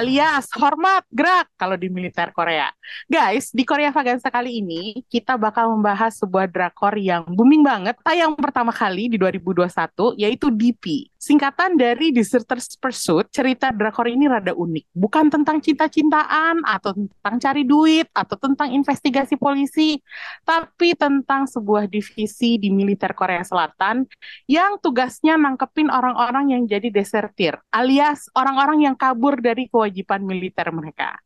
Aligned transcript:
Alias 0.00 0.48
hormat 0.56 1.04
gerak 1.12 1.52
kalau 1.60 1.76
di 1.76 1.92
militer 1.92 2.32
Korea. 2.32 2.72
Guys, 3.04 3.52
di 3.52 3.68
Korea 3.68 3.92
Vaganza 3.92 4.32
kali 4.32 4.64
ini 4.64 5.04
kita 5.12 5.36
bakal 5.36 5.68
membahas 5.76 6.16
sebuah 6.16 6.48
drakor 6.48 6.96
yang 6.96 7.28
booming 7.28 7.60
banget 7.60 8.00
tayang 8.00 8.32
pertama 8.32 8.72
kali 8.72 9.12
di 9.12 9.20
2021 9.20 10.16
yaitu 10.16 10.48
DP. 10.48 11.09
Singkatan 11.20 11.76
dari 11.76 12.16
Deserters 12.16 12.80
Pursuit, 12.80 13.28
cerita 13.28 13.68
drakor 13.68 14.08
ini 14.08 14.24
rada 14.24 14.56
unik. 14.56 14.88
Bukan 14.96 15.28
tentang 15.28 15.60
cinta-cintaan 15.60 16.64
atau 16.64 16.96
tentang 16.96 17.36
cari 17.36 17.68
duit 17.68 18.08
atau 18.16 18.40
tentang 18.40 18.72
investigasi 18.72 19.36
polisi, 19.36 20.00
tapi 20.48 20.96
tentang 20.96 21.44
sebuah 21.44 21.92
divisi 21.92 22.56
di 22.56 22.72
militer 22.72 23.12
Korea 23.12 23.44
Selatan 23.44 24.08
yang 24.48 24.80
tugasnya 24.80 25.36
nangkepin 25.36 25.92
orang-orang 25.92 26.56
yang 26.56 26.62
jadi 26.64 26.88
desertir, 26.88 27.60
alias 27.68 28.32
orang-orang 28.32 28.88
yang 28.88 28.96
kabur 28.96 29.44
dari 29.44 29.68
kewajiban 29.68 30.24
militer 30.24 30.72
mereka. 30.72 31.20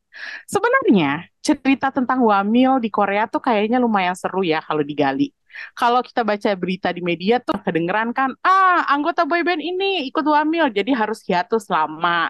Sebenarnya 0.51 1.31
cerita 1.39 1.95
tentang 1.95 2.19
wamil 2.27 2.83
di 2.83 2.91
Korea 2.91 3.31
tuh 3.31 3.39
kayaknya 3.39 3.79
lumayan 3.79 4.19
seru 4.19 4.43
ya 4.43 4.59
kalau 4.59 4.83
digali. 4.83 5.31
Kalau 5.79 6.01
kita 6.03 6.23
baca 6.27 6.51
berita 6.59 6.89
di 6.91 7.03
media 7.05 7.39
tuh 7.43 7.57
kedengeran 7.63 8.11
kan, 8.17 8.35
ah 8.43 8.87
anggota 8.91 9.25
boyband 9.25 9.63
ini 9.63 10.07
ikut 10.11 10.25
wamil 10.27 10.71
jadi 10.71 10.93
harus 10.95 11.23
hiatus 11.27 11.71
lama. 11.71 12.29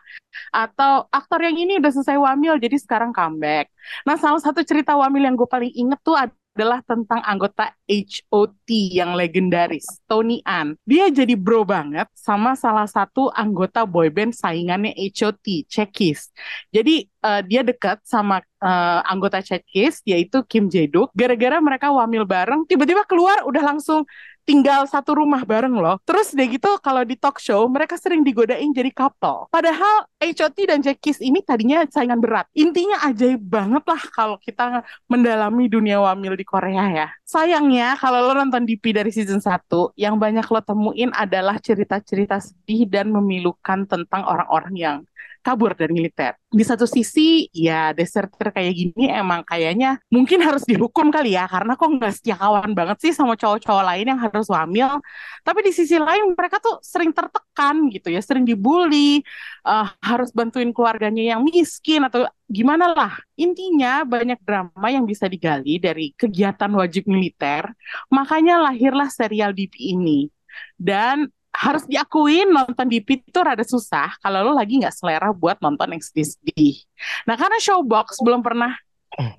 Atau 0.50 1.06
aktor 1.10 1.40
yang 1.46 1.56
ini 1.56 1.78
udah 1.78 1.90
selesai 1.94 2.18
wamil 2.18 2.58
jadi 2.58 2.76
sekarang 2.80 3.10
comeback. 3.14 3.70
Nah 4.06 4.16
salah 4.18 4.42
satu 4.42 4.60
cerita 4.66 4.94
wamil 4.98 5.22
yang 5.24 5.34
gue 5.38 5.48
paling 5.48 5.72
inget 5.72 6.00
tuh 6.02 6.16
adalah 6.54 6.86
tentang 6.86 7.18
anggota 7.26 7.74
HOT 7.90 8.94
yang 8.94 9.18
legendaris, 9.18 9.98
Tony 10.06 10.38
An. 10.46 10.78
Dia 10.86 11.10
jadi 11.10 11.34
bro 11.34 11.66
banget 11.66 12.06
sama 12.14 12.54
salah 12.54 12.86
satu 12.86 13.26
anggota 13.34 13.82
boyband 13.82 14.30
saingannya 14.30 14.94
HOT, 14.94 15.66
Chekis. 15.66 16.30
Jadi 16.70 17.10
uh, 17.26 17.42
dia 17.42 17.66
dekat 17.66 18.06
sama 18.06 18.38
uh, 18.62 19.02
anggota 19.02 19.42
Chekis, 19.42 19.98
yaitu 20.06 20.46
Kim 20.46 20.70
Jae-duk. 20.70 21.10
Gara-gara 21.10 21.58
mereka 21.58 21.90
wamil 21.90 22.22
bareng, 22.22 22.70
tiba-tiba 22.70 23.02
keluar 23.02 23.42
udah 23.50 23.74
langsung 23.74 24.06
tinggal 24.44 24.84
satu 24.84 25.18
rumah 25.18 25.42
bareng 25.42 25.74
loh. 25.74 25.96
Terus 26.04 26.32
deh 26.36 26.46
gitu 26.46 26.76
kalau 26.80 27.02
di 27.02 27.16
talk 27.16 27.40
show 27.40 27.64
mereka 27.66 27.96
sering 27.96 28.22
digodain 28.22 28.70
jadi 28.70 28.92
couple. 28.92 29.48
Padahal 29.48 30.06
HOT 30.20 30.58
dan 30.68 30.80
Jackis 30.80 31.20
ini 31.20 31.40
tadinya 31.44 31.84
saingan 31.88 32.20
berat. 32.20 32.48
Intinya 32.56 33.00
ajaib 33.08 33.40
banget 33.40 33.84
lah 33.84 34.02
kalau 34.12 34.36
kita 34.40 34.84
mendalami 35.08 35.68
dunia 35.68 36.00
wamil 36.00 36.36
di 36.36 36.44
Korea 36.46 36.84
ya. 36.92 37.08
Sayangnya 37.24 37.96
kalau 37.98 38.30
lo 38.30 38.32
nonton 38.36 38.64
DP 38.68 38.94
dari 38.96 39.10
season 39.10 39.40
1, 39.40 39.96
yang 39.98 40.16
banyak 40.20 40.44
lo 40.44 40.60
temuin 40.60 41.10
adalah 41.16 41.58
cerita-cerita 41.58 42.40
sedih 42.40 42.86
dan 42.88 43.10
memilukan 43.10 43.88
tentang 43.88 44.22
orang-orang 44.24 44.74
yang 44.76 44.96
kabur 45.44 45.76
dari 45.76 45.92
militer. 45.92 46.32
Di 46.48 46.64
satu 46.64 46.88
sisi, 46.88 47.52
ya 47.52 47.92
deserter 47.92 48.48
kayak 48.48 48.72
gini 48.72 49.12
emang 49.12 49.44
kayaknya 49.44 50.00
mungkin 50.08 50.40
harus 50.40 50.64
dihukum 50.64 51.12
kali 51.12 51.36
ya, 51.36 51.44
karena 51.44 51.76
kok 51.76 51.88
nggak 51.92 52.12
setia 52.16 52.36
kawan 52.40 52.72
banget 52.72 52.96
sih 53.04 53.12
sama 53.12 53.36
cowok-cowok 53.36 53.84
lain 53.84 54.06
yang 54.08 54.20
harus 54.24 54.48
hamil. 54.48 55.04
Tapi 55.44 55.60
di 55.60 55.72
sisi 55.76 56.00
lain 56.00 56.32
mereka 56.32 56.56
tuh 56.64 56.80
sering 56.80 57.12
tertekan 57.12 57.92
gitu 57.92 58.08
ya, 58.08 58.24
sering 58.24 58.48
dibully, 58.48 59.20
uh, 59.68 59.92
harus 60.00 60.32
bantuin 60.32 60.72
keluarganya 60.72 61.36
yang 61.36 61.44
miskin 61.44 62.08
atau 62.08 62.24
gimana 62.48 62.96
lah. 62.96 63.12
Intinya 63.36 64.08
banyak 64.08 64.40
drama 64.40 64.88
yang 64.88 65.04
bisa 65.04 65.28
digali 65.28 65.76
dari 65.76 66.16
kegiatan 66.16 66.72
wajib 66.72 67.04
militer, 67.04 67.68
makanya 68.08 68.64
lahirlah 68.64 69.12
serial 69.12 69.52
DP 69.52 69.92
ini. 69.92 70.32
Dan 70.80 71.28
harus 71.64 71.84
diakuin 71.88 72.52
nonton 72.52 72.84
DP 72.84 73.24
itu 73.24 73.40
rada 73.40 73.64
susah 73.64 74.12
kalau 74.20 74.44
lo 74.44 74.52
lagi 74.52 74.76
nggak 74.76 74.92
selera 74.92 75.32
buat 75.32 75.56
nonton 75.64 75.96
yang 75.96 76.02
sedih-sedih. 76.04 76.84
Nah 77.24 77.40
karena 77.40 77.56
Showbox 77.56 78.20
belum 78.20 78.44
pernah 78.44 78.76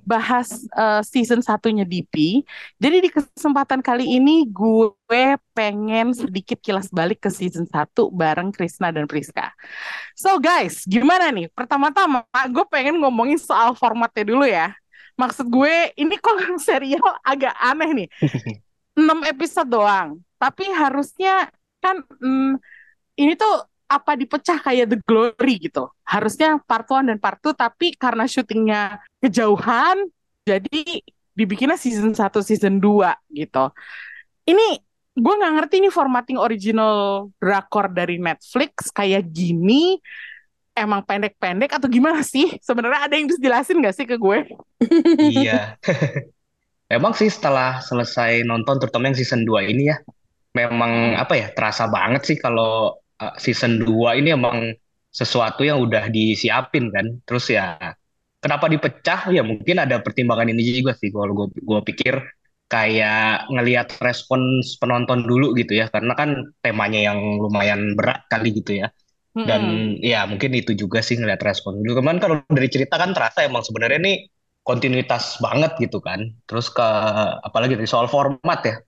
bahas 0.08 0.64
uh, 0.80 1.04
season 1.04 1.44
satunya 1.44 1.84
DP, 1.84 2.48
jadi 2.80 3.04
di 3.04 3.10
kesempatan 3.12 3.84
kali 3.84 4.08
ini 4.08 4.48
gue 4.48 5.36
pengen 5.52 6.16
sedikit 6.16 6.56
kilas 6.64 6.88
balik 6.88 7.28
ke 7.28 7.30
season 7.30 7.68
1 7.68 7.92
bareng 8.16 8.56
Krisna 8.56 8.96
dan 8.96 9.04
Priska. 9.04 9.52
So 10.16 10.40
guys, 10.40 10.88
gimana 10.88 11.28
nih? 11.28 11.52
Pertama-tama 11.52 12.24
gue 12.48 12.66
pengen 12.72 13.04
ngomongin 13.04 13.36
soal 13.36 13.76
formatnya 13.76 14.24
dulu 14.24 14.48
ya. 14.48 14.72
Maksud 15.20 15.48
gue 15.52 15.92
ini 16.00 16.16
kok 16.20 16.40
serial 16.64 17.04
agak 17.24 17.56
aneh 17.60 17.92
nih. 17.92 18.10
6 18.96 19.28
episode 19.28 19.68
doang, 19.68 20.24
tapi 20.40 20.72
harusnya 20.72 21.52
kan 21.86 22.02
hmm, 22.02 22.58
ini 23.22 23.38
tuh 23.38 23.70
apa 23.86 24.18
dipecah 24.18 24.58
kayak 24.58 24.90
The 24.90 25.00
Glory 25.06 25.70
gitu. 25.70 25.86
Harusnya 26.02 26.58
part 26.66 26.90
1 26.90 27.06
dan 27.06 27.18
part 27.22 27.38
2 27.38 27.54
tapi 27.54 27.94
karena 27.94 28.26
syutingnya 28.26 28.98
kejauhan 29.22 30.10
jadi 30.42 31.06
dibikinnya 31.38 31.78
season 31.78 32.18
1 32.18 32.22
season 32.42 32.82
2 32.82 33.38
gitu. 33.38 33.66
Ini 34.50 34.68
gue 35.16 35.34
nggak 35.38 35.54
ngerti 35.62 35.76
nih 35.86 35.94
formatting 35.94 36.42
original 36.42 37.30
drakor 37.38 37.94
dari 37.94 38.18
Netflix 38.18 38.90
kayak 38.92 39.30
gini 39.32 40.02
emang 40.76 41.02
pendek-pendek 41.08 41.72
atau 41.72 41.88
gimana 41.88 42.20
sih? 42.22 42.60
Sebenarnya 42.60 43.08
ada 43.08 43.16
yang 43.16 43.32
bisa 43.32 43.40
jelasin 43.40 43.80
gak 43.80 43.96
sih 43.96 44.04
ke 44.04 44.20
gue? 44.20 44.44
Iya. 45.40 45.80
Emang 46.96 47.18
sih 47.18 47.32
setelah 47.32 47.82
selesai 47.82 48.46
nonton 48.46 48.78
terutama 48.78 49.10
yang 49.10 49.18
season 49.18 49.42
2 49.42 49.72
ini 49.74 49.90
ya, 49.90 49.98
memang 50.56 51.20
apa 51.20 51.36
ya 51.36 51.48
terasa 51.52 51.92
banget 51.92 52.24
sih 52.24 52.38
kalau 52.40 52.96
uh, 53.20 53.36
season 53.36 53.84
2 53.84 54.20
ini 54.24 54.32
emang 54.32 54.72
sesuatu 55.12 55.62
yang 55.68 55.84
udah 55.84 56.08
disiapin 56.08 56.90
kan. 56.96 57.20
Terus 57.28 57.52
ya 57.52 57.76
kenapa 58.40 58.72
dipecah 58.72 59.32
ya 59.36 59.44
mungkin 59.44 59.84
ada 59.84 60.00
pertimbangan 60.00 60.48
ini 60.52 60.80
juga 60.80 60.96
sih 60.96 61.12
kalau 61.12 61.36
gue 61.36 61.48
gue 61.60 61.82
pikir 61.92 62.16
kayak 62.66 63.46
ngelihat 63.54 63.94
respons 64.02 64.80
penonton 64.82 65.22
dulu 65.24 65.54
gitu 65.54 65.78
ya 65.78 65.86
karena 65.94 66.18
kan 66.18 66.50
temanya 66.66 67.14
yang 67.14 67.20
lumayan 67.44 67.94
berat 68.00 68.24
kali 68.32 68.56
gitu 68.56 68.82
ya. 68.84 68.88
Dan 69.36 69.62
mm 69.68 69.76
-hmm. 70.00 70.08
ya 70.08 70.24
mungkin 70.32 70.56
itu 70.56 70.72
juga 70.80 71.04
sih 71.04 71.20
ngelihat 71.20 71.44
respon 71.44 71.84
dulu. 71.84 72.00
Cuman 72.00 72.24
kalau 72.24 72.40
dari 72.48 72.72
cerita 72.72 72.96
kan 72.96 73.12
terasa 73.12 73.44
emang 73.44 73.68
sebenarnya 73.68 74.00
ini 74.00 74.14
kontinuitas 74.64 75.44
banget 75.44 75.76
gitu 75.84 76.00
kan. 76.00 76.32
Terus 76.48 76.72
ke 76.72 76.88
apalagi 77.44 77.76
dari 77.76 77.88
soal 77.88 78.08
format 78.08 78.60
ya 78.64 78.80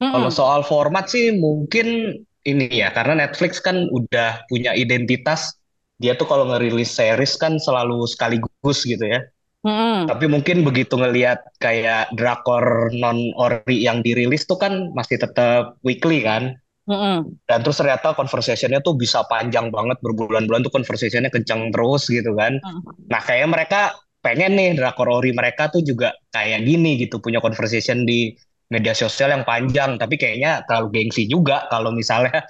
Kalau 0.00 0.32
soal 0.32 0.64
format 0.64 1.12
sih 1.12 1.36
mungkin 1.36 2.16
ini 2.48 2.66
ya 2.72 2.88
karena 2.96 3.28
Netflix 3.28 3.60
kan 3.60 3.84
udah 3.92 4.48
punya 4.48 4.72
identitas 4.72 5.60
dia 6.00 6.16
tuh 6.16 6.24
kalau 6.24 6.48
ngerilis 6.48 6.88
series 6.88 7.36
kan 7.36 7.60
selalu 7.60 8.08
sekaligus 8.08 8.88
gitu 8.88 9.04
ya. 9.04 9.20
Mm-mm. 9.60 10.08
Tapi 10.08 10.24
mungkin 10.24 10.64
begitu 10.64 10.96
ngelihat 10.96 11.44
kayak 11.60 12.16
drakor 12.16 12.88
non 12.96 13.20
ori 13.36 13.84
yang 13.84 14.00
dirilis 14.00 14.48
tuh 14.48 14.56
kan 14.56 14.88
masih 14.96 15.20
tetap 15.20 15.76
weekly 15.84 16.24
kan. 16.24 16.56
Mm-mm. 16.88 17.28
Dan 17.44 17.60
terus 17.60 17.76
ternyata 17.76 18.16
conversationnya 18.16 18.80
tuh 18.80 18.96
bisa 18.96 19.20
panjang 19.28 19.68
banget 19.68 20.00
berbulan-bulan 20.00 20.64
tuh 20.64 20.72
conversationnya 20.72 21.28
kencang 21.28 21.68
terus 21.76 22.08
gitu 22.08 22.32
kan. 22.32 22.56
Mm. 22.56 22.80
Nah 23.12 23.20
kayak 23.20 23.52
mereka 23.52 24.00
pengen 24.24 24.56
nih 24.56 24.80
drakor 24.80 25.12
ori 25.12 25.36
mereka 25.36 25.68
tuh 25.68 25.84
juga 25.84 26.16
kayak 26.32 26.64
gini 26.64 26.96
gitu 26.96 27.20
punya 27.20 27.44
conversation 27.44 28.08
di 28.08 28.32
media 28.70 28.94
sosial 28.94 29.34
yang 29.34 29.42
panjang 29.42 29.98
tapi 29.98 30.14
kayaknya 30.14 30.62
terlalu 30.64 31.02
gengsi 31.02 31.26
juga 31.26 31.66
kalau 31.68 31.90
misalnya 31.90 32.46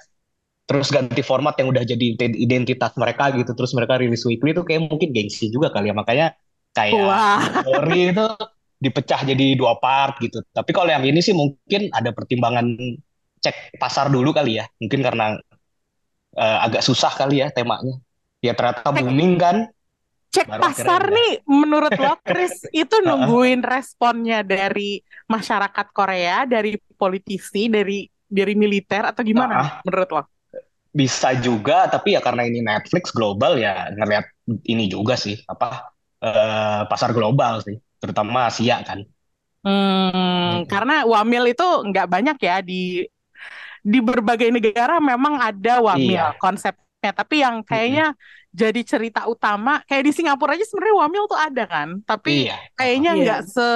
terus 0.71 0.87
ganti 0.87 1.19
format 1.19 1.51
yang 1.59 1.67
udah 1.67 1.83
jadi 1.83 2.15
identitas 2.15 2.95
mereka 2.95 3.27
gitu 3.35 3.51
terus 3.51 3.75
mereka 3.75 3.99
rilis 3.99 4.23
weekly 4.23 4.55
itu 4.55 4.63
kayak 4.63 4.87
mungkin 4.87 5.11
gengsi 5.11 5.51
juga 5.51 5.67
kali 5.67 5.91
ya. 5.91 5.95
Makanya 5.97 6.27
kayak 6.71 6.95
story 7.59 8.15
itu 8.15 8.25
dipecah 8.79 9.21
jadi 9.27 9.59
dua 9.59 9.75
part 9.83 10.15
gitu. 10.23 10.39
Tapi 10.55 10.71
kalau 10.71 10.87
yang 10.87 11.03
ini 11.03 11.19
sih 11.19 11.35
mungkin 11.35 11.91
ada 11.91 12.15
pertimbangan 12.15 12.71
cek 13.43 13.75
pasar 13.75 14.07
dulu 14.07 14.31
kali 14.31 14.63
ya. 14.63 14.65
Mungkin 14.79 15.03
karena 15.03 15.35
uh, 16.39 16.57
agak 16.63 16.87
susah 16.87 17.11
kali 17.19 17.43
ya 17.43 17.51
temanya. 17.51 17.99
Ya 18.39 18.55
ternyata 18.55 18.95
booming 18.95 19.35
kan 19.43 19.67
cek 20.31 20.47
Baru 20.47 20.61
pasar 20.63 21.11
nih 21.11 21.43
menurut 21.43 21.91
lo 21.99 22.15
Chris 22.23 22.63
itu 22.71 22.95
nungguin 23.03 23.59
responnya 23.59 24.41
dari 24.47 25.03
masyarakat 25.27 25.87
Korea 25.91 26.47
dari 26.47 26.79
politisi 26.95 27.67
dari 27.67 28.07
dari 28.31 28.55
militer 28.55 29.11
atau 29.11 29.21
gimana 29.27 29.53
uh, 29.59 29.71
menurut 29.83 30.09
lo? 30.15 30.23
Bisa 30.91 31.35
juga 31.35 31.91
tapi 31.91 32.15
ya 32.15 32.23
karena 32.23 32.47
ini 32.47 32.63
Netflix 32.63 33.11
global 33.11 33.59
ya 33.59 33.91
ngeliat 33.91 34.27
ini 34.71 34.87
juga 34.87 35.19
sih 35.19 35.35
apa 35.51 35.91
uh, 36.23 36.87
pasar 36.87 37.11
global 37.11 37.59
sih 37.67 37.75
terutama 37.99 38.47
Asia 38.47 38.79
kan. 38.87 39.03
Hmm, 39.61 40.09
hmm. 40.09 40.55
karena 40.65 41.05
wamil 41.05 41.53
itu 41.53 41.67
nggak 41.91 42.07
banyak 42.07 42.37
ya 42.41 42.63
di 42.63 43.05
di 43.81 43.99
berbagai 43.99 44.49
negara 44.53 44.97
memang 45.01 45.41
ada 45.41 45.81
wamil 45.81 46.17
Iya. 46.17 46.37
konsepnya, 46.37 47.11
tapi 47.13 47.41
yang 47.41 47.65
kayaknya 47.65 48.13
jadi 48.51 48.81
cerita 48.83 49.25
utama 49.31 49.79
kayak 49.87 50.03
di 50.07 50.11
Singapura 50.11 50.59
aja 50.59 50.67
sebenarnya 50.67 50.97
wamil 51.07 51.23
tuh 51.31 51.39
ada 51.39 51.63
kan, 51.67 51.89
tapi 52.03 52.47
Iya. 52.47 52.55
kayaknya 52.75 53.11
Iya. 53.15 53.19
nggak 53.23 53.41
se 53.47 53.67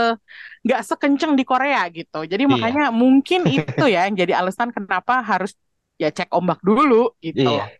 nggak 0.66 0.82
sekenceng 0.84 1.34
di 1.40 1.44
Korea 1.48 1.82
gitu. 1.92 2.20
Jadi 2.28 2.44
Iya. 2.44 2.52
makanya 2.54 2.84
mungkin 2.92 3.42
itu 3.48 3.84
ya 3.88 4.08
yang 4.10 4.16
jadi 4.20 4.34
alasan 4.44 4.70
kenapa 4.76 5.24
harus 5.24 5.56
ya 5.96 6.12
cek 6.12 6.28
ombak 6.36 6.60
dulu 6.60 7.16
gitu. 7.24 7.48
Iya. 7.48 7.72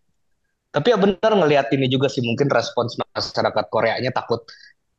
Tapi 0.76 0.88
ya 0.92 0.98
benar 1.00 1.32
ngelihat 1.40 1.68
ini 1.76 1.88
juga 1.88 2.08
sih 2.12 2.20
mungkin 2.20 2.48
respons 2.52 3.00
masyarakat 3.00 3.66
Koreanya 3.72 4.12
takut 4.12 4.44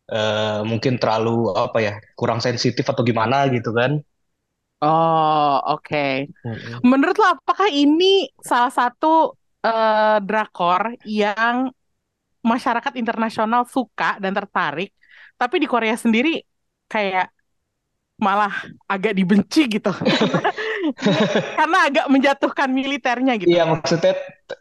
eh, 0.08 0.60
mungkin 0.64 0.96
terlalu 1.00 1.52
apa 1.52 1.78
ya 1.82 1.92
kurang 2.16 2.40
sensitif 2.40 2.84
atau 2.88 3.02
gimana 3.04 3.48
gitu 3.52 3.72
kan. 3.76 4.00
Oh, 4.84 5.56
oke. 5.72 6.28
Menurut 6.84 7.16
lo 7.16 7.26
apakah 7.32 7.68
ini 7.72 8.28
salah 8.44 8.68
satu 8.68 9.32
eh, 9.64 10.16
drakor 10.20 10.82
yang 11.08 11.72
masyarakat 12.46 12.92
internasional 12.94 13.66
suka 13.66 14.16
dan 14.22 14.32
tertarik, 14.32 14.94
tapi 15.34 15.58
di 15.58 15.66
Korea 15.66 15.98
sendiri 15.98 16.38
kayak 16.86 17.26
malah 18.16 18.54
agak 18.88 19.12
dibenci 19.12 19.68
gitu. 19.68 19.92
Karena 21.58 21.78
agak 21.90 22.06
menjatuhkan 22.08 22.68
militernya 22.72 23.36
gitu. 23.36 23.50
Iya 23.52 23.68
maksudnya 23.68 24.14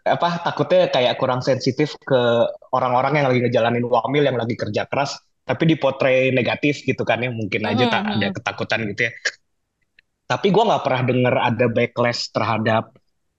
apa 0.04 0.42
takutnya 0.44 0.90
kayak 0.92 1.16
kurang 1.22 1.40
sensitif 1.46 1.96
ke 2.02 2.20
orang-orang 2.74 3.22
yang 3.22 3.28
lagi 3.30 3.40
ngejalanin 3.46 3.86
wamil 3.86 4.24
yang 4.26 4.38
lagi 4.38 4.58
kerja 4.58 4.90
keras 4.90 5.16
tapi 5.46 5.64
dipotret 5.70 6.34
negatif 6.34 6.81
gitu 6.81 7.06
kan 7.06 7.22
ya 7.22 7.30
mungkin 7.30 7.62
aja 7.70 7.86
tak 7.86 8.02
Mhm. 8.02 8.12
ada 8.18 8.28
ketakutan 8.34 8.80
gitu 8.90 9.02
ya. 9.08 9.12
Tapi 10.26 10.48
gua 10.50 10.64
nggak 10.74 10.84
pernah 10.84 11.02
denger 11.06 11.36
ada 11.38 11.66
backlash 11.70 12.22
terhadap 12.34 12.84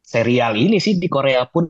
serial 0.06 0.54
ini 0.54 0.78
sih 0.78 0.94
di 1.02 1.10
Korea 1.10 1.42
pun. 1.50 1.66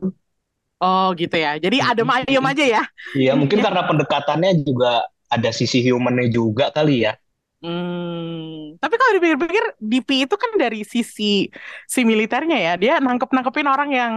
Oh, 0.77 1.09
gitu 1.17 1.33
ya. 1.33 1.57
Jadi 1.57 1.81
adem 1.81 2.09
ayem 2.13 2.43
aja 2.45 2.65
ya. 2.65 2.83
Iya 3.17 3.33
mungkin 3.39 3.59
karena 3.65 3.81
pendekatannya 3.85 4.51
juga 4.61 5.05
ada 5.27 5.49
sisi 5.51 5.81
humannya 5.89 6.29
juga 6.29 6.69
kali 6.69 7.05
ya. 7.05 7.17
Hmm, 7.57 8.77
tapi 8.77 8.95
kalau 9.01 9.11
dipikir-pikir, 9.17 9.65
DP 9.81 10.09
itu 10.29 10.35
kan 10.37 10.51
dari 10.61 10.85
sisi 10.85 11.49
si 11.89 11.99
militernya 12.05 12.53
ya, 12.53 12.73
dia 12.77 12.93
nangkep-nangkepin 13.01 13.65
orang 13.65 13.89
yang, 13.89 14.13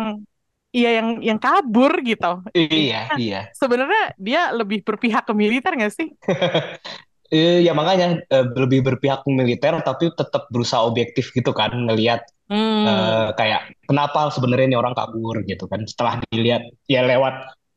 iya 0.77 1.01
yang 1.01 1.09
yang 1.25 1.39
kabur 1.41 2.05
gitu. 2.05 2.45
Iya 2.53 3.17
iya. 3.17 3.49
Sebenarnya 3.56 4.13
dia 4.21 4.53
lebih 4.53 4.85
berpihak 4.85 5.25
ke 5.25 5.33
militer 5.33 5.73
nggak 5.73 5.93
sih? 5.97 6.13
Eh, 7.31 7.62
ya 7.67 7.73
makanya 7.79 8.06
eh, 8.35 8.47
lebih 8.62 8.81
berpihak 8.87 9.23
militer 9.31 9.73
tapi 9.87 10.11
tetap 10.19 10.50
berusaha 10.50 10.82
objektif 10.82 11.31
gitu 11.31 11.50
kan 11.55 11.71
ngelihat 11.87 12.21
Hmm, 12.50 12.87
eh, 12.91 13.29
kayak 13.38 13.61
kenapa 13.88 14.21
sebenarnya 14.35 14.67
ini 14.71 14.79
orang 14.82 14.94
kabur 14.99 15.37
gitu 15.50 15.65
kan 15.71 15.81
setelah 15.87 16.19
dilihat 16.35 16.62
ya 16.91 17.00
lewat 17.06 17.35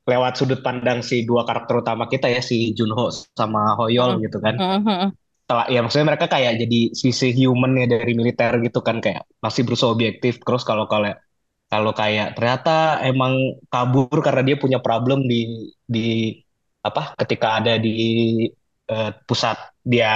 lewat 0.10 0.34
sudut 0.40 0.60
pandang 0.66 1.00
si 1.06 1.16
dua 1.30 1.46
karakter 1.48 1.76
utama 1.86 2.10
kita 2.14 2.28
ya 2.34 2.42
si 2.42 2.74
Junho 2.78 3.14
sama 3.40 3.78
Hoyol 3.80 4.18
Hmm. 4.18 4.24
gitu 4.26 4.38
kan 4.46 4.56
hmm, 4.58 4.80
hmm. 4.86 5.10
setelah 5.44 5.66
ya 5.74 5.80
maksudnya 5.84 6.08
mereka 6.12 6.28
kayak 6.32 6.54
jadi 6.62 6.80
sisi 7.02 7.28
humannya 7.52 7.86
dari 7.94 8.12
militer 8.20 8.52
gitu 8.66 8.80
kan 8.88 8.98
kayak 9.06 9.24
masih 9.44 9.62
berusaha 9.68 9.92
objektif 9.96 10.34
terus 10.46 10.64
kalau 10.70 10.86
kalau 10.92 11.12
kalau 11.72 11.92
kayak 12.02 12.28
ternyata 12.38 13.02
emang 13.10 13.34
kabur 13.74 14.18
karena 14.26 14.42
dia 14.48 14.58
punya 14.64 14.80
problem 14.86 15.20
di 15.32 15.36
di 15.96 16.00
apa 16.88 17.02
ketika 17.22 17.48
ada 17.60 17.74
di 17.86 17.90
eh, 18.94 19.12
pusat 19.28 19.58
dia 19.94 20.12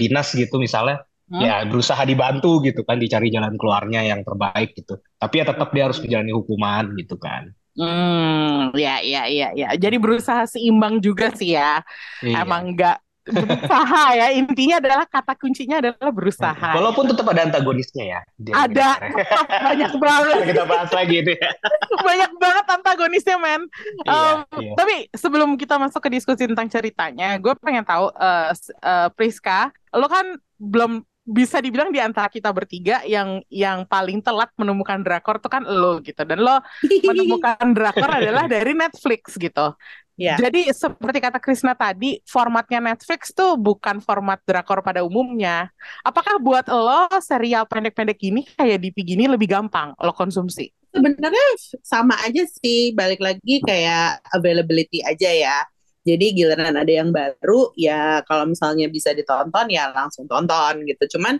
dinas 0.00 0.28
gitu 0.32 0.56
misalnya 0.66 0.96
Hmm. 1.30 1.46
ya 1.46 1.62
berusaha 1.62 2.02
dibantu 2.10 2.58
gitu 2.66 2.82
kan 2.82 2.98
dicari 2.98 3.30
jalan 3.30 3.54
keluarnya 3.54 4.02
yang 4.02 4.20
terbaik 4.26 4.74
gitu 4.74 4.98
tapi 5.14 5.34
ya 5.38 5.44
tetap 5.46 5.68
dia 5.70 5.86
harus 5.86 6.02
menjalani 6.02 6.32
hukuman 6.34 6.84
gitu 6.98 7.14
kan 7.22 7.54
Hmm, 7.78 8.74
ya, 8.74 8.98
ya, 9.00 9.30
ya, 9.30 9.54
ya. 9.54 9.68
Jadi 9.78 9.96
berusaha 10.02 10.42
seimbang 10.44 10.98
juga 10.98 11.30
sih 11.32 11.54
ya. 11.54 11.80
Iya. 12.22 12.42
Emang 12.42 12.74
nggak 12.74 12.98
berusaha 13.32 14.04
ya. 14.12 14.26
Intinya 14.32 14.76
adalah 14.78 15.06
kata 15.06 15.32
kuncinya 15.34 15.78
adalah 15.78 16.10
berusaha. 16.10 16.70
walaupun 16.74 17.04
tetap 17.08 17.26
ada 17.26 17.42
antagonisnya 17.46 18.04
ya 18.06 18.20
Ada, 18.50 18.88
banyak 19.66 19.92
banget. 19.96 20.36
kita 20.50 20.64
bahas 20.64 20.90
lagi 20.90 21.14
itu 21.18 21.32
ya 21.32 21.50
banyak 22.08 22.32
banget 22.36 22.64
antagonisnya 22.68 23.36
men 23.36 23.62
Iya, 24.02 24.12
Em, 24.12 24.38
iya. 24.60 24.72
tapi 24.74 24.94
sebelum 25.12 25.54
kita 25.54 25.76
masuk 25.76 26.00
ke 26.00 26.10
diskusi 26.10 26.44
tentang 26.44 26.66
ceritanya 26.66 27.36
gue 27.36 27.52
pengen 27.58 27.82
tahu 27.82 28.10
s- 28.50 28.72
eh, 28.72 29.08
Priska 29.12 29.68
lo 29.92 30.06
kan 30.06 30.24
belum 30.56 31.02
bisa 31.22 31.60
dibilang 31.60 31.88
di 31.88 32.00
antara 32.00 32.26
kita 32.26 32.50
bertiga 32.50 33.06
yang 33.06 33.38
yang 33.46 33.86
paling 33.86 34.18
telat 34.18 34.50
menemukan 34.56 34.98
drakor 34.98 35.38
tuh 35.38 35.46
kan 35.46 35.62
lo 35.62 36.00
gitu 36.00 36.24
dan 36.24 36.38
lo 36.38 36.58
menemukan 37.06 37.60
drakor 37.70 38.10
adalah 38.10 38.44
dari 38.44 38.72
Netflix 38.72 39.36
gitu 39.36 39.76
Ya. 40.20 40.36
jadi 40.36 40.68
seperti 40.68 41.16
kata 41.16 41.40
Krisna 41.40 41.72
tadi 41.72 42.20
formatnya 42.28 42.76
Netflix 42.76 43.32
tuh 43.32 43.56
bukan 43.56 44.04
format 44.04 44.36
drakor 44.44 44.84
pada 44.84 45.00
umumnya 45.00 45.72
apakah 46.04 46.36
buat 46.36 46.68
lo 46.68 47.08
serial 47.24 47.64
pendek-pendek 47.64 48.20
gini 48.20 48.44
kayak 48.52 48.84
DP 48.84 49.16
gini 49.16 49.24
lebih 49.24 49.48
gampang 49.48 49.96
lo 49.96 50.12
konsumsi 50.12 50.68
Sebenarnya 50.90 51.46
sama 51.86 52.18
aja 52.26 52.42
sih, 52.50 52.90
balik 52.98 53.22
lagi 53.22 53.62
kayak 53.62 54.26
availability 54.34 55.06
aja 55.06 55.30
ya. 55.30 55.58
Jadi 56.02 56.34
giliran 56.34 56.74
ada 56.74 56.90
yang 56.90 57.14
baru, 57.14 57.70
ya 57.78 58.26
kalau 58.26 58.50
misalnya 58.50 58.90
bisa 58.90 59.14
ditonton 59.14 59.70
ya 59.70 59.94
langsung 59.94 60.26
tonton 60.26 60.82
gitu. 60.82 61.18
Cuman 61.18 61.38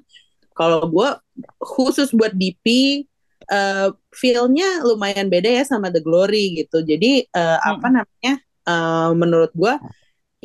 kalau 0.55 0.87
gue 0.87 1.09
khusus 1.59 2.15
buat 2.15 2.31
DP, 2.31 2.67
eh 3.51 3.89
feel-nya 4.15 4.87
lumayan 4.87 5.27
beda 5.27 5.51
ya 5.51 5.65
sama 5.67 5.91
The 5.91 5.99
Glory 5.99 6.63
gitu. 6.63 6.87
Jadi 6.87 7.27
eh, 7.27 7.59
apa 7.59 7.91
namanya? 7.91 8.35
Eh, 8.71 9.11
menurut 9.19 9.51
gue 9.53 9.75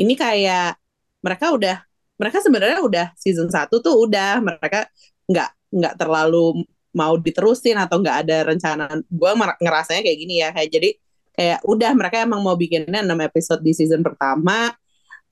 ini 0.01 0.13
kayak 0.17 0.75
mereka 1.21 1.53
udah 1.53 1.77
mereka 2.15 2.37
sebenarnya 2.41 2.79
udah 2.81 3.07
season 3.19 3.51
1 3.51 3.77
tuh 3.85 3.95
udah 4.07 4.39
mereka 4.41 4.87
nggak 5.29 5.49
nggak 5.75 5.93
terlalu 5.99 6.63
mau 6.95 7.19
diterusin 7.19 7.75
atau 7.75 7.99
nggak 7.99 8.17
ada 8.27 8.37
rencana. 8.47 8.85
Gue 9.11 9.31
ngerasanya 9.35 10.01
kayak 10.05 10.19
gini 10.19 10.35
ya 10.39 10.49
kayak 10.55 10.69
jadi 10.71 10.89
kayak 11.35 11.59
udah 11.67 11.91
mereka 11.91 12.23
emang 12.23 12.39
mau 12.39 12.55
bikinnya 12.55 13.03
6 13.03 13.19
episode 13.27 13.61
di 13.61 13.75
season 13.75 13.99
pertama 13.99 14.71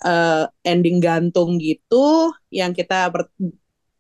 eh, 0.04 0.46
ending 0.68 1.00
gantung 1.00 1.56
gitu 1.60 2.36
yang 2.52 2.76
kita 2.76 3.08
ber- 3.08 3.32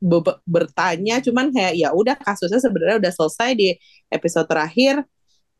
be- 0.04 0.42
bertanya 0.44 1.24
cuman 1.24 1.50
kayak 1.56 1.74
ya 1.80 1.96
udah 1.96 2.20
kasusnya 2.20 2.60
sebenarnya 2.60 3.00
udah 3.00 3.14
selesai 3.16 3.50
di 3.56 3.68
episode 4.12 4.48
terakhir 4.52 5.08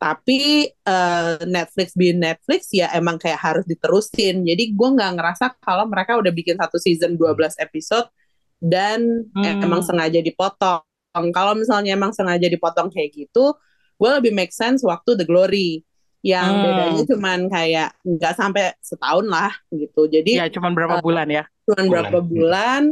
tapi 0.04 0.68
eh, 0.68 1.34
Netflix 1.48 1.96
bi 1.96 2.12
Netflix 2.12 2.68
ya 2.76 2.92
emang 2.92 3.16
kayak 3.16 3.40
harus 3.40 3.64
diterusin. 3.64 4.44
Jadi 4.44 4.76
gue 4.76 4.88
nggak 4.92 5.16
ngerasa 5.16 5.56
kalau 5.64 5.88
mereka 5.88 6.20
udah 6.20 6.28
bikin 6.28 6.60
satu 6.60 6.76
season 6.76 7.16
12 7.16 7.56
episode 7.56 8.12
dan 8.60 9.24
Hmm. 9.32 9.64
emang 9.64 9.80
sengaja 9.80 10.20
dipotong. 10.20 10.84
Kalau 11.32 11.56
misalnya 11.56 11.96
emang 11.96 12.12
sengaja 12.12 12.44
dipotong 12.52 12.92
kayak 12.92 13.16
gitu 13.16 13.56
gue 13.94 14.10
lebih 14.20 14.34
make 14.36 14.52
sense 14.52 14.84
waktu 14.84 15.16
The 15.16 15.24
Glory. 15.24 15.80
Yang 16.20 16.52
Hmm. 16.52 16.62
bedanya 16.64 17.02
cuman 17.08 17.40
kayak 17.48 17.88
nggak 18.04 18.34
sampai 18.36 18.76
setahun 18.84 19.24
lah 19.24 19.52
gitu. 19.72 20.04
Jadi 20.04 20.36
ya 20.36 20.52
cuman 20.52 20.72
berapa 20.76 21.00
bulan 21.00 21.28
ya? 21.32 21.44
cuman 21.64 21.84
Bulan. 21.88 21.92
berapa 22.04 22.20
bulan. 22.20 22.82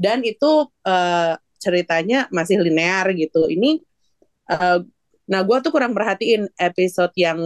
Dan 0.00 0.18
itu 0.24 0.50
eh, 0.88 1.34
ceritanya 1.60 2.32
masih 2.32 2.64
linear 2.64 3.12
gitu. 3.12 3.44
Ini 3.44 3.76
eh, 4.48 4.78
nah 5.32 5.40
gue 5.40 5.56
tuh 5.64 5.72
kurang 5.72 5.96
perhatiin 5.96 6.44
episode 6.60 7.08
yang 7.16 7.40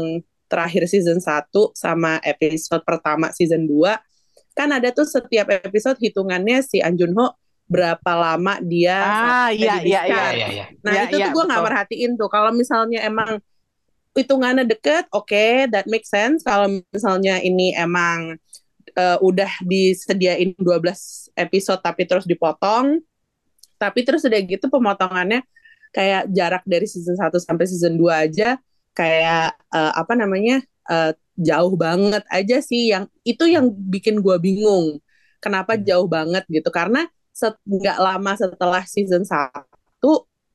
terakhir 0.51 0.91
season 0.91 1.23
1 1.23 1.55
sama 1.79 2.19
episode 2.27 2.83
pertama 2.83 3.31
season 3.31 3.63
2 3.71 3.95
kan 4.59 4.69
ada 4.75 4.91
tuh 4.91 5.07
setiap 5.07 5.55
episode 5.55 5.95
hitungannya 6.03 6.67
si 6.67 6.83
An 6.83 6.99
Jun 6.99 7.15
Ho 7.15 7.37
berapa 7.67 8.11
lama 8.15 8.63
dia 8.63 8.95
Ah, 8.97 9.51
iya, 9.51 9.83
di 9.83 9.91
iya, 9.91 10.01
discharge. 10.07 10.15
Iya, 10.15 10.27
iya, 10.33 10.49
iya. 10.55 10.67
Nah 10.87 10.93
Ya, 10.95 11.03
itu 11.11 11.17
ya, 11.19 11.27
tuh 11.29 11.31
gue 11.35 11.45
nggak 11.51 11.61
betul. 11.61 11.69
merhatiin 11.69 12.13
tuh. 12.15 12.29
Kalau 12.31 12.51
misalnya 12.55 12.99
emang 13.03 13.31
hitungannya 14.17 14.65
deket, 14.65 15.05
oke, 15.13 15.47
that 15.75 15.85
makes 15.91 16.09
sense. 16.09 16.47
Kalau 16.47 16.71
misalnya 16.95 17.43
ini 17.43 17.75
emang 17.75 18.39
eh, 18.95 19.19
udah 19.19 19.51
disediain 19.67 20.55
12 20.57 21.35
episode 21.37 21.83
tapi 21.83 22.07
terus 22.07 22.25
dipotong, 22.25 23.03
tapi 23.77 24.01
terus 24.07 24.25
udah 24.25 24.41
gitu 24.41 24.71
pemotongannya 24.71 25.43
kayak 25.97 26.29
jarak 26.29 26.61
dari 26.69 26.85
season 26.85 27.17
1 27.17 27.33
sampai 27.41 27.65
season 27.65 27.97
2 27.97 28.13
aja 28.29 28.61
kayak 28.93 29.57
eh, 29.73 29.93
apa 29.97 30.13
namanya 30.13 30.61
eh, 30.93 31.13
jauh 31.41 31.73
banget 31.77 32.25
aja 32.29 32.61
sih 32.61 32.93
yang 32.93 33.09
itu 33.25 33.49
yang 33.49 33.73
bikin 33.73 34.21
gue 34.21 34.37
bingung. 34.37 35.01
Kenapa 35.41 35.77
jauh 35.81 36.09
banget 36.09 36.45
gitu? 36.53 36.69
Karena 36.69 37.09
set- 37.33 37.61
nggak 37.65 37.97
lama 38.01 38.33
setelah 38.37 38.85
season 38.85 39.25
1 39.25 39.49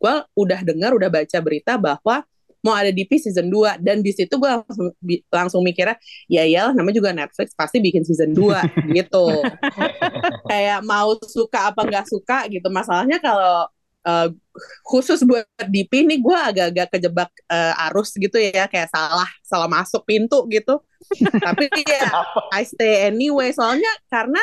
gue 0.02 0.16
udah 0.34 0.60
dengar 0.66 0.98
udah 0.98 1.10
baca 1.14 1.38
berita 1.46 1.78
bahwa 1.78 2.26
mau 2.62 2.74
ada 2.78 2.94
DP 2.94 3.18
season 3.18 3.50
2 3.50 3.82
dan 3.82 4.06
di 4.06 4.14
situ 4.14 4.38
gue 4.38 4.50
langsung 4.50 4.94
langsung 5.34 5.62
mikirnya 5.66 5.98
ya 6.30 6.46
iyalah 6.46 6.74
namanya 6.78 6.96
juga 7.02 7.12
Netflix 7.14 7.58
pasti 7.58 7.82
bikin 7.82 8.06
season 8.06 8.34
2 8.34 8.62
gitu. 8.98 9.26
Kayak 10.50 10.82
mau 10.86 11.18
suka 11.26 11.74
apa 11.74 11.82
nggak 11.86 12.06
suka 12.10 12.46
gitu. 12.50 12.70
Masalahnya 12.70 13.18
kalau 13.22 13.70
uh, 14.06 14.30
khusus 14.86 15.24
buat 15.24 15.48
DP 15.58 16.06
nih 16.06 16.20
gue 16.20 16.38
agak-agak 16.38 16.88
kejebak 16.98 17.32
uh, 17.48 17.86
arus 17.90 18.14
gitu 18.18 18.36
ya 18.38 18.68
kayak 18.68 18.90
salah 18.92 19.30
salah 19.46 19.70
masuk 19.70 20.04
pintu 20.04 20.44
gitu 20.52 20.82
tapi 21.46 21.72
ya 21.86 22.10
I 22.52 22.64
stay 22.68 23.10
anyway 23.10 23.54
soalnya 23.56 23.90
karena 24.12 24.40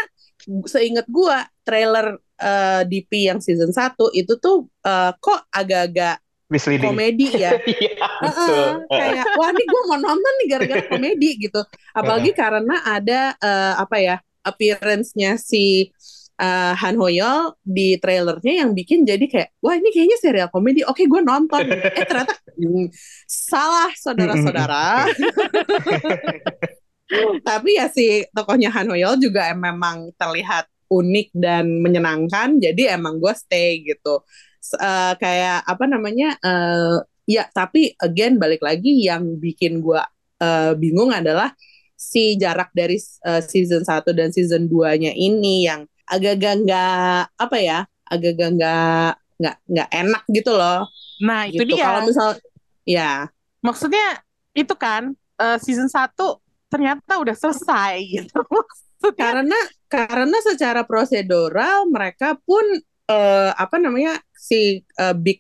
seingat 0.65 1.07
gue 1.11 1.37
trailer 1.67 2.17
uh, 2.41 2.83
DP 2.87 3.29
yang 3.29 3.39
season 3.43 3.75
1 3.75 3.95
itu 4.15 4.33
tuh 4.39 4.71
uh, 4.87 5.13
kok 5.19 5.45
agak-agak 5.51 6.23
Misleading. 6.49 6.89
komedi 6.89 7.29
ya. 7.37 7.53
Iya, 7.69 7.93
uh 8.01 8.33
-uh, 8.33 8.71
kayak 8.89 9.27
wah 9.37 9.53
ini 9.53 9.65
gue 9.69 9.83
mau 9.85 9.99
nonton 10.01 10.33
nih 10.41 10.47
gara-gara 10.49 10.83
komedi 10.89 11.31
gitu. 11.45 11.61
Apalagi 11.93 12.33
karena 12.33 12.81
ada 12.89 13.37
uh, 13.37 13.75
apa 13.85 13.97
ya 14.01 14.17
appearance-nya 14.49 15.37
si 15.37 15.85
uh, 15.85 16.18
Han 16.39 16.95
Hoyol 16.95 17.59
di 17.67 17.99
trailernya 17.99 18.63
yang 18.63 18.71
bikin 18.71 19.03
jadi 19.03 19.27
kayak 19.27 19.59
wah 19.59 19.75
ini 19.75 19.91
kayaknya 19.91 20.19
serial 20.23 20.49
komedi. 20.55 20.87
Oke 20.87 21.11
gue 21.11 21.19
nonton. 21.19 21.67
eh 21.67 22.07
ternyata 22.07 22.39
hmm, 22.55 22.87
salah 23.27 23.91
saudara-saudara. 23.99 25.11
Tapi 27.49 27.71
ya 27.75 27.91
si 27.91 28.23
tokohnya 28.31 28.71
Han 28.71 28.95
Hoyol 28.95 29.19
juga 29.19 29.51
memang 29.51 30.15
terlihat 30.15 30.71
unik 30.87 31.29
dan 31.35 31.83
menyenangkan. 31.83 32.63
Jadi 32.63 32.87
emang 32.87 33.19
gue 33.19 33.35
stay 33.35 33.83
gitu 33.83 34.23
uh, 34.77 35.15
kayak 35.17 35.65
apa 35.65 35.85
namanya 35.89 36.37
uh, 36.43 37.01
ya 37.25 37.49
tapi 37.49 37.95
again 38.01 38.37
balik 38.37 38.61
lagi 38.61 39.07
yang 39.07 39.39
bikin 39.41 39.81
gue 39.81 40.03
uh, 40.43 40.73
bingung 40.77 41.15
adalah 41.15 41.53
si 41.99 42.39
jarak 42.39 42.71
dari 42.77 43.01
uh, 43.27 43.43
season 43.43 43.83
1 43.83 44.07
dan 44.15 44.31
season 44.31 44.71
2-nya 44.71 45.11
ini 45.17 45.67
yang 45.67 45.89
agak-agak 46.09 46.55
nggak 46.65 47.21
apa 47.37 47.57
ya 47.61 47.79
agak-agak 48.09 48.51
nggak 48.57 49.09
nggak 49.39 49.57
nggak 49.69 49.89
enak 49.93 50.23
gitu 50.33 50.51
loh. 50.57 50.89
Nah 51.23 51.47
itu 51.47 51.63
gitu. 51.63 51.77
dia. 51.79 51.85
Kalau 51.85 52.01
misal 52.09 52.29
ya. 52.89 53.13
Maksudnya 53.63 54.07
itu 54.57 54.75
kan 54.75 55.15
uh, 55.39 55.59
season 55.61 55.87
1 55.87 56.15
ternyata 56.69 57.13
udah 57.21 57.37
selesai 57.37 58.03
gitu. 58.05 58.41
Karena 59.15 59.55
karena 59.87 60.39
secara 60.43 60.83
prosedural 60.83 61.87
mereka 61.87 62.35
pun 62.35 62.61
uh, 63.07 63.51
apa 63.55 63.79
namanya 63.79 64.19
si 64.35 64.83
uh, 64.99 65.15
big 65.15 65.39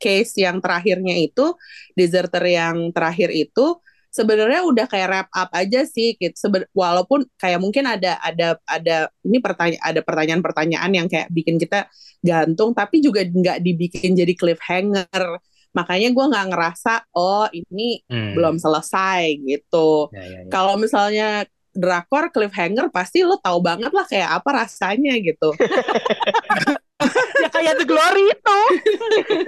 case 0.00 0.40
yang 0.40 0.60
terakhirnya 0.64 1.12
itu 1.16 1.56
deserter 1.92 2.44
yang 2.48 2.92
terakhir 2.96 3.32
itu 3.32 3.80
sebenarnya 4.16 4.64
udah 4.64 4.86
kayak 4.88 5.08
wrap 5.12 5.28
up 5.36 5.52
aja 5.52 5.84
sih 5.84 6.16
gitu. 6.16 6.32
Seben 6.32 6.64
walaupun 6.72 7.28
kayak 7.36 7.60
mungkin 7.60 7.84
ada 7.84 8.16
ada 8.24 8.56
ada 8.64 9.12
ini 9.28 9.38
pertanyaan 9.44 9.84
ada 9.84 10.00
pertanyaan-pertanyaan 10.00 10.90
yang 10.96 11.06
kayak 11.12 11.28
bikin 11.28 11.60
kita 11.60 11.84
gantung 12.24 12.72
tapi 12.72 13.04
juga 13.04 13.22
nggak 13.22 13.60
dibikin 13.60 14.16
jadi 14.16 14.32
cliffhanger 14.32 15.38
makanya 15.76 16.08
gue 16.08 16.24
nggak 16.32 16.46
ngerasa 16.48 16.94
oh 17.12 17.44
ini 17.52 18.00
hmm. 18.08 18.32
belum 18.32 18.56
selesai 18.56 19.36
gitu 19.44 20.08
ya, 20.08 20.24
ya, 20.24 20.38
ya. 20.48 20.48
kalau 20.48 20.80
misalnya 20.80 21.44
drakor 21.76 22.32
cliffhanger 22.32 22.88
pasti 22.88 23.20
lo 23.20 23.36
tahu 23.36 23.60
banget 23.60 23.92
lah 23.92 24.08
kayak 24.08 24.40
apa 24.40 24.64
rasanya 24.64 25.20
gitu 25.20 25.52
ya 27.44 27.48
kayak 27.52 27.76
The 27.76 27.86
Glory 27.86 28.24
itu. 28.32 28.58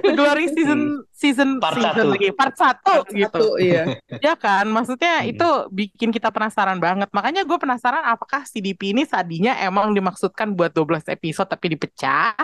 The 0.05 0.13
Glory 0.13 0.47
season 0.53 0.81
season 1.11 1.49
part 1.59 1.81
season 1.81 1.97
satu. 1.97 2.13
lagi. 2.13 2.29
Part 2.37 2.55
satu 2.55 2.95
part 3.03 3.09
gitu. 3.09 3.25
satu, 3.41 3.47
iya. 3.57 3.97
Ya 4.27 4.37
kan? 4.37 4.69
Maksudnya 4.69 5.25
Hmm. 5.25 5.33
itu 5.33 5.49
bikin 5.73 6.13
kita 6.13 6.29
penasaran 6.29 6.77
banget. 6.77 7.09
Makanya 7.11 7.49
gue 7.49 7.59
penasaran 7.59 8.05
apakah 8.05 8.45
CDP 8.45 8.93
ini 8.93 9.09
tadinya 9.09 9.57
emang 9.59 9.97
dimaksudkan 9.97 10.53
buat 10.53 10.71
12 10.77 11.09
episode 11.09 11.49
tapi 11.49 11.73
dipecah 11.73 12.37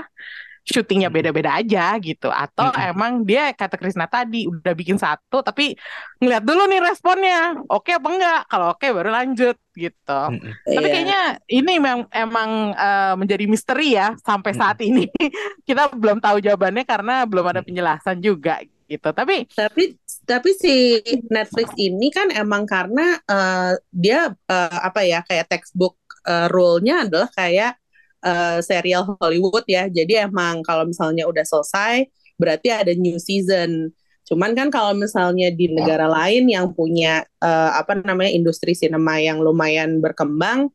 syutingnya 0.65 1.13
Hmm. 1.13 1.17
beda-beda 1.21 1.61
aja 1.61 1.93
gitu 2.01 2.33
atau 2.33 2.73
Mm-mm. 2.73 2.89
emang 2.91 3.13
dia 3.23 3.53
kata 3.53 3.77
Krisna 3.77 4.09
tadi 4.09 4.49
udah 4.49 4.73
bikin 4.73 4.97
satu 4.97 5.45
tapi 5.45 5.77
ngeliat 6.19 6.41
dulu 6.41 6.65
nih 6.65 6.81
responnya 6.81 7.53
oke 7.69 7.93
apa 7.93 8.09
enggak 8.09 8.41
kalau 8.49 8.73
oke 8.73 8.87
baru 8.89 9.13
lanjut 9.13 9.57
gitu 9.77 10.21
Mm-mm. 10.33 10.53
tapi 10.65 10.87
Iya. 10.89 10.93
kayaknya 10.93 11.21
ini 11.53 11.73
memang 11.77 11.99
emang 12.09 12.51
eh, 12.73 13.15
menjadi 13.21 13.45
misteri 13.45 13.93
ya 13.93 14.17
sampai 14.25 14.57
Mm. 14.57 14.59
saat 14.59 14.79
ini 14.81 15.05
kita 15.69 15.93
belum 15.93 16.19
tahu 16.19 16.41
jawabannya 16.41 16.85
karena 16.89 17.29
belum 17.29 17.45
ada 17.45 17.61
Mm. 17.61 17.69
penjelasan 17.69 18.19
juga 18.25 18.65
gitu 18.85 19.09
tapi 19.13 19.45
tapi 19.53 19.97
tapi 20.25 20.51
si 20.57 21.01
Netflix 21.29 21.73
ini 21.77 22.09
kan 22.09 22.33
emang 22.33 22.65
karena 22.65 23.21
eh, 23.21 23.73
dia 23.93 24.33
eh, 24.33 24.79
apa 24.81 25.05
ya 25.05 25.21
kayak 25.25 25.49
textbook 25.49 25.97
eh, 26.25 26.49
rule-nya 26.49 27.05
adalah 27.05 27.29
kayak 27.33 27.77
eh, 28.25 28.59
serial 28.65 29.05
Hollywood 29.21 29.69
ya. 29.69 29.87
Jadi 29.93 30.17
emang 30.25 30.65
kalau 30.65 30.89
misalnya 30.89 31.29
udah 31.29 31.45
selesai 31.45 32.09
berarti 32.41 32.69
ada 32.73 32.93
new 32.97 33.21
season. 33.21 33.93
Cuman 34.25 34.57
kan 34.57 34.73
kalau 34.73 34.97
misalnya 34.97 35.53
di 35.53 35.69
negara 35.69 36.09
lain 36.09 36.49
yang 36.49 36.73
punya 36.73 37.23
eh, 37.45 37.71
apa 37.77 37.95
namanya 38.01 38.33
industri 38.33 38.73
sinema 38.73 39.21
yang 39.21 39.45
lumayan 39.45 40.01
berkembang, 40.01 40.73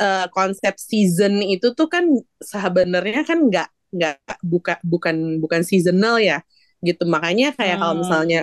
eh, 0.00 0.26
konsep 0.32 0.74
season 0.80 1.44
itu 1.44 1.76
tuh 1.76 1.86
kan 1.92 2.08
sebenarnya 2.40 3.22
kan 3.28 3.44
nggak 3.46 3.68
nggak 3.90 4.16
buka 4.46 4.78
bukan 4.86 5.42
bukan 5.42 5.66
seasonal 5.66 6.22
ya 6.22 6.40
gitu 6.80 7.04
makanya 7.10 7.52
kayak 7.58 7.76
kalau 7.82 7.92
Hmm. 7.98 8.02
misalnya 8.06 8.40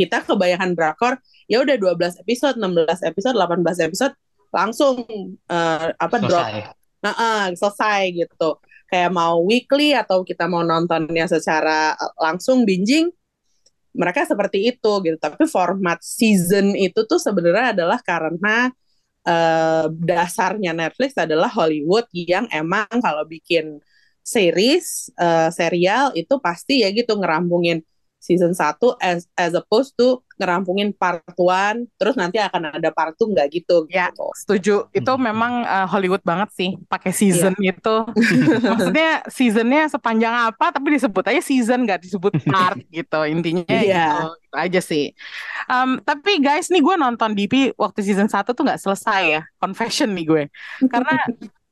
kita 0.00 0.24
kebanyakan 0.24 0.72
drakor 0.72 1.20
ya 1.50 1.60
udah 1.60 1.76
12 1.76 2.16
episode 2.22 2.56
16 2.56 3.02
episode 3.04 3.36
18 3.36 3.84
episode 3.84 4.14
langsung 4.48 5.04
eh, 5.50 5.88
apa 5.92 6.16
drop 6.24 6.46
Selesai. 6.46 6.77
Nah, 7.04 7.14
eh, 7.14 7.46
selesai 7.54 8.02
gitu. 8.14 8.58
Kayak 8.88 9.10
mau 9.12 9.44
weekly 9.44 9.92
atau 9.92 10.24
kita 10.24 10.48
mau 10.50 10.62
nontonnya 10.66 11.26
secara 11.30 11.94
eh, 11.94 12.12
langsung 12.18 12.64
binging 12.66 13.10
mereka 13.96 14.24
seperti 14.28 14.70
itu 14.74 14.92
gitu. 15.04 15.16
Tapi 15.18 15.44
format 15.48 15.98
season 16.02 16.74
itu 16.78 17.02
tuh 17.06 17.18
sebenarnya 17.20 17.74
adalah 17.76 17.98
karena 18.02 18.70
eh, 19.26 19.86
dasarnya 19.90 20.72
Netflix 20.76 21.14
adalah 21.18 21.50
Hollywood 21.52 22.06
yang 22.14 22.46
emang 22.50 22.88
kalau 23.02 23.24
bikin 23.26 23.78
series 24.22 25.08
eh, 25.16 25.50
serial 25.54 26.12
itu 26.18 26.34
pasti 26.42 26.84
ya 26.84 26.92
gitu 26.92 27.16
ngerampungin 27.16 27.80
season 28.18 28.50
1 28.50 28.74
as 28.98 29.30
as 29.34 29.54
opposed 29.54 29.94
to 29.94 30.18
ngerampungin 30.34 30.90
part 30.90 31.22
1 31.32 31.86
terus 31.94 32.14
nanti 32.14 32.36
akan 32.36 32.70
ada 32.72 32.90
part 32.90 33.14
2 33.14 33.30
nggak 33.30 33.48
gitu 33.52 33.86
Ya. 33.86 34.10
gitu. 34.10 34.26
setuju 34.34 34.74
itu 34.90 35.06
Hmm. 35.08 35.22
memang 35.24 35.52
eh, 35.62 35.86
Hollywood 35.86 36.22
banget 36.22 36.50
sih 36.52 36.70
pakai 36.84 37.10
season 37.10 37.54
itu 37.58 37.96
maksudnya 38.68 39.22
seasonnya 39.26 39.86
sepanjang 39.86 40.34
apa 40.50 40.70
tapi 40.70 40.94
disebut 40.94 41.24
aja 41.24 41.38
season 41.38 41.82
nggak 41.82 42.02
disebut 42.02 42.32
part 42.44 42.78
gitu 42.92 43.20
intinya 43.24 43.62
Iya. 43.66 44.06
gitu, 44.10 44.22
gitu 44.42 44.56
aja 44.56 44.80
sih 44.80 45.06
Em, 45.66 46.00
tapi 46.00 46.38
guys 46.38 46.68
nih 46.68 46.80
gue 46.80 46.94
nonton 46.94 47.30
DP 47.32 47.74
waktu 47.74 48.00
season 48.00 48.26
1 48.26 48.50
tuh 48.50 48.62
nggak 48.62 48.78
selesai 48.78 49.22
ya 49.28 49.42
confession 49.56 50.10
nih 50.10 50.24
gue 50.24 50.42
karena 50.86 51.14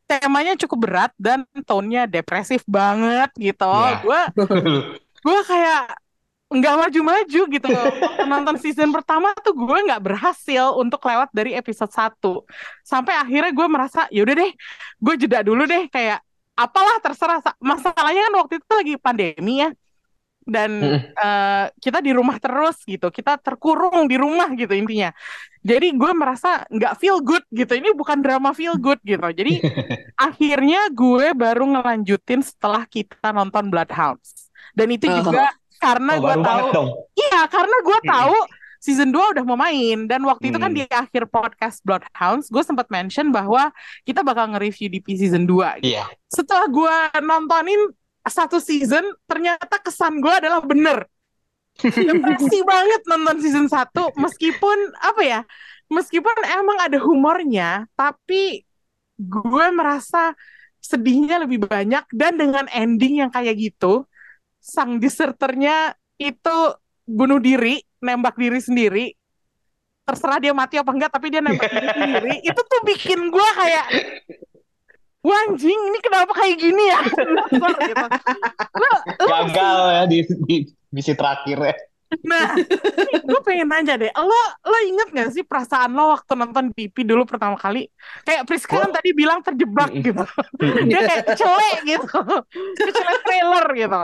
temanya 0.06 0.54
cukup 0.56 0.78
berat 0.80 1.12
dan 1.16 1.42
tone-nya 1.62 2.06
depresif 2.06 2.62
banget 2.64 3.30
gitu 3.34 3.66
Iya. 3.66 3.98
gue 4.00 4.20
gue 5.26 5.40
kayak 5.42 5.82
nggak 6.46 6.74
maju-maju 6.78 7.40
gitu 7.50 7.66
loh. 7.66 7.90
Nonton 8.22 8.54
season 8.62 8.94
pertama 8.94 9.34
tuh 9.42 9.50
gue 9.50 9.78
nggak 9.90 9.98
berhasil 9.98 10.78
untuk 10.78 11.02
lewat 11.02 11.34
dari 11.34 11.58
episode 11.58 11.90
1 11.90 12.46
sampai 12.86 13.18
akhirnya 13.18 13.50
gue 13.50 13.66
merasa 13.66 14.06
yaudah 14.14 14.34
deh 14.46 14.52
gue 15.02 15.14
jeda 15.18 15.42
dulu 15.42 15.66
deh. 15.66 15.90
Kayak 15.90 16.22
apalah 16.54 17.02
terserah. 17.02 17.42
Sa- 17.42 17.58
masalahnya 17.58 18.30
kan 18.30 18.34
waktu 18.46 18.54
itu 18.62 18.72
lagi 18.72 18.94
pandemi 18.94 19.66
ya. 19.66 19.70
Dan 20.46 20.78
eh, 21.18 21.66
kita 21.82 21.98
di 21.98 22.14
rumah 22.14 22.38
terus 22.38 22.78
gitu. 22.86 23.10
Kita 23.10 23.34
terkurung 23.42 24.06
di 24.06 24.14
rumah 24.14 24.46
gitu 24.54 24.70
intinya. 24.78 25.10
Jadi 25.66 25.98
gue 25.98 26.12
merasa 26.14 26.62
nggak 26.70 26.94
feel 27.02 27.18
good 27.26 27.42
gitu. 27.50 27.74
Ini 27.74 27.90
bukan 27.98 28.22
drama 28.22 28.54
feel 28.54 28.78
good 28.78 29.02
gitu. 29.02 29.26
Jadi 29.34 29.58
akhirnya 30.14 30.86
gue 30.94 31.34
baru 31.34 31.66
ngelanjutin 31.74 32.46
setelah 32.46 32.86
kita 32.86 33.34
nonton 33.34 33.66
Bloodhounds. 33.66 34.46
Dan 34.70 34.94
itu 34.94 35.10
Oh. 35.10 35.65
Karena 35.78 36.12
Oh, 36.16 36.21
gue 36.23 36.35
tahu. 36.40 36.66
Iya, 37.14 37.40
karena 37.49 37.76
gue 37.83 37.99
Mm-mm. 38.00 38.12
tahu 38.12 38.37
season 38.76 39.11
2 39.11 39.33
udah 39.35 39.45
mau 39.45 39.59
main 39.59 40.06
dan 40.06 40.23
waktu 40.23 40.54
itu 40.54 40.59
kan 40.62 40.71
Hmm. 40.71 40.78
di 40.78 40.85
akhir 40.87 41.26
podcast 41.26 41.83
Bloodhounds 41.83 42.52
gue 42.52 42.62
sempat 42.62 42.87
mention 42.87 43.35
bahwa 43.35 43.75
kita 44.06 44.23
bakal 44.23 44.54
nge-review 44.54 44.88
di 44.92 45.00
season 45.16 45.42
2 45.42 45.83
gitu. 45.83 45.97
Iya. 45.97 46.06
Setelah 46.30 46.71
gue 46.71 46.97
nontonin 47.21 47.90
satu 48.23 48.59
season, 48.59 49.06
ternyata 49.26 49.78
kesan 49.78 50.18
gue 50.18 50.30
adalah 50.30 50.62
bener. 50.62 51.06
Depresi 51.83 52.64
banget 52.64 53.02
nonton 53.04 53.37
season 53.42 53.66
1 53.68 54.16
meskipun 54.16 54.78
apa 54.97 55.23
ya? 55.23 55.40
Meskipun 55.87 56.35
emang 56.47 56.78
ada 56.83 56.99
humornya, 56.99 57.87
tapi 57.95 58.66
gue 59.16 59.66
merasa 59.71 60.35
sedihnya 60.83 61.42
lebih 61.42 61.62
banyak 61.62 62.06
dan 62.11 62.35
dengan 62.35 62.66
ending 62.71 63.23
yang 63.23 63.30
kayak 63.30 63.54
gitu, 63.54 64.06
sang 64.66 64.99
deserternya 64.99 65.94
itu 66.18 66.58
bunuh 67.06 67.38
diri, 67.38 67.78
nembak 68.02 68.35
diri 68.35 68.58
sendiri. 68.58 69.06
Terserah 70.02 70.42
dia 70.42 70.50
mati 70.50 70.75
apa 70.75 70.90
enggak, 70.90 71.14
tapi 71.14 71.30
dia 71.30 71.38
nembak 71.38 71.70
diri 71.70 71.88
sendiri. 71.94 72.35
Itu 72.50 72.61
tuh 72.62 72.80
bikin 72.87 73.30
gue 73.30 73.49
kayak 73.58 73.87
Wah 75.26 75.42
anjing 75.50 75.75
ini 75.75 75.99
kenapa 75.99 76.30
kayak 76.38 76.54
gini 76.54 76.85
ya? 76.87 77.02
Gitu. 77.90 78.06
Gagal 79.26 79.78
ya 79.90 80.02
di, 80.06 80.18
di 80.46 80.56
misi 80.94 81.18
terakhir 81.18 81.58
ya. 81.66 81.75
Nah, 82.22 82.54
gue 83.26 83.40
pengen 83.42 83.66
nanya 83.66 83.98
deh, 83.98 84.10
lo 84.14 84.40
lo 84.62 84.78
inget 84.86 85.08
gak 85.10 85.30
sih 85.34 85.42
perasaan 85.42 85.90
lo 85.90 86.14
waktu 86.14 86.32
nonton 86.38 86.70
TV 86.70 87.02
dulu 87.02 87.26
pertama 87.26 87.58
kali? 87.58 87.90
Kayak 88.22 88.46
Priska 88.46 88.78
kan 88.78 88.94
tadi 88.94 89.10
bilang 89.10 89.42
terjebak 89.42 89.90
gitu, 89.90 90.22
dia 90.86 91.00
kayak 91.02 91.25
kecele 91.34 91.70
gitu, 91.82 92.20
kecele 92.78 93.14
trailer 93.26 93.66
gitu. 93.75 94.00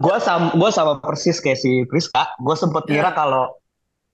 Gue 0.00 0.16
sama, 0.24 0.56
gua 0.56 0.70
sama 0.72 0.92
persis 1.04 1.36
kayak 1.44 1.60
si 1.60 1.84
Priska. 1.84 2.32
Gue 2.40 2.56
sempet 2.56 2.88
ngira 2.88 3.12
kalau 3.12 3.60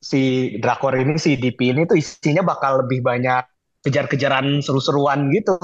si 0.02 0.54
drakor 0.58 0.98
ini, 0.98 1.14
si 1.22 1.38
DP 1.38 1.70
ini 1.70 1.86
tuh 1.86 1.98
isinya 1.98 2.42
bakal 2.42 2.82
lebih 2.82 3.02
banyak 3.06 3.46
kejar-kejaran 3.86 4.58
seru-seruan 4.58 5.30
gitu. 5.30 5.56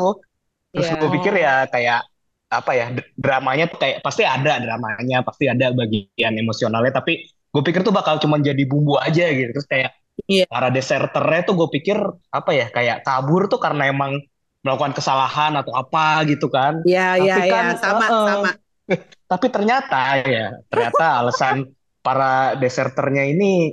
Terus 0.73 0.88
Iya. 0.88 0.97
gue 1.02 1.11
pikir 1.18 1.35
ya 1.37 1.54
kayak 1.68 2.00
apa 2.52 2.76
ya 2.76 2.87
dramanya 3.16 3.64
tuh 3.66 3.80
kayak 3.80 4.04
pasti 4.04 4.28
ada 4.28 4.61
dramanya, 4.61 5.25
pasti 5.25 5.49
ada 5.49 5.73
bagian 5.73 6.37
emosionalnya. 6.37 6.92
Tapi 6.92 7.25
gue 7.25 7.62
pikir 7.64 7.80
tuh 7.80 7.90
bakal 7.90 8.21
cuma 8.21 8.37
jadi 8.37 8.61
bumbu 8.68 9.00
aja 9.00 9.32
gitu. 9.32 9.50
Terus 9.56 9.68
kayak 9.68 9.90
Iya. 10.28 10.44
para 10.44 10.68
deserternya 10.68 11.40
tuh 11.49 11.56
gue 11.56 11.68
pikir 11.73 11.97
apa 12.28 12.50
ya 12.52 12.68
kayak 12.68 13.00
kabur 13.00 13.49
tuh 13.49 13.56
karena 13.56 13.88
emang 13.88 14.21
melakukan 14.61 14.92
kesalahan 14.92 15.56
atau 15.56 15.73
apa 15.73 16.21
gitu 16.28 16.52
kan. 16.52 16.85
Iya, 16.85 17.16
iya, 17.18 17.35
Tapi 17.40 17.49
iya, 17.49 17.54
kan, 17.56 17.64
sama, 17.80 18.04
uh-uh. 18.06 18.26
sama. 18.28 18.50
Tapi 19.32 19.47
ternyata 19.49 20.00
ya, 20.23 20.47
ternyata 20.68 21.04
alasan 21.25 21.73
para 22.04 22.54
deserternya 22.61 23.25
ini 23.25 23.73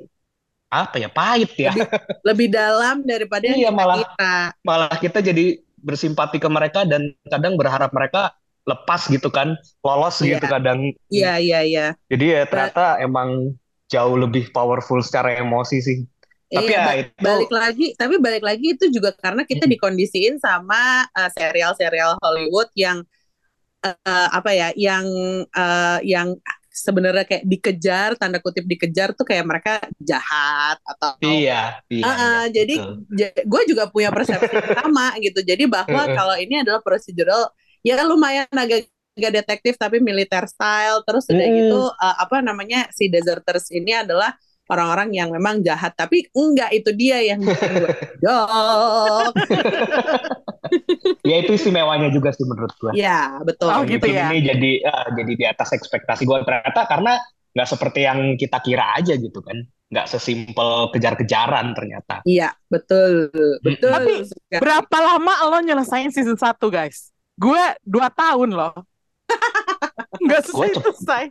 apa 0.72 0.96
ya 1.02 1.12
pahit 1.12 1.52
ya. 1.60 1.76
Lebih 2.24 2.48
dalam 2.56 3.04
daripada 3.04 3.44
Iya, 3.46 3.68
kita 3.70 3.76
malah- 3.76 4.00
kira. 4.00 4.36
Malah 4.64 4.96
kita 4.98 5.20
jadi 5.20 5.46
bersimpati 5.80 6.40
ke 6.40 6.48
mereka 6.48 6.88
dan 6.88 7.12
kadang 7.28 7.60
berharap 7.60 7.92
mereka 7.92 8.32
lepas 8.70 9.10
gitu 9.10 9.34
kan, 9.34 9.58
lolos 9.82 10.22
Iya. 10.22 10.38
gitu 10.38 10.46
kadang. 10.46 10.80
Iya, 11.10 11.34
iya, 11.42 11.60
iya. 11.66 11.88
Jadi 12.06 12.26
ya 12.38 12.46
ternyata 12.46 13.02
emang 13.02 13.58
jauh 13.90 14.16
lebih 14.16 14.54
powerful 14.54 15.02
secara 15.02 15.42
emosi 15.42 15.78
sih. 15.82 16.00
Tapi 16.50 16.70
Iya, 16.74 16.82
ya 16.82 16.94
itu 17.06 17.22
balik 17.22 17.52
lagi, 17.54 17.88
tapi 17.94 18.16
balik 18.18 18.44
lagi 18.46 18.74
itu 18.74 18.90
juga 18.90 19.14
karena 19.18 19.46
kita 19.46 19.70
dikondisiin 19.70 20.42
sama 20.42 21.06
uh, 21.14 21.30
serial-serial 21.30 22.18
Hollywood 22.22 22.70
yang 22.74 23.06
uh, 23.86 24.28
apa 24.34 24.50
ya, 24.54 24.70
yang 24.74 25.06
uh, 25.54 26.02
yang 26.02 26.34
sebenarnya 26.80 27.28
kayak 27.28 27.46
dikejar, 27.46 28.10
tanda 28.16 28.40
kutip 28.40 28.64
dikejar 28.64 29.12
tuh 29.14 29.28
kayak 29.28 29.46
mereka 29.46 29.74
jahat 30.00 30.80
atau 30.88 31.20
iya, 31.20 31.84
iya, 31.92 32.02
Uh, 32.02 32.10
uh, 32.10 32.16
iya, 32.16 32.42
jadi 32.56 32.76
gue 33.44 33.62
juga 33.68 33.92
punya 33.92 34.10
persepsi 34.10 34.50
sama 34.80 35.20
gitu. 35.20 35.44
Jadi 35.44 35.68
bahwa 35.68 36.08
kalau 36.08 36.34
ini 36.40 36.64
adalah 36.64 36.80
procedural, 36.80 37.52
ya 37.86 38.02
lumayan 38.04 38.50
agak 38.52 38.88
agak 39.20 39.44
detektif 39.44 39.76
tapi 39.76 40.00
militer 40.00 40.48
style. 40.48 41.04
Terus 41.04 41.28
udah 41.28 41.44
Mm-mm. 41.44 41.60
gitu 41.60 41.82
uh, 41.92 42.16
apa 42.16 42.40
namanya 42.40 42.88
si 42.96 43.12
deserters 43.12 43.68
ini 43.76 43.92
adalah 43.92 44.32
orang-orang 44.72 45.12
yang 45.12 45.30
memang 45.34 45.60
jahat. 45.60 45.92
Tapi 45.98 46.32
enggak 46.32 46.72
itu 46.72 46.96
dia 46.96 47.20
yang 47.20 47.44
jok. 48.24 49.34
Ya 51.26 51.42
itu 51.42 51.58
istimewanya 51.58 52.14
juga 52.14 52.30
sih 52.30 52.46
menurut 52.46 52.70
gua. 52.78 52.94
Ya 52.94 53.42
betul. 53.42 53.74
Oh, 53.74 53.82
gitu 53.90 54.06
ya. 54.06 54.30
Ini 54.30 54.54
jadi 54.54 54.72
eh, 54.86 55.08
jadi 55.18 55.34
di 55.34 55.46
atas 55.50 55.74
ekspektasi 55.74 56.30
gue 56.30 56.46
ternyata 56.46 56.86
karena 56.86 57.18
nggak 57.58 57.68
seperti 57.70 58.06
yang 58.06 58.38
kita 58.38 58.62
kira 58.62 58.94
aja 58.94 59.18
gitu 59.18 59.42
kan, 59.42 59.66
nggak 59.90 60.06
sesimpel 60.06 60.94
kejar-kejaran 60.94 61.74
ternyata. 61.74 62.22
Iya 62.22 62.54
betul 62.70 63.34
betul. 63.66 63.90
Tapi 63.90 64.14
sekali. 64.30 64.62
Berapa 64.62 64.98
lama 65.02 65.34
lo 65.50 65.58
nyelesain 65.66 66.14
season 66.14 66.38
1 66.38 66.54
guys? 66.70 67.10
Gue 67.44 67.64
2 67.94 68.08
tahun 68.20 68.50
loh. 68.58 68.74
Nggak 70.24 70.42
Gua 70.54 70.68
selesai 70.68 70.72
cepet. 70.74 70.94
selesai. 70.96 71.24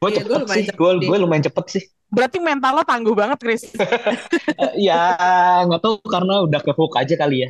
Gue 0.00 0.10
Iya, 0.10 0.20
gua 0.28 0.38
cepet 0.38 0.44
sih, 0.54 0.64
gue 0.78 0.90
sih. 1.00 1.08
gue 1.08 1.16
lumayan 1.22 1.44
cepet 1.48 1.66
sih. 1.74 1.84
Berarti 2.10 2.38
mental 2.42 2.72
lo 2.78 2.82
tangguh 2.86 3.14
banget, 3.14 3.38
Chris. 3.42 3.62
Ya 4.86 4.94
nggak 5.66 5.80
tahu 5.84 5.94
karena 6.14 6.32
udah 6.46 6.60
ke 6.66 6.72
hook 6.78 6.92
aja 7.00 7.14
kali 7.22 7.36
ya. 7.44 7.48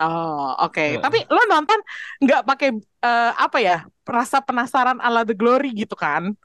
Oh, 0.00 0.52
oke. 0.60 0.82
Heeh. 0.86 1.00
Tapi 1.02 1.16
lo 1.32 1.40
nonton 1.48 1.80
nggak 2.22 2.40
pakai 2.48 2.68
eh, 3.06 3.30
apa 3.44 3.58
ya? 3.64 3.74
Rasa 4.04 4.38
penasaran 4.44 4.98
ala 5.00 5.24
The 5.24 5.32
Glory 5.40 5.72
gitu 5.72 5.96
kan? 5.96 6.36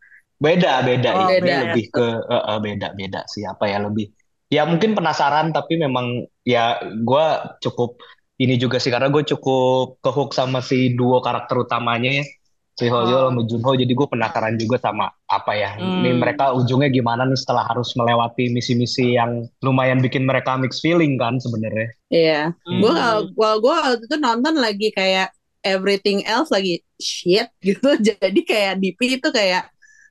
Beda 0.42 0.82
beda 0.82 1.10
Oh, 1.12 1.30
ini 1.42 1.46
beda 1.46 1.54
ya. 1.62 1.70
lebih 1.70 1.84
ke 1.94 2.06
eh, 2.34 2.44
eh, 2.52 2.60
beda 2.66 2.88
beda 2.98 3.20
sih 3.30 3.44
apa 3.46 3.66
ya 3.70 3.78
lebih. 3.86 4.10
Ya 4.52 4.62
mungkin 4.68 4.92
penasaran 4.98 5.54
tapi 5.56 5.74
memang 5.80 6.26
ya 6.44 6.82
gue 6.82 7.26
cukup 7.64 8.02
ini 8.42 8.58
juga 8.58 8.82
sih 8.82 8.90
karena 8.90 9.08
gue 9.08 9.22
cukup 9.24 10.02
ke 10.02 10.10
hook 10.10 10.34
sama 10.34 10.60
si 10.60 10.92
duo 10.92 11.22
karakter 11.22 11.62
utamanya 11.62 12.22
ya. 12.22 12.26
Si 12.72 12.88
Hoyo 12.88 13.14
Oh. 13.14 13.30
sama 13.30 13.42
Junho 13.46 13.72
jadi 13.76 13.94
gue 13.94 14.08
penasaran 14.08 14.56
juga 14.56 14.80
sama 14.80 15.12
apa 15.28 15.54
ya 15.54 15.76
ini 15.78 16.16
Hmm. 16.16 16.18
mereka 16.18 16.56
ujungnya 16.56 16.90
gimana 16.90 17.28
nih 17.28 17.38
setelah 17.38 17.68
harus 17.68 17.94
melewati 17.94 18.48
misi-misi 18.50 19.14
yang 19.14 19.44
lumayan 19.60 20.00
bikin 20.00 20.24
mereka 20.24 20.56
mix 20.56 20.80
feeling 20.80 21.20
kan 21.20 21.38
sebenarnya. 21.38 21.92
Iya. 22.10 22.42
Hmm. 22.66 22.80
Gue 22.82 22.92
kalau 22.96 23.56
gue 23.60 23.74
waktu 23.76 24.04
itu 24.08 24.16
nonton 24.18 24.56
lagi 24.58 24.88
kayak 24.92 25.30
everything 25.62 26.26
else 26.26 26.50
lagi 26.50 26.82
shit 26.98 27.52
gitu. 27.62 27.86
Jadi 28.08 28.40
kayak 28.42 28.82
DP 28.82 29.20
itu 29.22 29.30
kayak 29.30 29.70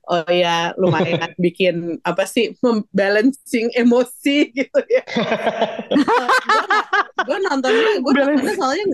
oh 0.09 0.29
ya 0.31 0.73
lumayan 0.79 1.31
bikin 1.43 2.01
apa 2.01 2.25
sih 2.25 2.57
balancing 2.89 3.69
emosi 3.77 4.49
gitu 4.57 4.79
ya. 4.89 5.03
gue 7.21 7.37
nontonnya 7.45 7.89
gue 8.01 8.13
nontonnya 8.13 8.55
soalnya 8.57 8.85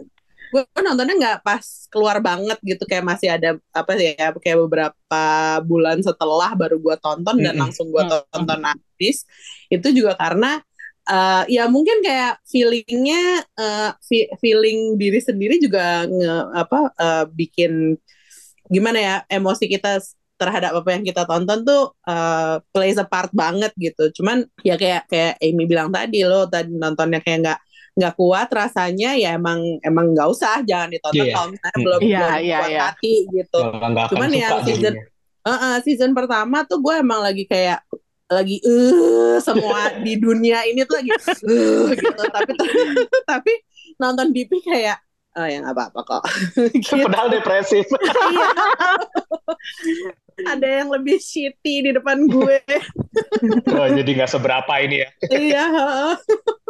gue 0.48 0.64
nontonnya 0.80 1.16
nggak 1.20 1.40
pas 1.44 1.64
keluar 1.92 2.24
banget 2.24 2.56
gitu 2.64 2.84
kayak 2.88 3.04
masih 3.04 3.28
ada 3.36 3.60
apa 3.76 3.92
sih 4.00 4.16
ya 4.16 4.32
kayak 4.32 4.60
beberapa 4.64 5.24
bulan 5.68 6.00
setelah 6.00 6.56
baru 6.56 6.80
gue 6.80 6.96
tonton 7.04 7.36
dan 7.40 7.56
langsung 7.60 7.92
gue 7.92 8.04
tonton 8.08 8.64
habis. 8.64 9.28
Itu 9.68 9.92
juga 9.92 10.16
karena 10.16 10.64
eh, 11.08 11.44
ya 11.52 11.68
mungkin 11.68 12.00
kayak 12.00 12.40
feelingnya 12.48 13.44
fe- 14.04 14.32
feeling 14.40 14.96
diri 14.96 15.20
sendiri 15.20 15.60
juga 15.60 16.08
nge, 16.08 16.36
apa 16.56 16.80
eh, 16.96 17.26
bikin 17.28 18.00
gimana 18.68 19.00
ya 19.00 19.16
emosi 19.32 19.68
kita 19.72 20.00
terhadap 20.38 20.72
apa 20.78 20.90
yang 20.94 21.02
kita 21.02 21.26
tonton 21.26 21.66
tuh 21.66 21.92
eh, 22.06 22.56
plays 22.70 22.96
a 22.96 23.06
part 23.06 23.34
banget 23.34 23.74
gitu 23.76 24.10
cuman 24.22 24.46
ya 24.62 24.78
kayak 24.78 25.10
kayak 25.10 25.34
Amy 25.42 25.66
bilang 25.66 25.90
tadi 25.90 26.22
lo 26.22 26.46
tadi 26.46 26.70
nontonnya 26.72 27.20
kayak 27.20 27.40
nggak 27.44 27.60
nggak 27.98 28.14
kuat 28.14 28.46
rasanya 28.54 29.18
ya 29.18 29.34
emang 29.34 29.82
emang 29.82 30.14
nggak 30.14 30.30
usah 30.30 30.62
jangan 30.62 30.94
ditonton 30.94 31.26
Iya. 31.26 31.34
kalau 31.34 31.48
misalnya 31.50 31.78
belum 31.82 32.00
Iya, 32.00 32.20
belum 32.22 32.38
iya, 32.46 32.58
kuat 32.62 32.70
iya. 32.70 32.82
hati 32.86 33.14
gitu 33.34 33.60
akan 33.66 33.92
Cuman 34.14 34.30
yang 34.30 34.62
season 34.62 34.94
jadinya. 34.94 35.16
Heeh, 35.48 35.76
season 35.82 36.12
pertama 36.14 36.62
tuh 36.68 36.78
gue 36.78 36.94
emang 36.94 37.26
lagi 37.26 37.50
kayak 37.50 37.82
lagi 38.28 38.60
eh 38.60 39.40
semua 39.40 39.96
di 39.98 40.20
dunia 40.20 40.62
ini 40.68 40.84
tuh 40.84 41.00
lagi 41.00 41.10
eh 41.10 41.88
gitu 41.96 42.24
tapi 42.28 42.54
tapi 43.32 43.54
nonton 43.98 44.30
DP 44.30 44.60
kayak 44.62 45.00
oh 45.34 45.48
ya 45.48 45.64
nggak 45.64 45.74
apa-apa 45.74 46.00
kok 46.04 46.24
gitu. 46.76 47.02
Padahal 47.02 47.32
depresif. 47.32 47.88
Iya. 50.38 50.54
ada 50.54 50.68
yang 50.70 50.90
lebih 50.94 51.18
shitty 51.18 51.90
di 51.90 51.92
depan 51.98 52.30
gue 52.30 52.62
Oh, 53.74 53.88
jadi 53.90 54.06
nggak 54.06 54.30
seberapa 54.30 54.74
ini 54.82 55.02
ya. 55.02 55.10
iya 55.34 55.64
heeh. 55.66 56.14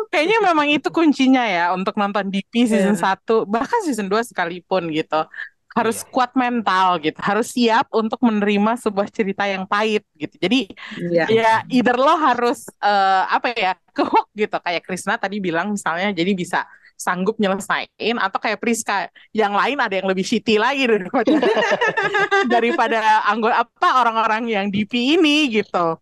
Kayaknya 0.07 0.37
memang 0.39 0.67
itu 0.71 0.87
kuncinya 0.87 1.43
ya 1.43 1.75
untuk 1.75 1.99
nonton 1.99 2.31
DP 2.31 2.63
season 2.63 2.95
Iya. 2.95 3.19
1 3.19 3.43
bahkan 3.43 3.83
season 3.83 4.07
2 4.07 4.23
sekalipun 4.23 4.87
gitu. 4.95 5.27
Harus 5.75 6.01
Iya. 6.01 6.09
kuat 6.09 6.31
mental 6.33 6.97
gitu, 7.03 7.19
harus 7.21 7.53
siap 7.53 7.85
untuk 7.93 8.17
menerima 8.23 8.79
sebuah 8.81 9.11
cerita 9.11 9.43
yang 9.45 9.67
pahit 9.67 10.07
gitu. 10.15 10.33
Jadi 10.39 10.71
Iya. 10.97 11.23
ya 11.27 11.53
either 11.67 11.99
lo 11.99 12.15
harus 12.15 12.71
eh, 12.79 13.23
apa 13.27 13.51
ya 13.51 13.75
ke 13.91 14.01
hook 14.01 14.31
gitu 14.33 14.57
kayak 14.57 14.87
Krisna 14.87 15.19
tadi 15.19 15.43
bilang 15.43 15.75
misalnya 15.75 16.15
jadi 16.15 16.31
bisa 16.33 16.63
sanggup 16.97 17.37
nyelesain 17.37 18.17
atau 18.17 18.39
kayak 18.41 18.57
Priska 18.57 19.07
yang 19.31 19.53
lain 19.53 19.77
ada 19.77 19.93
yang 19.93 20.09
lebih 20.09 20.25
shitty 20.25 20.57
lagi 20.57 20.89
daripada 20.89 21.29
daripada 22.53 23.21
anggota 23.29 23.63
apa 23.63 23.89
orang-orang 24.01 24.49
yang 24.49 24.65
DP 24.73 25.15
ini 25.21 25.61
gitu. 25.61 26.01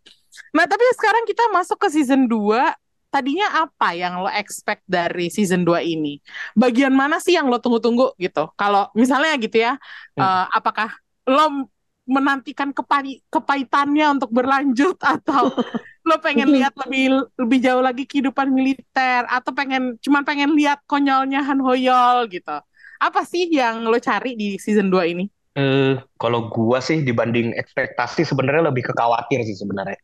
Nah, 0.55 0.65
tapi 0.67 0.83
sekarang 0.95 1.27
kita 1.27 1.51
masuk 1.51 1.75
ke 1.79 1.87
season 1.91 2.27
2 2.27 2.71
Tadinya 3.15 3.63
apa 3.63 3.95
yang 3.95 4.19
lo 4.19 4.27
expect 4.27 4.83
dari 4.83 5.31
season 5.31 5.63
2 5.63 5.79
ini? 5.87 6.19
Bagian 6.51 6.91
mana 6.91 7.23
sih 7.23 7.31
yang 7.39 7.47
lo 7.47 7.63
tunggu-tunggu 7.63 8.11
gitu? 8.19 8.51
Kalau 8.59 8.91
misalnya 8.91 9.39
gitu 9.39 9.55
ya, 9.55 9.79
Hmm. 10.19 10.19
eh, 10.19 10.45
apakah 10.51 10.91
lo 11.23 11.71
menantikan 12.03 12.75
kepai- 12.75 13.23
kepahitannya 13.31 14.19
untuk 14.19 14.35
berlanjut 14.35 14.99
atau 14.99 15.47
lo 16.05 16.21
pengen 16.21 16.47
lihat 16.55 16.73
lebih 16.85 17.25
lebih 17.35 17.59
jauh 17.59 17.81
lagi 17.81 18.05
kehidupan 18.05 18.49
militer 18.49 19.25
atau 19.25 19.51
pengen 19.51 19.97
cuman 19.99 20.21
pengen 20.21 20.53
lihat 20.53 20.85
konyolnya 20.85 21.41
Han 21.41 21.59
Hoyol 21.59 22.29
gitu. 22.29 22.57
Apa 22.95 23.25
sih 23.27 23.49
yang 23.51 23.83
lo 23.83 23.97
cari 23.99 24.37
di 24.37 24.55
season 24.55 24.87
2 24.87 25.11
ini? 25.11 25.25
Eh, 25.55 25.95
kalau 26.15 26.47
gua 26.51 26.79
sih 26.79 27.01
dibanding 27.01 27.55
ekspektasi 27.55 28.23
sebenarnya 28.23 28.71
lebih 28.71 28.87
ke 28.87 28.93
khawatir 28.95 29.43
sih 29.43 29.55
sebenarnya. 29.55 29.99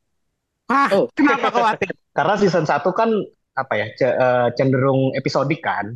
Wah, 0.68 0.88
Oh. 0.96 1.06
kenapa 1.12 1.52
khawatir? 1.52 1.92
Karena 2.18 2.36
season 2.36 2.64
1 2.64 2.92
kan 2.96 3.12
apa 3.52 3.74
ya 3.76 3.88
ce- 3.96 4.16
eh, 4.16 4.48
cenderung 4.56 5.12
episodik 5.14 5.60
kan. 5.60 5.92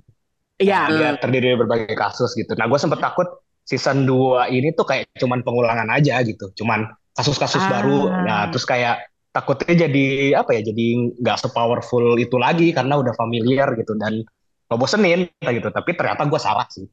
Iya. 0.59 0.87
Dia 0.91 1.09
terdiri 1.19 1.51
dari 1.55 1.59
berbagai 1.59 1.95
kasus 1.95 2.31
gitu. 2.35 2.51
Nah, 2.55 2.67
gue 2.67 2.79
sempet 2.79 2.99
takut 2.99 3.27
season 3.63 4.03
2 4.03 4.47
ini 4.51 4.71
tuh 4.71 4.83
kayak 4.87 5.07
cuman 5.15 5.43
pengulangan 5.43 5.87
aja 5.91 6.19
gitu. 6.23 6.51
Cuman 6.55 6.87
kasus-kasus 7.15 7.63
Ah. 7.63 7.79
baru. 7.79 8.11
Nah, 8.23 8.51
terus 8.51 8.67
kayak 8.67 9.07
takutnya 9.35 9.73
jadi 9.87 10.05
apa 10.41 10.51
ya? 10.57 10.61
Jadi 10.69 10.85
nggak 11.21 11.37
sepowerful 11.43 12.15
itu 12.23 12.35
lagi 12.45 12.71
karena 12.77 12.95
udah 13.01 13.13
familiar 13.21 13.67
gitu 13.79 13.93
dan 14.01 14.23
ngebosenin 14.71 15.29
gitu. 15.43 15.69
Tapi 15.77 15.91
ternyata 15.99 16.23
gue 16.31 16.41
salah 16.41 16.67
sih. 16.71 16.87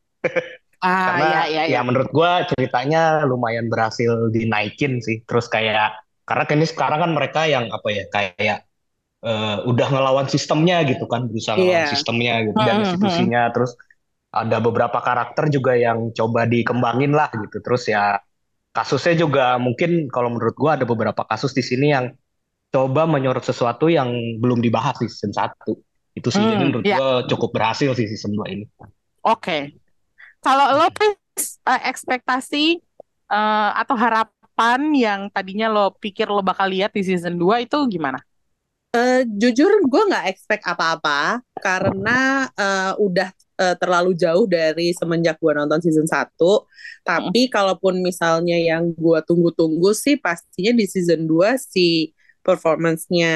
Ah, 0.83 0.88
Karena 1.07 1.26
iya, 1.26 1.40
iya, 1.52 1.62
iya. 1.70 1.78
ya 1.78 1.81
menurut 1.87 2.11
gue 2.14 2.31
ceritanya 2.55 3.22
lumayan 3.26 3.66
berhasil 3.72 4.31
dinaikin 4.35 4.98
sih. 5.02 5.22
Terus 5.28 5.46
kayak 5.50 5.98
karena 6.28 6.44
kan 6.48 6.57
ini 6.59 6.66
sekarang 6.70 6.98
kan 7.05 7.11
mereka 7.16 7.40
yang 7.50 7.66
apa 7.70 7.88
ya? 7.90 8.05
Kayak 8.14 8.59
eh, 9.26 9.57
udah 9.70 9.87
ngelawan 9.92 10.28
sistemnya 10.31 10.83
gitu 10.88 11.05
kan, 11.11 11.26
berusaha 11.31 11.57
ngelawan 11.59 11.87
Iya. 11.87 11.88
sistemnya 11.88 12.35
gitu 12.48 12.61
dan 12.66 12.76
Hmm, 12.78 12.83
institusinya. 12.83 13.50
Terus 13.55 13.72
ada 14.33 14.59
beberapa 14.64 14.98
karakter 15.02 15.48
juga 15.52 15.72
yang 15.76 16.12
coba 16.16 16.46
dikembangin 16.48 17.12
lah 17.16 17.31
gitu. 17.37 17.59
Terus 17.64 17.83
ya 17.90 18.18
kasusnya 18.76 19.14
juga 19.28 19.57
mungkin 19.61 20.09
kalau 20.12 20.33
menurut 20.33 20.57
gua 20.57 20.76
ada 20.81 20.87
beberapa 20.88 21.22
kasus 21.28 21.52
di 21.57 21.64
sini 21.64 21.92
yang 21.94 22.07
coba 22.72 23.04
menyorot 23.04 23.44
sesuatu 23.44 23.87
yang 23.92 24.08
belum 24.40 24.64
dibahas 24.64 24.96
di 24.98 25.06
season 25.12 25.32
1. 25.37 25.76
Itu 26.12 26.28
sih 26.32 26.44
jadi 26.44 26.64
Hmm, 26.64 26.68
menurut 26.68 26.85
ya. 26.85 26.96
gua 26.98 27.11
cukup 27.28 27.52
berhasil 27.52 27.92
sih 27.94 28.08
season 28.08 28.32
2 28.37 28.48
ini. 28.48 28.64
Oke. 29.22 29.76
Kalau 30.42 30.74
lo 30.76 30.88
Pris, 30.90 31.16
eh, 31.62 31.80
ekspektasi 31.88 32.64
eh, 33.28 33.70
atau 33.78 33.96
harapan 33.96 34.80
yang 34.92 35.20
tadinya 35.32 35.68
lo 35.70 35.94
pikir 35.96 36.28
lo 36.28 36.42
bakal 36.44 36.68
lihat 36.68 36.92
di 36.92 37.04
season 37.04 37.37
2 37.38 37.64
itu 37.64 37.78
gimana? 37.88 38.20
Eh, 38.92 39.24
jujur 39.24 39.72
gue 39.88 40.02
nggak 40.12 40.28
expect 40.28 40.64
apa-apa 40.68 41.40
karena 41.56 42.44
eh, 42.52 42.92
udah 43.00 43.32
eh, 43.56 43.76
terlalu 43.80 44.12
jauh 44.12 44.44
dari 44.44 44.92
semenjak 44.92 45.40
gue 45.40 45.52
nonton 45.56 45.80
season 45.80 46.04
1 46.04 46.28
tapi 47.00 47.48
kalaupun 47.48 48.04
misalnya 48.04 48.61
yang 48.61 48.92
gue 48.92 49.18
tunggu-tunggu 49.24 49.96
sih 49.96 50.20
pastinya 50.20 50.76
di 50.76 50.85
season 50.85 51.24
2 51.24 51.56
si 51.56 52.12
performance-nya 52.42 53.35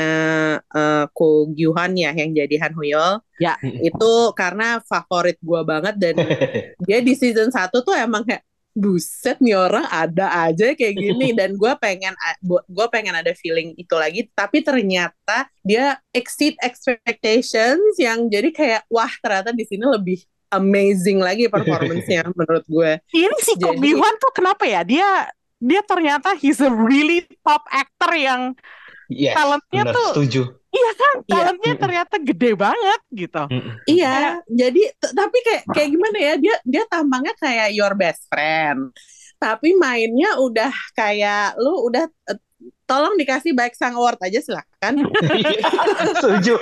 eh, 0.61 1.05
Ko 1.11 1.47
Gyuhan 1.49 1.95
ya 1.95 2.11
yang 2.11 2.35
jadi 2.35 2.55
Han 2.61 2.75
Huyol 2.75 3.23
Ya. 3.37 3.53
itu 3.62 4.12
karena 4.33 4.81
favorit 4.83 5.37
gue 5.38 5.61
banget 5.62 5.95
dan 5.97 6.16
dia 6.88 6.99
di 6.99 7.12
season 7.12 7.53
1 7.53 7.69
tuh 7.71 7.92
emang 7.92 8.25
kayak 8.25 8.40
buset 8.73 9.40
nih 9.40 9.57
orang 9.57 9.85
ada 9.87 10.49
aja 10.49 10.73
kayak 10.73 10.95
gini 10.95 11.33
dan 11.38 11.53
gue 11.53 11.73
pengen 11.77 12.12
gue 12.45 12.87
pengen 12.88 13.12
ada 13.12 13.33
feeling 13.33 13.73
itu 13.75 13.92
lagi 13.92 14.29
tapi 14.33 14.61
ternyata 14.61 15.49
dia 15.61 15.97
exceed 16.11 16.57
expectations 16.61 17.97
yang 17.97 18.27
jadi 18.27 18.49
kayak 18.51 18.83
wah 18.87 19.12
ternyata 19.21 19.53
di 19.53 19.64
sini 19.64 19.85
lebih 19.85 20.21
amazing 20.49 21.21
lagi 21.21 21.49
performance-nya 21.49 22.29
menurut 22.38 22.64
gue 22.64 22.90
Ini 23.11 23.37
si 23.40 23.53
Ko 23.57 23.73
Jadi- 23.73 23.81
Bi-hwan 23.81 24.14
tuh 24.16 24.33
kenapa 24.33 24.64
ya? 24.64 24.81
Dia 24.81 25.29
dia 25.57 25.81
ternyata 25.83 26.37
he's 26.37 26.61
a 26.61 26.69
really 26.69 27.25
top 27.40 27.64
actor 27.69 28.12
yang 28.12 28.53
Yes, 29.07 29.35
Talentnya 29.35 29.83
benar, 29.87 29.95
tuh- 29.95 30.12
setuju. 30.14 30.42
iya 30.69 30.90
kan 30.92 31.12
Iya. 31.16 31.31
talentnya 31.33 31.73
ternyata 31.79 32.14
gede 32.21 32.51
banget 32.53 33.01
gitu. 33.09 33.42
Iya, 33.87 34.16
jadi 34.45 34.83
tapi 35.01 35.38
kayak 35.40 35.62
kayak 35.71 35.88
gimana 35.88 36.19
ya? 36.19 36.35
Dia 36.37 36.57
dia 36.62 36.83
tampangnya 36.85 37.33
kayak 37.38 37.71
your 37.73 37.95
best 37.95 38.27
friend. 38.27 38.90
Tapi 39.37 39.73
mainnya 39.73 40.37
udah 40.37 40.69
kayak 40.92 41.57
lu 41.57 41.87
udah 41.87 42.05
eh, 42.29 42.38
tolong 42.85 43.14
dikasih 43.14 43.53
baik 43.53 43.73
sang 43.73 43.95
award 43.95 44.19
aja 44.21 44.42
silahkan. 44.42 44.95
Setuju. 46.21 46.57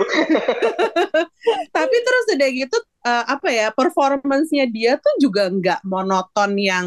Tapi 1.70 1.96
terus 2.00 2.24
udah 2.34 2.48
gitu 2.50 2.76
eh, 3.02 3.24
apa 3.24 3.48
ya? 3.50 3.66
Performance-nya 3.70 4.66
dia 4.68 4.96
tuh 4.98 5.14
juga 5.18 5.48
nggak 5.48 5.80
monoton 5.84 6.54
yang 6.54 6.86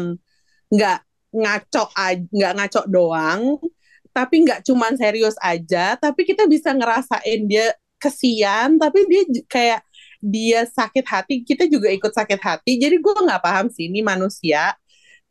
nggak 0.68 0.98
ngaco 1.28 1.84
aja, 1.92 2.24
nggak 2.24 2.52
ngaco 2.56 2.80
doang. 2.88 3.40
Tapi 4.18 4.34
nggak 4.42 4.66
cuman 4.66 4.98
serius 4.98 5.38
aja, 5.38 5.94
tapi 5.94 6.26
kita 6.26 6.50
bisa 6.50 6.74
ngerasain 6.74 7.46
dia 7.46 7.70
kesian, 8.02 8.74
tapi 8.82 9.06
dia 9.06 9.22
kayak 9.46 9.80
dia 10.18 10.66
sakit 10.66 11.06
hati, 11.06 11.34
kita 11.46 11.70
juga 11.70 11.86
ikut 11.94 12.10
sakit 12.10 12.40
hati. 12.42 12.82
Jadi 12.82 12.98
gue 12.98 13.14
nggak 13.14 13.38
paham 13.38 13.70
sih 13.70 13.86
ini 13.86 14.02
manusia 14.02 14.74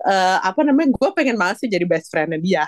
eh, 0.07 0.37
apa 0.39 0.63
namanya? 0.63 0.95
Gue 0.95 1.11
pengen 1.11 1.35
banget 1.35 1.67
sih 1.67 1.69
jadi 1.71 1.83
best 1.83 2.07
friend-nya 2.07 2.39
dia, 2.39 2.65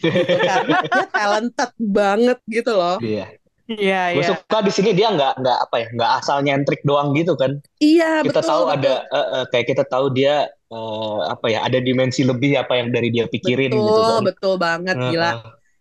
gitu. 0.00 0.36
karena 0.48 0.78
dia 0.80 1.04
talented 1.12 1.72
banget 1.76 2.38
gitu 2.48 2.72
loh. 2.72 2.96
Iya. 3.04 3.39
Iya 3.70 4.18
Gue 4.18 4.24
iya. 4.26 4.30
suka 4.34 4.58
di 4.60 4.72
sini 4.74 4.90
dia 4.90 5.14
nggak 5.14 5.32
nggak 5.38 5.58
apa 5.64 5.76
ya 5.78 5.86
nggak 5.94 6.10
asal 6.18 6.36
nyentrik 6.42 6.82
doang 6.82 7.14
gitu 7.14 7.38
kan. 7.38 7.62
Iya 7.78 8.26
kita 8.26 8.42
betul 8.42 8.50
tahu 8.50 8.62
betul. 8.66 8.74
ada 8.76 8.92
eh, 9.06 9.28
eh, 9.38 9.44
kayak 9.48 9.66
kita 9.70 9.84
tahu 9.86 10.06
dia 10.10 10.34
eh, 10.50 11.18
apa 11.30 11.46
ya 11.46 11.58
ada 11.62 11.78
dimensi 11.78 12.26
lebih 12.26 12.58
apa 12.58 12.74
yang 12.82 12.90
dari 12.90 13.08
dia 13.08 13.30
pikirin 13.30 13.70
betul 13.70 13.86
gitu 13.86 14.00
kan. 14.02 14.20
betul 14.26 14.54
banget 14.58 14.96
Eh, 14.98 15.10
gila. 15.14 15.30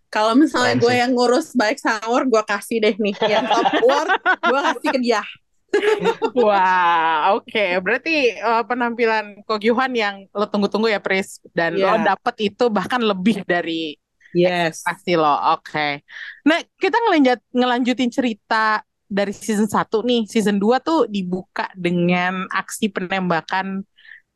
Kalau 0.10 0.34
misalnya 0.34 0.74
gue 0.78 0.90
yang 0.90 1.14
ngurus 1.14 1.54
baik 1.54 1.78
sahur, 1.78 2.26
gue 2.26 2.42
kasih 2.42 2.82
deh 2.82 2.98
nih 2.98 3.14
yang 3.30 3.46
top 3.46 3.70
award, 3.78 4.10
gue 4.42 4.60
kasih 4.74 4.90
ke 4.90 5.00
dia. 5.02 5.22
Wah, 6.34 7.38
oke. 7.38 7.66
Berarti 7.86 8.34
eh, 8.34 8.64
penampilan 8.66 9.46
Ko 9.46 9.62
Gyuhan 9.62 9.94
yang 9.94 10.16
lo 10.34 10.50
tunggu-tunggu 10.50 10.90
ya, 10.90 10.98
Pris. 10.98 11.38
Dan 11.54 11.78
lo 11.78 11.94
Iya. 11.94 12.16
dapet 12.16 12.36
itu 12.42 12.74
bahkan 12.74 13.02
lebih 13.02 13.46
dari 13.46 13.99
Yes. 14.34 14.86
pasti 14.86 15.14
lo. 15.18 15.32
Oke. 15.58 16.04
Nah, 16.46 16.60
kita 16.78 16.98
ngelanjut, 16.98 17.40
ngelanjutin 17.54 18.12
cerita 18.14 18.82
dari 19.10 19.34
season 19.34 19.66
1 19.66 20.06
nih. 20.06 20.30
Season 20.30 20.58
2 20.62 20.78
tuh 20.82 21.10
dibuka 21.10 21.70
dengan 21.74 22.46
aksi 22.50 22.94
penembakan 22.94 23.82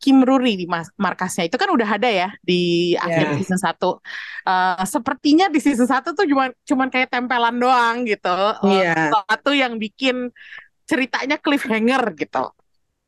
Kim 0.03 0.19
Ruri 0.25 0.59
di 0.59 0.65
markasnya. 0.99 1.47
Itu 1.47 1.55
kan 1.55 1.71
udah 1.71 1.87
ada 1.95 2.09
ya 2.11 2.29
di 2.43 2.91
akhir 2.99 3.33
Iya. 3.33 3.37
season 3.39 3.59
1. 3.61 4.03
Eh, 4.43 4.83
sepertinya 4.83 5.47
di 5.47 5.59
season 5.63 5.87
1 5.87 6.11
tuh 6.11 6.27
cuman 6.27 6.51
cuman 6.67 6.87
kayak 6.91 7.07
tempelan 7.13 7.55
doang 7.55 8.03
gitu. 8.03 8.35
Eh, 8.67 8.83
Iya. 8.83 9.13
Sesuatu 9.13 9.51
yang 9.55 9.79
bikin 9.79 10.27
ceritanya 10.83 11.39
cliffhanger 11.39 12.03
gitu. 12.19 12.51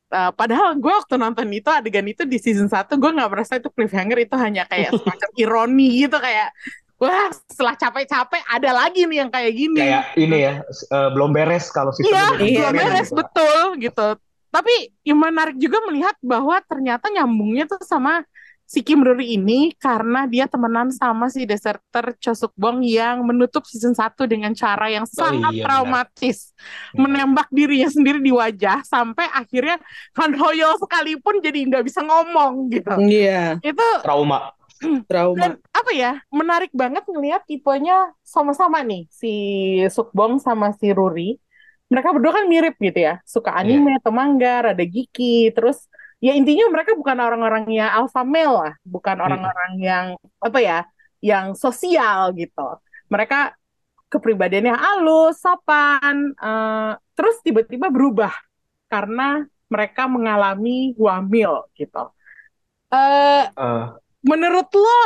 Eh, 0.05 0.31
padahal 0.37 0.77
gue 0.77 0.93
waktu 0.93 1.17
nonton 1.17 1.49
itu 1.49 1.65
adegan 1.65 2.05
itu 2.05 2.29
di 2.29 2.37
season 2.37 2.69
1 2.69 2.93
gue 2.93 3.09
nggak 3.09 3.25
merasa 3.25 3.57
itu 3.57 3.73
cliffhanger 3.73 4.29
itu 4.29 4.35
hanya 4.37 4.69
kayak 4.69 4.93
semacam 5.01 5.29
ironi 5.33 6.05
gitu 6.05 6.21
kayak 6.21 6.53
wah 7.01 7.27
setelah 7.49 7.73
capek-capek 7.73 8.39
ada 8.45 8.69
lagi 8.69 9.09
nih 9.09 9.17
yang 9.25 9.31
kayak 9.33 9.51
gini. 9.57 9.81
Kayak 9.81 10.03
ini 10.13 10.37
ya 10.45 10.53
eh, 10.69 11.09
belum 11.09 11.29
beres 11.33 11.73
kalau 11.73 11.89
Iya, 11.89 11.97
sistemnya 11.97 12.29
belum 12.37 12.45
Iya, 12.45 12.53
belum 12.61 12.73
beres 12.77 12.85
beres 12.85 13.09
gitu. 13.09 13.17
betul 13.17 13.61
gitu. 13.81 14.07
Tapi 14.53 14.73
yang 15.03 15.19
menarik 15.19 15.57
juga 15.59 15.77
melihat 15.89 16.15
bahwa 16.21 16.55
ternyata 16.63 17.09
nyambungnya 17.11 17.65
tuh 17.65 17.81
sama 17.81 18.21
si 18.65 18.81
Kim 18.81 19.05
Ruri 19.05 19.37
ini 19.37 19.71
karena 19.77 20.25
dia 20.25 20.49
temenan 20.49 20.89
sama 20.89 21.29
si 21.29 21.45
deserter 21.45 22.17
Cho 22.17 22.33
Suk 22.33 22.51
Bong 22.57 22.81
yang 22.81 23.21
menutup 23.21 23.63
season 23.69 23.93
1 23.93 24.25
dengan 24.25 24.51
cara 24.57 24.89
yang 24.89 25.05
sangat 25.05 25.53
iya, 25.53 25.61
benar. 25.61 25.65
traumatis. 25.69 26.51
Hmm. 26.91 27.05
Menembak 27.05 27.47
dirinya 27.53 27.87
sendiri 27.87 28.19
di 28.19 28.33
wajah 28.33 28.81
sampai 28.83 29.29
akhirnya 29.31 29.77
Han 30.17 30.33
Hoyo 30.33 30.75
sekalipun 30.81 31.39
jadi 31.45 31.61
nggak 31.69 31.85
bisa 31.85 32.01
ngomong 32.01 32.73
gitu. 32.73 32.93
Iya, 32.99 33.61
Itu 33.61 33.85
Trauma. 34.01 34.51
trauma. 35.09 35.39
dan 35.39 35.51
apa 35.71 35.91
ya 35.95 36.19
menarik 36.27 36.71
banget 36.75 37.07
ngelihat 37.07 37.47
tipenya 37.47 38.11
sama-sama 38.27 38.83
nih 38.83 39.07
si 39.07 39.33
Sukbong 39.87 40.35
sama 40.43 40.75
si 40.75 40.91
Ruri 40.91 41.39
mereka 41.87 42.11
berdua 42.11 42.41
kan 42.41 42.45
mirip 42.49 42.75
gitu 42.81 42.99
ya 42.99 43.21
suka 43.23 43.53
anime 43.55 44.01
atau 44.01 44.11
manga 44.11 44.67
rada 44.71 44.83
geeky 44.83 45.53
terus 45.53 45.85
ya 46.25 46.31
intinya 46.33 46.65
mereka 46.73 46.97
bukan 46.97 47.17
orang-orang 47.21 47.65
yang 47.69 47.89
alpha 47.93 48.21
male 48.25 48.55
lah 48.61 48.73
bukan 48.81 49.17
orang-orang 49.25 49.71
yang 49.77 50.05
apa 50.41 50.59
ya 50.69 50.79
yang 51.21 51.53
sosial 51.53 52.33
gitu. 52.33 52.67
Mereka 53.13 53.53
kepribadiannya 54.09 54.73
halus 54.73 55.41
sopan 55.43 56.33
eh, 56.37 56.91
terus 57.17 57.35
tiba-tiba 57.45 57.87
berubah 57.93 58.33
karena 58.89 59.45
mereka 59.69 60.09
mengalami 60.09 60.93
wamil 60.97 61.69
gitu. 61.77 62.03
Eh 62.93 63.45
Eh, 63.53 63.85
Menurut 64.25 64.69
lo, 64.73 64.99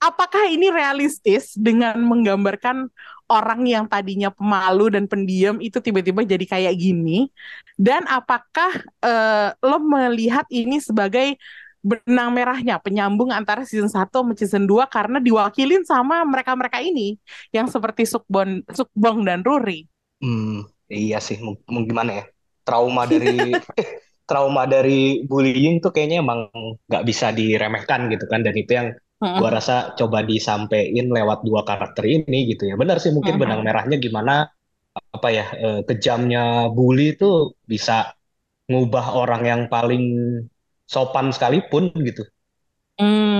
apakah 0.00 0.48
ini 0.48 0.72
realistis 0.72 1.52
dengan 1.52 2.00
menggambarkan 2.00 2.88
orang 3.28 3.62
yang 3.68 3.84
tadinya 3.86 4.32
pemalu 4.32 4.92
dan 4.96 5.04
pendiam 5.04 5.56
itu 5.60 5.78
tiba-tiba 5.78 6.24
jadi 6.24 6.44
kayak 6.44 6.74
gini? 6.76 7.28
Dan 7.76 8.04
apakah 8.08 8.72
eh, 9.04 9.48
lo 9.62 9.78
melihat 9.80 10.44
ini 10.50 10.80
sebagai 10.80 11.36
benang 11.78 12.34
merahnya, 12.34 12.82
penyambung 12.82 13.30
antara 13.30 13.62
season 13.62 13.88
1 13.88 14.10
sama 14.10 14.32
season 14.34 14.64
2 14.66 14.90
karena 14.90 15.22
diwakilin 15.22 15.86
sama 15.86 16.26
mereka-mereka 16.26 16.82
ini 16.82 17.16
yang 17.54 17.70
seperti 17.70 18.04
Sukbon, 18.04 18.66
Sukbong 18.74 19.22
dan 19.22 19.46
Ruri? 19.46 19.86
hmm, 20.22 20.66
iya 20.90 21.18
sih, 21.22 21.38
mau, 21.44 21.54
mau 21.70 21.82
gimana 21.86 22.10
ya? 22.22 22.24
Trauma 22.66 23.06
dari 23.12 23.62
trauma 24.28 24.68
dari 24.68 25.24
bullying 25.24 25.80
tuh 25.80 25.88
kayaknya 25.88 26.20
emang 26.20 26.52
nggak 26.84 27.04
bisa 27.08 27.32
diremehkan 27.32 28.12
gitu 28.12 28.28
kan 28.28 28.44
dan 28.44 28.52
itu 28.52 28.72
yang 28.76 28.88
gua 29.38 29.48
rasa 29.56 29.74
coba 29.98 30.18
disampein 30.30 31.06
lewat 31.16 31.38
dua 31.48 31.62
karakter 31.68 32.04
ini 32.16 32.38
gitu 32.52 32.62
ya. 32.70 32.74
Benar 32.82 32.96
sih 33.02 33.12
mungkin 33.16 33.34
benang 33.42 33.60
merahnya 33.66 33.96
gimana 34.06 34.32
apa 35.16 35.28
ya 35.38 35.44
eh, 35.64 35.80
kejamnya 35.88 36.40
bully 36.76 37.02
itu 37.16 37.26
bisa 37.72 37.92
ngubah 38.70 39.06
orang 39.22 39.42
yang 39.50 39.62
paling 39.74 40.02
sopan 40.94 41.26
sekalipun 41.36 41.84
gitu. 42.08 42.22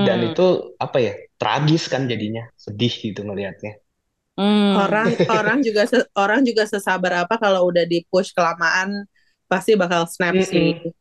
Dan 0.05 0.19
Hmm. 0.19 0.29
itu 0.29 0.45
apa 0.85 0.97
ya? 1.05 1.13
Tragis 1.39 1.83
kan 1.93 2.01
jadinya, 2.11 2.43
sedih 2.63 2.93
gitu 3.05 3.19
ngelihatnya. 3.27 3.71
Hmm. 4.39 4.71
Orang 4.79 5.09
orang 5.27 5.57
juga 5.67 5.83
orang 6.15 6.41
juga 6.47 6.63
sesabar 6.63 7.27
apa 7.27 7.35
kalau 7.43 7.67
udah 7.69 7.83
di 7.83 8.07
push 8.07 8.31
kelamaan 8.31 9.03
pasti 9.51 9.75
bakal 9.75 10.07
snap 10.07 10.39
sih. 10.39 10.71
Mm-mm. 10.71 10.93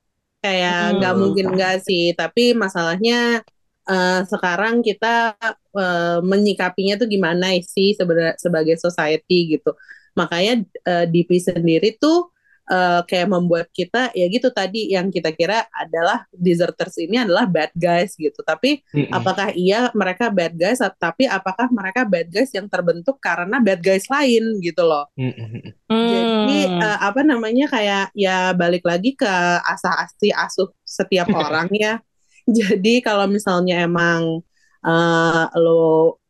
Kayak 0.42 0.98
nggak 0.98 1.14
Hmm. 1.14 1.20
mungkin 1.22 1.46
nggak 1.54 1.74
sih, 1.86 2.14
tapi 2.18 2.54
masalahnya 2.56 3.42
eh, 3.90 4.20
sekarang 4.32 4.80
kita 4.84 5.34
eh, 5.76 6.18
menyikapinya 6.22 6.94
tuh 7.00 7.08
gimana 7.10 7.46
sih 7.64 7.96
sebenarnya 7.98 8.34
sebagai 8.40 8.76
society 8.80 9.58
gitu. 9.58 9.70
Makanya 10.18 10.52
eh, 10.88 11.04
DP 11.12 11.30
sendiri 11.40 11.96
tuh 12.00 12.30
eh, 12.68 13.00
kayak 13.08 13.28
membuat 13.32 13.66
kita 13.72 14.12
ya 14.12 14.26
gitu 14.28 14.48
tadi 14.52 14.92
yang 14.94 15.08
kita 15.08 15.30
kira 15.32 15.64
adalah 15.72 16.24
deserters 16.34 16.96
ini 17.00 17.16
adalah 17.24 17.44
bad 17.48 17.72
guys 17.76 18.12
gitu. 18.18 18.40
Tapi 18.44 18.82
Mm-mm. 18.92 19.08
apakah 19.14 19.52
iya 19.56 19.88
mereka 19.96 20.28
bad 20.32 20.52
guys 20.58 20.80
tapi 21.00 21.24
apakah 21.28 21.68
mereka 21.72 22.04
bad 22.04 22.28
guys 22.28 22.50
yang 22.52 22.68
terbentuk 22.68 23.16
karena 23.22 23.56
bad 23.62 23.80
guys 23.80 24.06
lain 24.10 24.60
gitu 24.60 24.82
loh. 24.84 25.08
Mm-mm. 25.18 25.74
Jadi 26.08 26.58
Hmm. 26.68 26.80
eh, 26.80 26.98
apa 27.04 27.20
namanya 27.26 27.66
kayak 27.68 28.04
ya 28.16 28.52
balik 28.56 28.84
lagi 28.86 29.12
ke 29.18 29.28
asah-asih 29.64 30.32
asuh 30.36 30.68
setiap 30.86 31.28
orang 31.44 31.68
ya. 31.74 32.00
Jadi 32.58 32.90
kalau 33.06 33.26
misalnya 33.28 33.84
emang 33.86 34.40
eh, 34.86 35.44
lo 35.62 35.70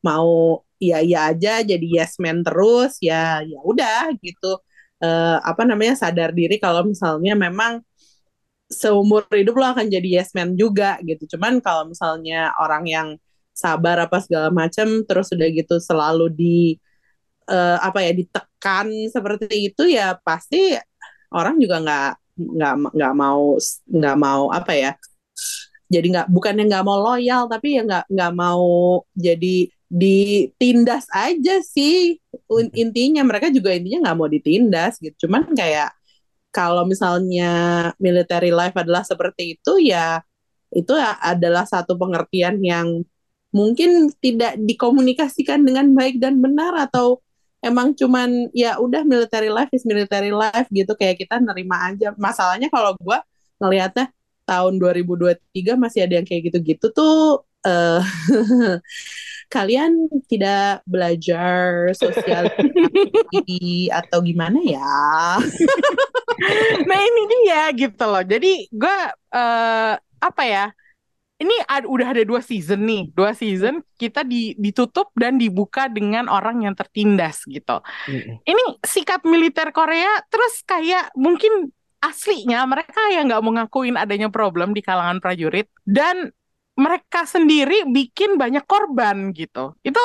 mau 0.07 0.63
iya 0.79 0.97
iya 1.03 1.19
aja 1.35 1.51
jadi 1.71 1.83
yes 1.97 2.13
man 2.23 2.39
terus 2.47 2.99
ya 3.03 3.43
ya 3.51 3.59
udah 3.71 4.15
gitu. 4.25 4.47
Eh, 5.03 5.37
apa 5.51 5.63
namanya 5.69 5.95
sadar 6.03 6.31
diri 6.35 6.55
kalau 6.59 6.83
misalnya 6.91 7.33
memang 7.39 7.83
seumur 8.69 9.25
hidup 9.33 9.57
lo 9.61 9.67
akan 9.73 9.87
jadi 9.89 10.09
yes 10.21 10.31
man 10.37 10.55
juga 10.59 10.99
gitu. 11.07 11.25
Cuman 11.37 11.61
kalau 11.65 11.89
misalnya 11.93 12.53
orang 12.61 12.85
yang 12.89 13.09
sabar 13.57 13.97
apa 14.07 14.19
segala 14.23 14.49
macam 14.55 15.03
terus 15.09 15.29
udah 15.35 15.49
gitu 15.51 15.75
selalu 15.83 16.27
di 16.33 16.57
eh, 17.51 17.77
apa 17.83 17.99
ya 18.07 18.13
ditekan 18.17 18.87
seperti 19.15 19.71
itu 19.73 19.83
ya 19.91 20.17
pasti 20.27 20.77
orang 21.35 21.57
juga 21.63 21.77
nggak 21.85 22.09
nggak 22.39 22.75
nggak 22.97 23.13
mau 23.19 23.43
nggak 23.91 24.17
mau 24.21 24.43
apa 24.55 24.73
ya 24.77 24.91
jadi 25.89 26.07
nggak 26.13 26.29
bukannya 26.29 26.65
nggak 26.69 26.85
mau 26.85 26.99
loyal 27.01 27.49
tapi 27.49 27.81
ya 27.81 27.83
nggak 27.89 28.05
nggak 28.13 28.33
mau 28.37 29.03
jadi 29.17 29.73
ditindas 29.89 31.09
aja 31.11 31.65
sih. 31.65 32.21
Intinya 32.77 33.25
mereka 33.25 33.49
juga 33.49 33.73
intinya 33.73 34.09
nggak 34.09 34.17
mau 34.21 34.29
ditindas 34.29 35.01
gitu. 35.01 35.27
Cuman 35.27 35.57
kayak 35.57 35.97
kalau 36.53 36.85
misalnya 36.85 37.53
military 37.97 38.53
life 38.53 38.77
adalah 38.77 39.05
seperti 39.05 39.57
itu 39.57 39.81
ya 39.81 40.21
itu 40.73 40.93
adalah 41.25 41.65
satu 41.65 41.97
pengertian 41.97 42.61
yang 42.61 43.01
mungkin 43.49 44.13
tidak 44.21 44.61
dikomunikasikan 44.61 45.65
dengan 45.65 45.97
baik 45.97 46.21
dan 46.21 46.37
benar 46.45 46.77
atau 46.77 47.25
emang 47.65 47.97
cuman 47.97 48.53
ya 48.53 48.77
udah 48.77 49.03
military 49.09 49.49
life 49.49 49.73
is 49.73 49.89
military 49.89 50.29
life 50.29 50.69
gitu 50.69 50.93
kayak 50.93 51.17
kita 51.25 51.41
nerima 51.41 51.89
aja. 51.89 52.13
Masalahnya 52.21 52.69
kalau 52.69 52.93
gue 53.01 53.19
ngelihatnya 53.59 54.13
tahun 54.49 54.81
2023 54.81 55.77
masih 55.77 56.09
ada 56.09 56.17
yang 56.19 56.27
kayak 56.29 56.43
gitu-gitu 56.49 56.87
tuh 56.97 57.45
eh 57.69 58.01
kalian 59.55 60.09
tidak 60.29 60.85
belajar 60.89 61.93
sosialisasi 61.97 63.89
atau 63.93 64.19
gimana 64.25 64.61
ya 64.65 65.41
Nah 66.87 66.99
ini 66.99 67.23
dia 67.29 67.63
gitu 67.75 68.05
loh. 68.07 68.23
Jadi 68.23 68.71
gue 68.71 68.97
eh, 69.35 69.93
apa 69.99 70.43
ya? 70.47 70.67
Ini 71.39 71.55
ad- 71.71 71.87
udah 71.87 72.19
ada 72.19 72.23
dua 72.27 72.43
season 72.43 72.83
nih, 72.83 73.15
dua 73.15 73.31
season 73.31 73.79
kita 73.95 74.27
di, 74.27 74.59
ditutup 74.59 75.15
dan 75.15 75.39
dibuka 75.39 75.87
dengan 75.87 76.27
orang 76.27 76.67
yang 76.67 76.75
tertindas 76.75 77.47
gitu. 77.47 77.79
Mm-mm. 78.11 78.43
Ini 78.43 78.63
sikap 78.83 79.23
militer 79.23 79.71
Korea 79.71 80.19
terus 80.27 80.67
kayak 80.67 81.15
mungkin 81.15 81.71
aslinya 81.99 82.63
mereka 82.65 83.01
yang 83.11 83.27
nggak 83.27 83.43
mau 83.43 83.53
ngakuin 83.59 83.97
adanya 83.99 84.31
problem 84.31 84.73
di 84.75 84.81
kalangan 84.81 85.19
prajurit 85.19 85.67
dan 85.83 86.31
mereka 86.79 87.27
sendiri 87.27 87.91
bikin 87.91 88.39
banyak 88.39 88.63
korban 88.63 89.35
gitu. 89.35 89.75
Itu 89.83 89.99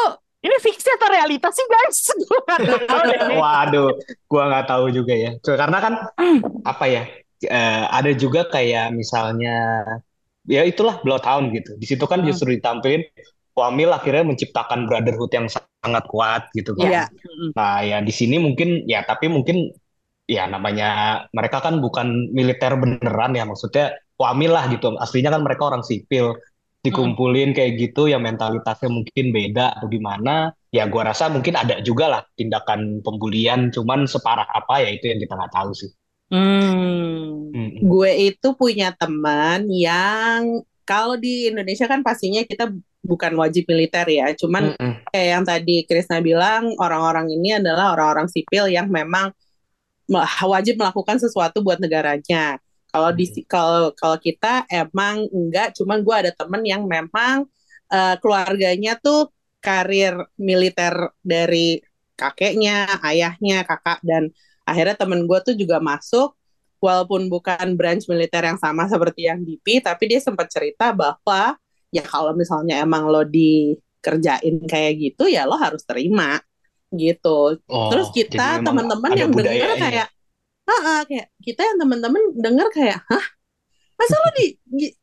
ini 0.44 0.56
fiksi 0.60 0.90
atau 0.98 1.08
realitas 1.08 1.54
sih 1.54 1.68
guys? 1.70 1.98
Tahu 2.90 3.02
deh. 3.08 3.20
Waduh, 3.38 3.90
gua 4.26 4.44
nggak 4.50 4.66
tahu 4.68 4.86
juga 4.90 5.14
ya. 5.14 5.32
Karena 5.40 5.78
kan 5.80 5.94
apa 6.66 6.86
ya? 6.90 7.04
eh, 7.44 7.86
ada 7.92 8.12
juga 8.16 8.48
kayak 8.48 8.96
misalnya 8.96 9.84
ya 10.48 10.64
itulah 10.64 11.00
Bloodhound 11.04 11.52
gitu. 11.52 11.76
Di 11.76 11.86
situ 11.88 12.04
kan 12.08 12.24
Hmm. 12.24 12.28
justru 12.32 12.56
ditampilin 12.56 13.04
Wamil 13.54 13.94
akhirnya 13.94 14.26
menciptakan 14.26 14.90
brotherhood 14.90 15.30
yang 15.30 15.46
sangat 15.46 16.04
kuat 16.10 16.50
gitu 16.58 16.74
kan. 16.74 16.90
Iya. 16.90 17.04
Nah, 17.54 17.86
ya 17.86 17.98
di 18.02 18.10
sini 18.10 18.42
mungkin 18.42 18.82
ya 18.90 19.06
tapi 19.06 19.30
mungkin 19.30 19.70
ya 20.30 20.48
namanya 20.48 21.24
mereka 21.36 21.60
kan 21.60 21.84
bukan 21.84 22.32
militer 22.32 22.74
beneran 22.80 23.36
ya 23.36 23.44
maksudnya 23.44 23.98
Wamil 24.14 24.54
lah 24.54 24.70
gitu. 24.70 24.94
Aslinya 24.96 25.34
kan 25.34 25.42
mereka 25.42 25.74
orang 25.74 25.82
sipil 25.82 26.38
dikumpulin 26.84 27.56
kayak 27.56 27.80
gitu 27.80 28.12
ya 28.12 28.20
mentalitasnya 28.22 28.92
mungkin 28.92 29.26
beda 29.34 29.80
atau 29.80 29.90
gimana. 29.90 30.54
Ya 30.70 30.86
gua 30.86 31.10
rasa 31.12 31.34
mungkin 31.34 31.58
ada 31.58 31.82
juga 31.82 32.10
lah 32.10 32.22
tindakan 32.38 33.02
pembulian 33.02 33.74
cuman 33.74 34.06
separah 34.06 34.46
apa 34.48 34.86
ya 34.86 34.90
itu 34.94 35.10
yang 35.10 35.20
kita 35.20 35.34
nggak 35.34 35.54
tahu 35.54 35.72
sih. 35.74 35.90
Hmm. 36.34 37.34
Mm-mm. 37.54 37.86
gue 37.86 38.12
itu 38.34 38.48
punya 38.58 38.90
teman 38.98 39.70
yang 39.70 40.66
kalau 40.90 41.14
di 41.14 41.54
Indonesia 41.54 41.86
kan 41.86 42.02
pastinya 42.02 42.42
kita 42.42 42.74
bukan 43.06 43.38
wajib 43.38 43.70
militer 43.70 44.10
ya 44.10 44.34
cuman 44.34 44.74
Mm-mm. 44.74 45.06
kayak 45.14 45.28
yang 45.38 45.44
tadi 45.46 45.86
Krisna 45.86 46.18
bilang 46.26 46.74
orang-orang 46.82 47.30
ini 47.30 47.62
adalah 47.62 47.94
orang-orang 47.94 48.26
sipil 48.26 48.74
yang 48.74 48.90
memang 48.90 49.30
me- 49.30 49.43
wajib 50.48 50.76
melakukan 50.80 51.18
sesuatu 51.20 51.64
buat 51.64 51.80
negaranya. 51.80 52.60
Kalau 52.94 53.10
di 53.10 53.26
kalau 53.50 53.90
kalau 53.98 54.18
kita 54.22 54.70
emang 54.70 55.26
enggak 55.34 55.74
cuman 55.74 56.06
gue 56.06 56.16
ada 56.16 56.32
temen 56.36 56.62
yang 56.62 56.86
memang 56.86 57.50
eh, 57.90 58.16
keluarganya 58.22 59.00
tuh 59.02 59.34
karir 59.64 60.28
militer 60.38 61.10
dari 61.24 61.82
kakeknya 62.14 63.02
ayahnya 63.02 63.66
kakak 63.66 64.04
dan 64.06 64.30
akhirnya 64.68 64.94
temen 64.94 65.26
gue 65.26 65.40
tuh 65.42 65.56
juga 65.58 65.82
masuk 65.82 66.36
walaupun 66.84 67.32
bukan 67.32 67.80
branch 67.80 68.06
militer 68.12 68.44
yang 68.44 68.60
sama 68.60 68.86
seperti 68.92 69.32
yang 69.32 69.40
DP 69.42 69.80
tapi 69.82 70.12
dia 70.12 70.20
sempat 70.20 70.52
cerita 70.52 70.92
bahwa 70.92 71.56
ya 71.90 72.04
kalau 72.04 72.36
misalnya 72.36 72.84
emang 72.84 73.08
lo 73.08 73.24
dikerjain 73.24 74.68
kayak 74.68 74.94
gitu 75.00 75.32
ya 75.32 75.48
lo 75.48 75.56
harus 75.56 75.82
terima 75.88 76.44
gitu. 76.96 77.58
Oh, 77.68 77.90
terus 77.92 78.10
kita 78.14 78.62
teman-teman 78.62 79.12
yang 79.18 79.32
denger 79.34 79.70
budayanya. 79.72 79.78
kayak 79.82 80.08
"Heeh," 80.70 81.00
kayak 81.10 81.28
kita 81.44 81.62
yang 81.68 81.78
teman-teman 81.82 82.24
denger 82.40 82.68
kayak 82.72 83.00
hah? 83.10 83.26
Masa 84.00 84.16
lo 84.20 84.30
di, 84.38 84.48
di- 84.64 84.96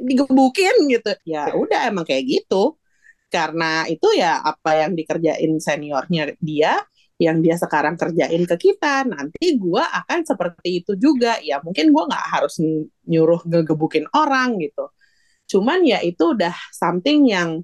digebukin? 0.00 0.88
Gitu. 0.90 1.12
Ya 1.28 1.52
udah 1.54 1.90
emang 1.90 2.06
kayak 2.06 2.24
gitu. 2.26 2.78
Karena 3.30 3.82
itu 3.90 4.06
ya 4.14 4.38
apa 4.42 4.86
yang 4.86 4.94
dikerjain 4.94 5.58
seniornya 5.58 6.38
dia 6.38 6.78
yang 7.18 7.38
dia 7.42 7.54
sekarang 7.54 7.94
kerjain 7.94 8.42
ke 8.42 8.56
kita 8.58 9.06
nanti 9.06 9.54
gua 9.58 9.86
akan 10.02 10.26
seperti 10.26 10.82
itu 10.82 10.92
juga. 10.98 11.38
Ya 11.42 11.58
mungkin 11.62 11.90
gua 11.94 12.10
nggak 12.10 12.26
harus 12.38 12.58
ny- 12.62 12.90
nyuruh 13.10 13.42
ngegebukin 13.46 14.06
orang 14.14 14.58
gitu. 14.62 14.90
Cuman 15.50 15.82
ya 15.86 16.00
itu 16.02 16.34
udah 16.34 16.54
something 16.72 17.26
yang 17.28 17.62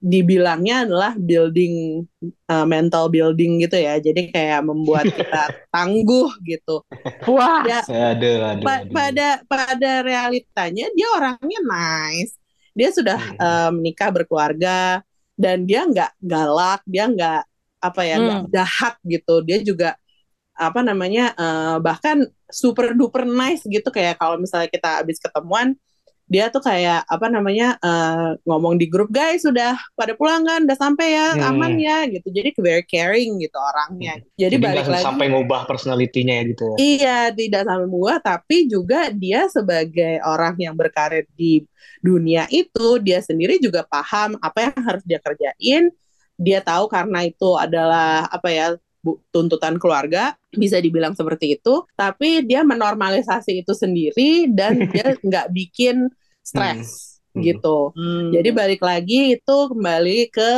dibilangnya 0.00 0.84
adalah 0.86 1.12
building 1.16 2.04
uh, 2.52 2.66
mental 2.68 3.08
building 3.08 3.58
gitu 3.64 3.76
ya 3.80 3.96
jadi 3.98 4.20
kayak 4.34 4.60
membuat 4.68 5.08
kita 5.16 5.50
tangguh 5.72 6.30
gitu 6.46 6.84
Wah, 7.26 7.64
ya 7.64 7.82
Aduh, 7.88 8.36
aduh, 8.50 8.66
pa- 8.66 8.82
aduh. 8.82 8.96
pada 8.96 9.42
pada 9.48 9.90
realitanya 10.06 10.86
dia 10.96 11.08
orangnya 11.16 11.58
nice 11.64 12.34
dia 12.76 12.88
sudah 12.92 13.16
Hmm. 13.16 13.36
eh, 13.40 13.70
menikah 13.72 14.10
berkeluarga 14.12 15.00
dan 15.36 15.64
dia 15.68 15.84
nggak 15.88 16.12
galak 16.20 16.80
dia 16.88 17.04
nggak 17.08 17.40
apa 17.80 18.00
ya 18.08 18.16
nggak 18.24 18.40
Hmm. 18.40 18.52
jahat 18.52 18.94
gitu 19.04 19.34
dia 19.44 19.58
juga 19.64 19.88
apa 20.56 20.80
namanya 20.84 21.32
eh, 21.36 21.76
bahkan 21.84 22.24
super 22.48 22.92
duper 22.96 23.24
nice 23.28 23.64
gitu 23.68 23.88
kayak 23.92 24.16
kalau 24.20 24.36
misalnya 24.40 24.68
kita 24.72 25.02
habis 25.04 25.18
ketemuan 25.20 25.76
dia 26.26 26.50
tuh 26.50 26.58
kayak 26.58 27.06
apa 27.06 27.26
namanya 27.30 27.78
eh, 27.78 28.34
ngomong 28.42 28.74
di 28.76 28.90
grup 28.90 29.14
guys 29.14 29.46
sudah 29.46 29.78
pada 29.94 30.18
pulang 30.18 30.42
kan 30.42 30.66
udah 30.66 30.78
sampai 30.78 31.14
ya 31.14 31.28
Hmm. 31.36 31.54
aman 31.54 31.78
ya 31.78 32.06
gitu 32.10 32.28
jadi 32.34 32.50
very 32.58 32.82
caring 32.82 33.38
gitu 33.38 33.54
orangnya 33.58 34.18
jadi, 34.34 34.58
Jadi 34.58 34.62
balik 34.62 34.86
lagi 34.90 35.06
sampai 35.06 35.26
ngubah 35.30 35.66
personalitinya 35.70 36.34
ya 36.38 36.42
gitu 36.50 36.64
ya. 36.66 36.76
Iya, 36.76 37.18
tidak 37.34 37.62
sampai 37.66 37.88
muak, 37.88 38.18
tapi 38.22 38.56
juga 38.68 39.08
dia 39.14 39.46
sebagai 39.48 40.18
orang 40.22 40.54
yang 40.58 40.74
berkarir 40.74 41.24
di 41.34 41.62
dunia 42.02 42.44
itu, 42.52 43.00
dia 43.02 43.22
sendiri 43.22 43.56
juga 43.62 43.82
paham 43.86 44.36
apa 44.38 44.70
yang 44.70 44.76
harus 44.82 45.02
dia 45.06 45.18
kerjain. 45.22 45.88
Dia 46.36 46.60
tahu 46.60 46.84
karena 46.92 47.24
itu 47.24 47.50
adalah 47.56 48.28
apa 48.28 48.48
ya 48.52 48.66
bu- 49.06 49.22
tuntutan 49.30 49.78
keluarga 49.78 50.34
bisa 50.50 50.82
dibilang 50.82 51.14
seperti 51.14 51.54
itu 51.54 51.86
tapi 51.94 52.42
dia 52.42 52.66
menormalisasi 52.66 53.62
itu 53.62 53.70
sendiri 53.70 54.50
dan 54.50 54.74
dia 54.92 55.14
nggak 55.14 55.54
bikin 55.54 56.10
stres 56.42 57.14
Hmm. 57.36 57.44
gitu 57.44 57.92
Hmm. 57.92 58.32
jadi 58.32 58.48
balik 58.48 58.80
lagi 58.80 59.36
itu 59.36 59.56
kembali 59.68 60.32
ke 60.32 60.52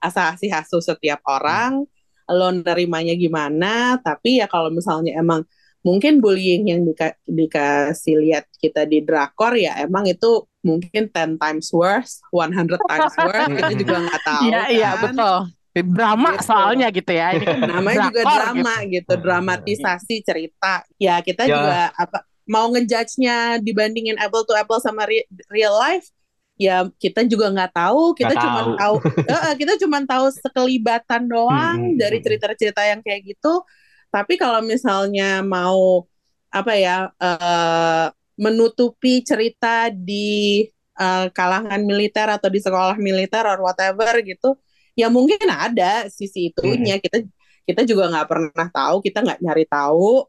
asasi 0.00 0.48
hasil 0.48 0.80
setiap 0.80 1.20
orang 1.28 1.84
lo 2.24 2.48
nerimanya 2.48 3.12
gimana 3.12 4.00
tapi 4.00 4.40
ya 4.40 4.48
kalau 4.48 4.72
misalnya 4.72 5.20
emang 5.20 5.44
mungkin 5.84 6.24
bullying 6.24 6.64
yang 6.64 6.80
dika- 6.80 7.20
dikasih 7.28 8.16
lihat 8.24 8.48
kita 8.56 8.88
di 8.88 9.04
drakor 9.04 9.52
ya 9.52 9.76
emang 9.84 10.08
itu 10.08 10.48
mungkin 10.64 11.12
10 11.12 11.36
times 11.36 11.68
worse 11.76 12.24
100 12.32 12.72
times 12.88 13.14
worse 13.20 13.52
kita 13.52 13.72
juga 13.76 13.96
nggak 14.00 14.22
tahu 14.24 14.42
Iya 14.48 14.62
iya 14.72 14.90
kan. 14.96 15.02
betul. 15.12 15.36
Drama 15.82 16.38
Gitu. 16.38 16.46
soalnya 16.46 16.86
gitu 16.88 17.10
ya. 17.10 17.34
Ini 17.34 17.42
kan 17.42 17.58
namanya 17.74 17.98
juga 18.06 18.20
drakor 18.22 18.38
drama 18.38 18.74
gitu, 18.86 19.12
dramatisasi 19.18 20.14
cerita 20.22 20.72
ya 20.96 21.18
kita 21.18 21.42
Ya. 21.44 21.56
juga 21.56 21.78
apa 21.96 22.18
mau 22.44 22.68
ngejudge-nya 22.70 23.58
dibandingin 23.58 24.20
apple 24.20 24.44
to 24.44 24.52
apple 24.52 24.78
sama 24.78 25.08
re- 25.08 25.24
real 25.48 25.74
life 25.74 26.06
ya 26.54 26.86
kita 27.00 27.26
juga 27.26 27.50
nggak 27.50 27.72
tahu 27.74 28.14
kita 28.14 28.36
cuma 28.36 28.60
tahu. 28.62 28.76
tahu 28.78 28.94
Eh, 29.50 29.54
kita 29.58 29.72
cuma 29.82 29.98
tahu 30.04 30.26
sekelibatan 30.30 31.26
doang 31.26 31.78
Hmm. 31.90 31.98
dari 31.98 32.22
cerita-cerita 32.22 32.84
yang 32.86 33.00
kayak 33.02 33.26
gitu 33.26 33.64
tapi 34.12 34.38
kalau 34.38 34.62
misalnya 34.62 35.42
mau 35.42 36.06
apa 36.52 36.72
ya 36.78 37.10
eh, 37.18 38.06
menutupi 38.38 39.24
cerita 39.26 39.90
di 39.90 40.62
eh, 40.94 41.26
kalangan 41.34 41.80
militer 41.82 42.28
atau 42.30 42.46
di 42.46 42.60
sekolah 42.62 42.94
militer 43.00 43.42
or 43.48 43.58
whatever 43.58 44.14
gitu 44.22 44.54
ya 44.98 45.06
mungkin 45.12 45.38
ada 45.50 46.06
sisi 46.10 46.50
itunya. 46.50 46.98
Kita 47.02 47.22
kita 47.64 47.82
juga 47.88 48.10
nggak 48.12 48.26
pernah 48.30 48.68
tahu 48.72 48.96
kita 49.04 49.18
nggak 49.24 49.40
nyari 49.44 49.64
tahu. 49.68 50.26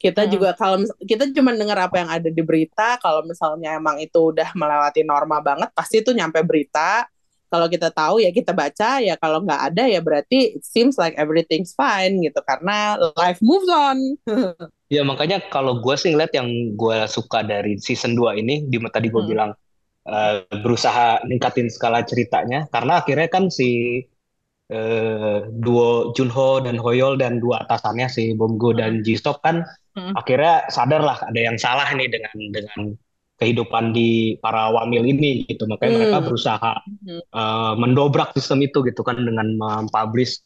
Kita 0.00 0.26
Hmm. 0.26 0.32
juga 0.32 0.48
kalau 0.58 0.84
kita 1.00 1.32
cuma 1.32 1.54
dengar 1.56 1.78
apa 1.88 1.96
yang 2.02 2.10
ada 2.12 2.28
di 2.28 2.42
berita 2.44 3.00
kalau 3.00 3.24
misalnya 3.24 3.78
emang 3.80 3.96
itu 4.02 4.18
udah 4.34 4.52
melewati 4.52 5.00
norma 5.06 5.40
banget 5.40 5.70
pasti 5.72 6.04
itu 6.04 6.12
nyampe 6.12 6.44
berita. 6.44 7.08
Kalau 7.48 7.70
kita 7.70 7.88
tahu 7.94 8.18
ya 8.18 8.34
kita 8.34 8.50
baca 8.50 8.98
ya 8.98 9.14
kalau 9.14 9.38
nggak 9.46 9.60
ada 9.70 9.86
ya 9.86 10.02
berarti 10.02 10.58
it 10.58 10.64
seems 10.66 10.98
like 10.98 11.14
everything's 11.14 11.70
fine 11.78 12.18
gitu 12.20 12.42
karena 12.44 12.98
life 13.16 13.38
moves 13.40 13.70
on. 13.70 13.98
Ya 14.92 15.00
makanya 15.02 15.40
kalau 15.48 15.80
gue 15.80 15.96
sih 15.96 16.12
ngeliat 16.12 16.30
yang 16.36 16.76
gue 16.76 17.08
suka 17.08 17.40
dari 17.42 17.80
season 17.80 18.12
2 18.14 18.36
ini, 18.36 18.68
di 18.68 18.76
tadi 18.92 19.08
gue 19.08 19.22
Hmm. 19.22 19.30
bilang 19.32 19.50
eh, 20.08 20.34
berusaha 20.62 21.24
ningkatin 21.28 21.68
skala 21.72 22.04
ceritanya, 22.04 22.66
karena 22.72 22.92
akhirnya 23.02 23.28
kan 23.32 23.44
si 23.52 24.00
eh, 24.72 25.38
duo 25.64 26.12
Junho 26.16 26.64
dan 26.64 26.76
Hoyol 26.80 27.20
dan 27.20 27.38
dua 27.40 27.64
atasannya 27.68 28.08
si 28.08 28.32
Bomgo 28.38 28.72
dan 28.72 29.04
Jisoo 29.04 29.36
kan 29.44 29.60
Hmm. 29.94 30.10
akhirnya 30.10 30.66
sadar 30.74 31.02
lah 31.06 31.18
ada 31.22 31.38
yang 31.38 31.54
salah 31.54 31.86
nih 31.94 32.10
dengan 32.10 32.34
dengan 32.50 32.80
kehidupan 33.38 33.94
di 33.94 34.34
para 34.42 34.70
wamil 34.74 35.06
ini 35.06 35.46
gitu, 35.46 35.66
makanya 35.70 35.90
Hmm. 35.94 35.98
mereka 36.02 36.18
berusaha 36.24 36.72
Hmm. 37.06 37.20
eh, 37.34 37.72
mendobrak 37.78 38.34
sistem 38.34 38.62
itu 38.66 38.82
gitu 38.86 39.02
kan 39.06 39.18
dengan 39.22 39.54
mempublish 39.58 40.42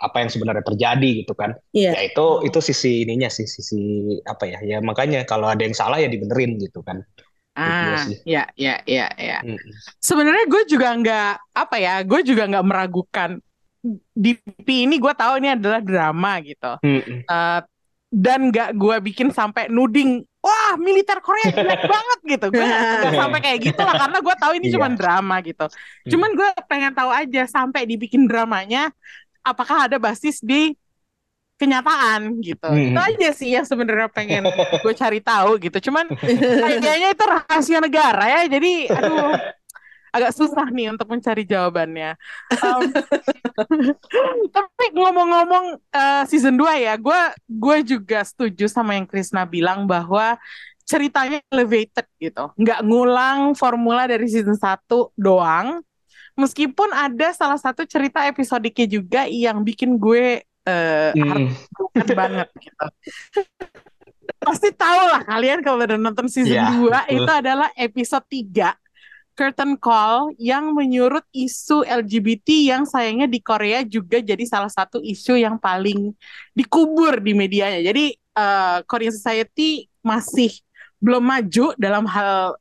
apa 0.00 0.24
yang 0.24 0.30
sebenarnya 0.32 0.64
terjadi 0.64 1.10
gitu 1.24 1.34
kan. 1.36 1.52
Iya. 1.76 1.92
Ya 1.96 2.00
itu 2.08 2.26
itu 2.48 2.58
sisi 2.64 3.04
ininya 3.04 3.28
sih 3.28 3.44
sisi 3.44 3.76
apa 4.24 4.48
ya 4.48 4.58
ya 4.64 4.78
makanya 4.80 5.26
kalau 5.28 5.46
ada 5.52 5.62
yang 5.66 5.76
salah 5.76 6.00
ya 6.00 6.08
dibenerin 6.08 6.56
gitu 6.62 6.80
kan. 6.80 7.04
Ah, 7.56 8.04
sih. 8.04 8.20
ya, 8.28 8.44
ya, 8.52 8.84
ya, 8.84 9.08
ya. 9.16 9.38
Mm. 9.40 9.56
Sebenarnya 9.96 10.44
gue 10.44 10.62
juga 10.68 10.88
nggak 10.92 11.32
apa 11.56 11.76
ya, 11.80 11.94
gue 12.04 12.20
juga 12.20 12.44
nggak 12.44 12.66
meragukan 12.68 13.30
DP 14.12 14.84
ini 14.84 14.98
gue 14.98 15.14
tahu 15.14 15.38
ini 15.40 15.54
adalah 15.54 15.80
drama 15.80 16.42
gitu. 16.42 16.72
Mm-mm. 16.82 17.24
Eh, 17.24 17.60
dan 18.06 18.40
nggak 18.52 18.76
gue 18.76 18.96
bikin 19.12 19.28
sampai 19.32 19.66
nuding, 19.66 20.22
wah 20.38 20.74
militer 20.78 21.18
Korea 21.24 21.50
jelek 21.50 21.82
banget 21.94 22.18
gitu. 22.38 22.46
Gue 22.52 22.66
sampai 23.20 23.40
kayak 23.42 23.58
gitu 23.72 23.80
lah, 23.82 23.94
karena 23.96 24.18
gue 24.20 24.34
tahu 24.36 24.52
ini 24.58 24.66
Iya. 24.68 24.74
cuma 24.78 24.88
drama 24.92 25.36
gitu. 25.42 25.66
Cuman 26.12 26.30
gue 26.34 26.48
pengen 26.66 26.92
tahu 26.92 27.10
aja 27.10 27.42
sampai 27.46 27.82
dibikin 27.86 28.28
dramanya, 28.28 28.90
apakah 29.42 29.86
ada 29.90 29.96
basis 29.96 30.42
di 30.42 30.74
kenyataan 31.56 32.40
gitu. 32.44 32.68
Hmm. 32.68 32.92
Itu 32.92 33.00
aja 33.00 33.28
sih 33.32 33.50
yang 33.56 33.64
sebenarnya 33.64 34.12
pengen 34.12 34.48
gue 34.84 34.94
cari 34.94 35.20
tahu 35.24 35.56
gitu. 35.60 35.90
Cuman 35.90 36.08
kayaknya 36.84 37.16
itu 37.16 37.24
rahasia 37.24 37.78
negara 37.80 38.24
ya, 38.28 38.40
jadi 38.48 38.72
aduh 38.92 39.32
agak 40.16 40.32
susah 40.32 40.64
nih 40.72 40.88
untuk 40.96 41.08
mencari 41.12 41.44
jawabannya. 41.44 42.16
Em, 42.56 42.80
tapi 44.56 44.84
ngomong-ngomong 44.96 45.76
eh, 45.92 46.22
season 46.24 46.56
2 46.56 46.84
ya, 46.88 46.94
gue 46.96 47.20
gue 47.44 47.76
juga 47.84 48.24
setuju 48.24 48.64
sama 48.64 48.96
yang 48.96 49.04
Krisna 49.04 49.44
bilang 49.44 49.84
bahwa 49.84 50.40
ceritanya 50.86 51.42
elevated 51.52 52.06
gitu, 52.16 52.48
nggak 52.56 52.80
ngulang 52.86 53.52
formula 53.52 54.08
dari 54.08 54.24
season 54.30 54.56
1 54.56 54.88
doang. 55.18 55.84
Meskipun 56.36 56.92
ada 56.92 57.32
salah 57.32 57.56
satu 57.56 57.88
cerita 57.88 58.28
episodiknya 58.28 58.84
juga 58.84 59.24
yang 59.24 59.64
bikin 59.64 59.96
gue 59.96 60.44
eh, 60.66 61.10
Mm. 61.14 61.22
heartbroken 61.24 62.06
banget 62.12 62.48
gitu. 62.58 62.86
Pasti 64.36 64.68
tahu 64.70 65.02
lah 65.06 65.22
kalian 65.22 65.62
kalau 65.62 65.80
udah 65.80 65.98
nonton 65.98 66.26
season 66.26 66.54
Iya, 66.54 66.74
2 66.74 66.90
betul. 66.90 67.14
itu 67.16 67.30
adalah 67.32 67.68
episode 67.74 68.26
3 68.26 68.74
Curtain 69.32 69.76
Call 69.76 70.32
yang 70.36 70.72
menyurut 70.72 71.22
isu 71.30 71.84
LGBT 71.84 72.72
yang 72.72 72.82
sayangnya 72.84 73.28
di 73.28 73.38
Korea 73.38 73.84
juga 73.84 74.18
jadi 74.18 74.44
salah 74.44 74.72
satu 74.72 74.98
isu 74.98 75.36
yang 75.36 75.60
paling 75.60 76.14
dikubur 76.52 77.20
di 77.20 77.32
medianya. 77.32 77.80
Jadi 77.84 78.16
eh, 78.16 78.78
Korean 78.84 79.12
Society 79.12 79.88
masih 80.00 80.52
belum 80.98 81.20
maju 81.20 81.76
dalam 81.76 82.04
hal 82.04 82.56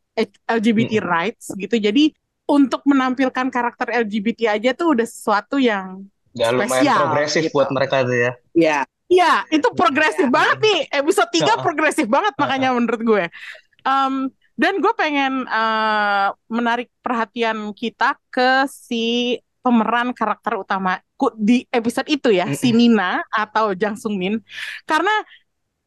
LGBT 0.47 0.99
Mm. 0.99 1.05
rights 1.05 1.45
gitu. 1.55 1.75
Jadi 1.75 2.11
untuk 2.45 2.85
menampilkan 2.85 3.49
karakter 3.49 3.89
LGBT 4.05 4.53
aja 4.53 4.71
tuh 4.71 4.93
udah 4.95 5.07
sesuatu 5.07 5.57
yang 5.57 6.05
Ya 6.35 6.51
lumayan 6.51 6.83
Spesial, 6.83 6.99
progresif 6.99 7.41
gitu. 7.47 7.55
buat 7.55 7.69
mereka 7.71 8.03
tuh 8.03 8.17
ya. 8.19 8.31
ya 8.51 8.79
Iya, 9.05 9.45
itu 9.53 9.67
progresif 9.77 10.27
banget 10.33 10.57
nih. 10.65 10.79
Episode 10.89 11.29
3 11.29 11.45
Heeh. 11.45 11.61
progresif 11.61 12.05
banget 12.09 12.33
makanya 12.41 12.73
menurut 12.73 13.01
gue. 13.05 13.25
Em, 13.85 14.13
dan 14.57 14.73
gue 14.81 14.93
pengen 14.97 15.45
eh, 15.45 16.27
menarik 16.49 16.89
perhatian 17.05 17.69
kita 17.77 18.17
ke 18.33 18.65
si 18.65 19.37
pemeran 19.61 20.13
karakter 20.13 20.61
utama 20.61 21.01
di 21.37 21.65
episode 21.73 22.05
itu 22.09 22.29
ya, 22.33 22.49
si 22.53 22.69
Nina 22.73 23.21
atau 23.29 23.77
Jang 23.77 23.93
Sung 23.97 24.17
Min. 24.17 24.41
Karena 24.89 25.13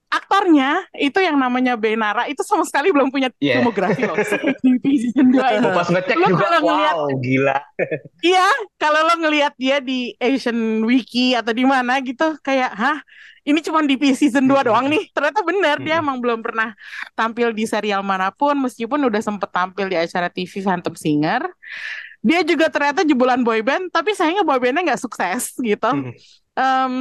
aktornya 0.08 0.88
itu 0.96 1.20
yang 1.20 1.36
namanya 1.36 1.76
Benara 1.76 2.24
itu 2.26 2.40
sama 2.40 2.64
sekali 2.64 2.88
belum 2.88 3.12
punya 3.12 3.28
Iya. 3.36 3.60
filmografi 3.60 4.02
loh 4.08 4.16
di 4.84 4.92
season 4.96 5.28
2 5.30 5.36
ini. 5.36 5.64
Gue 5.64 5.72
pas 5.76 5.88
ngecek 5.88 6.16
Lu 6.16 6.26
juga, 6.32 6.44
kalau 6.48 6.60
ngeliat- 6.64 6.96
wow 6.96 7.08
gila. 7.20 7.58
Iya, 8.32 8.48
kalau 8.76 9.00
lo 9.04 9.14
ngelihat 9.20 9.54
dia 9.54 9.78
di 9.78 10.16
Asian 10.16 10.82
Wiki 10.82 11.36
atau 11.36 11.52
di 11.54 11.62
mana 11.62 12.00
gitu, 12.00 12.34
kayak, 12.40 12.72
hah, 12.74 12.98
ini 13.44 13.62
cuma 13.62 13.80
di 13.80 13.94
season 14.12 14.44
2 14.44 14.66
doang 14.66 14.88
nih. 14.88 15.08
Ternyata 15.12 15.40
benar, 15.46 15.76
dia 15.78 15.96
Mm-mm. 15.96 16.04
emang 16.04 16.16
belum 16.18 16.40
pernah 16.42 16.74
tampil 17.14 17.52
di 17.52 17.64
serial 17.64 18.02
mana 18.02 18.32
pun, 18.34 18.58
meskipun 18.58 18.98
udah 19.06 19.22
sempet 19.22 19.48
tampil 19.48 19.86
di 19.86 19.96
acara 19.96 20.26
TV 20.28 20.50
Phantom 20.60 20.92
Singer. 20.92 21.46
Dia 22.18 22.42
juga 22.42 22.66
ternyata 22.66 23.06
jebolan 23.06 23.46
boyband, 23.46 23.94
tapi 23.94 24.10
sayangnya 24.12 24.42
boybandnya 24.42 24.92
nggak 24.92 25.00
sukses 25.00 25.54
gitu. 25.54 25.86
Mm. 25.94 26.10
Em, 26.58 26.92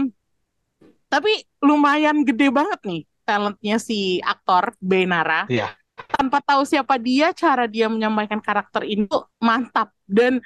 tapi 1.08 1.32
lumayan 1.60 2.24
gede 2.24 2.48
banget 2.52 2.80
nih 2.84 3.02
talentnya 3.24 3.76
si 3.80 4.20
aktor 4.24 4.76
Benara 4.80 5.44
Iya. 5.48 5.72
tanpa 6.14 6.40
tahu 6.40 6.64
siapa 6.64 6.96
dia, 6.96 7.34
cara 7.34 7.66
dia 7.66 7.90
menyampaikan 7.90 8.40
karakter 8.40 8.86
ini 8.86 9.10
tuh 9.10 9.26
mantap 9.42 9.92
dan 10.06 10.40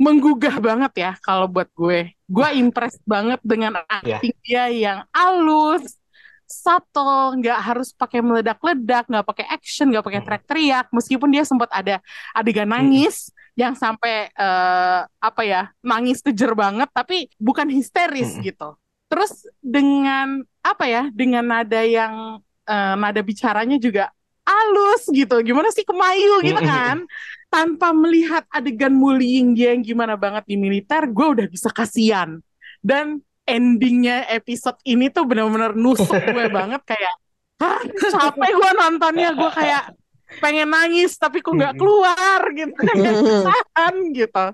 menggugah 0.00 0.58
banget 0.58 0.92
ya 0.98 1.12
kalau 1.22 1.46
buat 1.46 1.70
gue. 1.70 2.10
Gue 2.26 2.48
impressed 2.58 3.04
banget 3.06 3.38
dengan 3.46 3.78
acting 3.86 4.34
dia 4.42 4.66
yang 4.66 4.98
halus, 5.14 5.94
subtle, 6.42 7.38
nggak 7.38 7.58
harus 7.60 7.94
pakai 7.94 8.18
meledak-ledak, 8.18 9.06
nggak 9.06 9.26
pakai 9.26 9.46
action, 9.46 9.90
nggak 9.94 10.02
pakai 10.02 10.20
Hmm. 10.22 10.26
teriak-teriak. 10.26 10.86
Meskipun 10.90 11.28
dia 11.30 11.44
sempat 11.46 11.70
ada 11.70 12.02
adegan 12.34 12.66
nangis 12.66 13.30
yang 13.54 13.78
sampai 13.78 14.26
eh, 14.30 15.00
apa 15.06 15.42
ya 15.46 15.70
nangis 15.86 16.18
kejer 16.18 16.56
banget, 16.58 16.90
tapi 16.90 17.30
bukan 17.38 17.70
histeris 17.70 18.34
Hmm. 18.36 18.42
gitu. 18.42 18.68
Terus 19.06 19.46
dengan 19.62 20.42
apa 20.62 20.84
ya, 20.90 21.08
dengan 21.14 21.46
nada 21.46 21.82
yang 21.86 22.42
eh, 22.66 22.94
nada 22.98 23.20
bicaranya 23.22 23.78
juga 23.78 24.10
halus 24.46 25.10
gitu. 25.10 25.36
Gimana 25.42 25.74
sih 25.74 25.82
kemayu 25.82 26.42
gitu 26.46 26.62
kan? 26.62 27.02
Tanpa 27.50 27.90
melihat 27.94 28.46
adegan 28.50 28.94
bullying 28.94 29.54
dia 29.54 29.74
yang 29.74 29.82
gimana 29.82 30.14
banget 30.14 30.46
di 30.46 30.54
militer, 30.58 31.06
gue 31.10 31.26
udah 31.38 31.46
bisa 31.50 31.70
kasihan. 31.70 32.38
Dan 32.82 33.22
endingnya 33.46 34.26
episode 34.30 34.78
ini 34.86 35.10
tuh 35.10 35.26
bener-bener 35.26 35.74
nusuk 35.74 36.10
gue 36.10 36.46
banget 36.58 36.82
kayak, 36.86 37.14
Hah, 37.56 37.80
capek 37.88 38.50
gue 38.52 38.70
nontonnya. 38.76 39.32
Gue 39.32 39.50
kayak 39.50 39.96
pengen 40.42 40.74
nangis 40.74 41.14
tapi 41.16 41.38
kok 41.40 41.54
nggak 41.54 41.78
keluar 41.78 42.40
gitu. 42.52 42.74
Kesahan 43.26 43.94
gitu. 44.12 44.46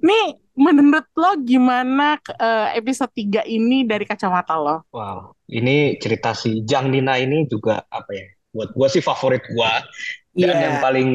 Nih 0.00 0.26
menurut 0.60 1.08
lo 1.16 1.40
gimana 1.40 2.20
eh, 2.20 2.76
episode 2.76 3.08
3 3.16 3.48
ini 3.48 3.88
dari 3.88 4.04
kacamata 4.04 4.60
lo? 4.60 4.84
Wow, 4.92 5.32
ini 5.48 5.96
cerita 5.96 6.36
si 6.36 6.60
Jang 6.68 6.92
Nina 6.92 7.16
ini 7.16 7.48
juga 7.48 7.80
apa 7.88 8.12
ya? 8.12 8.28
Buat 8.52 8.76
gua 8.76 8.86
sih 8.92 9.00
favorit 9.00 9.40
gua 9.56 9.80
dan 10.36 10.52
Iya. 10.54 10.62
yang 10.62 10.76
paling 10.78 11.08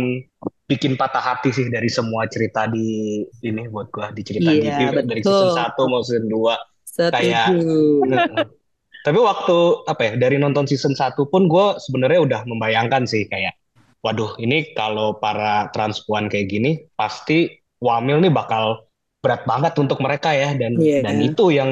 bikin 0.65 0.97
patah 0.97 1.21
hati 1.21 1.53
sih 1.53 1.69
dari 1.69 1.87
semua 1.87 2.25
cerita 2.27 2.65
di 2.65 3.21
ini 3.45 3.69
buat 3.69 3.93
gua 3.93 4.09
di 4.09 4.25
cerita 4.25 4.49
Iya, 4.49 4.91
TV 4.91 5.05
dari 5.05 5.21
season. 5.21 5.53
1 5.53 5.91
mau 5.91 6.01
season 6.01 6.25
2 6.27 7.13
kayak. 7.13 7.47
Tapi 9.05 9.19
waktu 9.21 9.57
apa 9.85 10.01
ya 10.01 10.13
dari 10.17 10.41
nonton 10.41 10.65
season 10.65 10.97
1 10.97 11.13
pun 11.29 11.45
gue 11.45 11.77
sebenarnya 11.77 12.19
udah 12.25 12.41
membayangkan 12.49 13.05
sih 13.05 13.29
kayak 13.29 13.53
waduh 14.01 14.33
ini 14.41 14.73
kalau 14.73 15.13
para 15.21 15.69
transpuan 15.69 16.25
kayak 16.25 16.49
gini 16.49 16.89
pasti 16.97 17.53
wamil 17.77 18.17
nih 18.17 18.33
bakal 18.33 18.81
berat 19.25 19.41
banget 19.51 19.73
untuk 19.83 19.97
mereka 20.05 20.29
ya 20.41 20.49
dan 20.61 20.73
Iya. 20.77 21.01
dan 21.05 21.17
itu 21.29 21.45
yang 21.59 21.71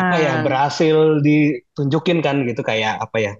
apa 0.00 0.16
ya 0.24 0.32
Ah, 0.32 0.44
berhasil 0.46 0.96
ditunjukin 1.26 2.18
kan 2.26 2.36
gitu 2.48 2.62
kayak 2.70 2.94
apa 3.04 3.16
ya 3.26 3.32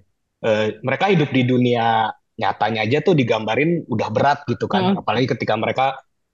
eh, 0.46 0.66
mereka 0.86 1.04
hidup 1.12 1.30
di 1.36 1.42
dunia 1.46 2.10
nyatanya 2.40 2.80
aja 2.88 2.98
tuh 3.06 3.14
digambarin 3.20 3.84
udah 3.86 4.08
berat 4.16 4.38
gitu 4.50 4.66
kan 4.66 4.82
Mm. 4.96 5.00
apalagi 5.00 5.26
ketika 5.36 5.54
mereka 5.60 5.86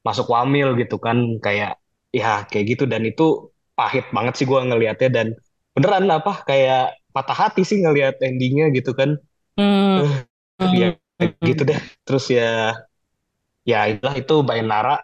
masuk 0.07 0.27
wamil 0.31 0.79
gitu 0.81 0.97
kan 1.03 1.19
kayak 1.43 1.77
ya 2.15 2.47
kayak 2.49 2.65
gitu 2.79 2.85
dan 2.89 3.03
itu 3.05 3.51
pahit 3.77 4.07
banget 4.17 4.35
sih 4.39 4.47
gue 4.51 4.61
ngelihatnya 4.69 5.11
dan 5.13 5.27
beneran 5.77 6.07
apa 6.09 6.33
kayak 6.49 6.97
patah 7.13 7.37
hati 7.37 7.63
sih 7.67 7.79
ngelihat 7.83 8.17
endingnya 8.25 8.71
gitu 8.73 8.95
kan 8.97 9.19
Hmm. 9.57 10.05
Eh, 10.61 10.73
ya 10.81 10.89
Hmm. 11.21 11.41
gitu 11.49 11.63
deh 11.65 11.81
terus 12.05 12.29
ya 12.29 12.77
ya 13.67 13.79
itulah 13.91 14.15
itu 14.17 14.35
Bayanara 14.47 14.97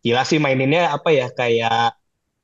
gila 0.00 0.24
sih 0.24 0.40
maininnya 0.40 0.96
apa 0.96 1.12
ya 1.12 1.28
kayak 1.32 1.96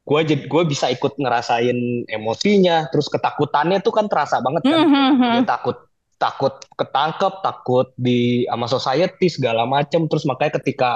gue 0.07 0.21
jadi 0.23 0.43
gue 0.47 0.63
bisa 0.71 0.87
ikut 0.87 1.19
ngerasain 1.19 2.07
emosinya 2.07 2.87
terus 2.95 3.11
ketakutannya 3.11 3.83
tuh 3.83 3.91
kan 3.91 4.07
terasa 4.07 4.39
banget 4.39 4.63
kan. 4.63 4.87
Hmm, 4.87 4.91
hmm, 4.93 5.13
hmm. 5.19 5.33
dia 5.35 5.43
takut 5.43 5.77
takut 6.17 6.55
ketangkep 6.79 7.33
takut 7.43 7.89
di 7.99 8.47
sama 8.47 8.67
society 8.71 9.27
segala 9.27 9.67
macem. 9.67 10.07
Terus 10.07 10.23
makanya 10.23 10.63
ketika 10.63 10.91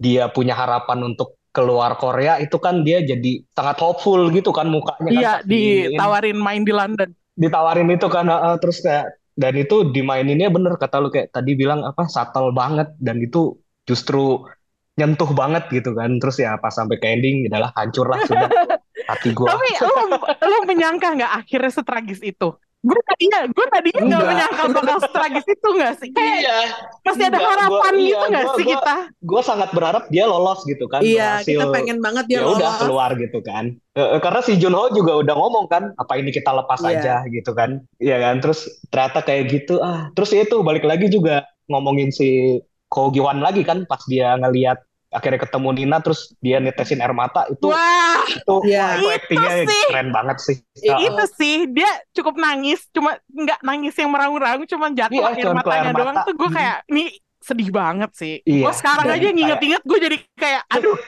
dia 0.00 0.32
punya 0.32 0.56
harapan 0.56 1.04
untuk 1.04 1.36
keluar 1.52 1.96
Korea 2.00 2.36
itu 2.40 2.56
kan 2.56 2.84
dia 2.84 3.00
jadi 3.04 3.44
sangat 3.56 3.76
hopeful 3.80 4.28
gitu 4.32 4.52
kan 4.56 4.68
mukanya 4.72 5.08
kan. 5.08 5.20
Iya, 5.20 5.32
ditawarin 5.44 6.36
main 6.40 6.64
di 6.64 6.72
London. 6.72 7.12
ditawarin 7.36 7.92
itu 7.92 8.08
kan 8.08 8.32
uh, 8.32 8.56
terus 8.56 8.80
kayak 8.80 9.20
dan 9.36 9.52
itu 9.60 9.92
dimaininnya 9.92 10.48
bener 10.48 10.80
kata 10.80 11.04
lu 11.04 11.12
kayak 11.12 11.28
tadi 11.28 11.52
bilang 11.52 11.84
apa 11.84 12.08
subtle 12.08 12.56
banget. 12.56 12.88
Dan 12.96 13.20
itu 13.20 13.60
justru 13.84 14.48
nyentuh 14.96 15.30
banget 15.32 15.68
gitu 15.70 15.92
kan 15.92 16.16
terus 16.16 16.40
ya 16.40 16.56
pas 16.56 16.72
sampai 16.72 16.96
ke 16.96 17.06
ending 17.06 17.44
adalah 17.46 17.68
hancur 17.76 18.08
lah 18.08 18.20
sudah 18.24 18.48
hati 19.12 19.30
gua 19.36 19.52
Tapi 19.52 19.68
lo, 19.84 20.04
lo 20.24 20.58
menyangka 20.64 21.08
nggak 21.14 21.32
akhirnya 21.44 21.70
setragis 21.70 22.20
itu? 22.24 22.56
Gue 22.86 23.00
tadinya, 23.02 23.42
gue 23.50 23.66
tadinya 23.66 23.98
nggak 23.98 24.20
Enggak. 24.22 24.30
menyangka 24.30 24.62
bakal 24.70 24.98
setragis 25.02 25.46
itu 25.50 25.68
nggak 25.74 25.92
sih? 25.98 26.08
Kayak 26.14 26.36
iya 26.38 26.58
masih 27.02 27.24
ada 27.26 27.34
enggak, 27.34 27.42
gua- 27.42 27.50
harapan 27.58 27.92
iya, 27.92 28.06
gitu 28.06 28.24
nggak 28.30 28.44
sih 28.46 28.64
gua- 28.64 28.72
kita? 28.78 28.96
gue 29.26 29.42
sangat 29.42 29.68
berharap 29.74 30.04
dia 30.06 30.24
lolos 30.26 30.60
gitu 30.64 30.84
kan 30.86 31.00
Iya, 31.02 31.28
berhasil 31.42 31.58
kita 31.58 31.64
pengen 31.74 31.98
banget 31.98 32.24
dia 32.30 32.36
ya 32.38 32.42
udah 32.46 32.72
keluar 32.78 33.10
gitu 33.18 33.38
kan 33.42 33.64
eh, 33.74 34.20
karena 34.22 34.40
si 34.40 34.52
Junho 34.56 34.82
juga 34.94 35.12
udah 35.18 35.34
ngomong 35.34 35.66
kan 35.66 35.82
apa 35.98 36.12
ini 36.14 36.30
kita 36.30 36.50
lepas 36.54 36.80
Iya. 36.80 36.90
aja 36.94 37.14
gitu 37.26 37.50
kan 37.52 37.70
Iya 37.98 38.16
kan 38.22 38.34
terus 38.38 38.58
ternyata 38.88 39.18
kayak 39.20 39.42
gitu 39.50 39.74
ah 39.82 40.08
terus 40.14 40.30
ya 40.30 40.46
itu 40.46 40.56
balik 40.62 40.86
lagi 40.86 41.10
juga 41.10 41.42
ngomongin 41.66 42.14
si 42.14 42.58
Ko 42.86 43.10
Giwan 43.10 43.42
lagi 43.42 43.66
kan 43.66 43.82
pas 43.90 43.98
dia 44.06 44.38
ngelihat 44.38 44.78
akhirnya 45.16 45.40
ketemu 45.40 45.68
Nina 45.72 45.98
terus 45.98 46.36
dia 46.38 46.60
netesin 46.60 47.00
air 47.00 47.10
mata 47.10 47.48
itu 47.48 47.66
Wah, 47.66 48.20
itu 48.22 48.54
Iya. 48.62 49.00
wah, 49.00 49.16
itu 49.16 49.32
sih. 49.66 49.84
keren 49.88 50.08
banget 50.10 50.36
sih 50.38 50.56
Iya. 50.78 50.92
Ah, 50.92 51.00
itu 51.02 51.24
sih 51.34 51.56
dia 51.66 51.88
cukup 52.12 52.36
nangis, 52.36 52.84
cuma 52.90 53.16
nggak 53.26 53.60
nangis 53.60 53.94
yang 53.94 54.12
meraung-raung, 54.12 54.64
cuma 54.64 54.86
jatuh 54.90 55.16
Iya, 55.16 55.32
air 55.32 55.48
matanya 55.50 55.80
air 55.86 55.96
doang 55.96 56.12
mata. 56.14 56.28
tuh 56.28 56.34
gue 56.34 56.50
kayak 56.50 56.76
ini 56.86 57.04
sedih 57.38 57.70
banget 57.70 58.10
sih. 58.12 58.34
Iya, 58.42 58.58
Gue 58.60 58.74
sekarang 58.74 59.06
aja 59.06 59.28
nginget-inget 59.28 59.82
gue 59.82 59.98
jadi 60.02 60.16
kayak 60.34 60.62
aduh. 60.68 60.98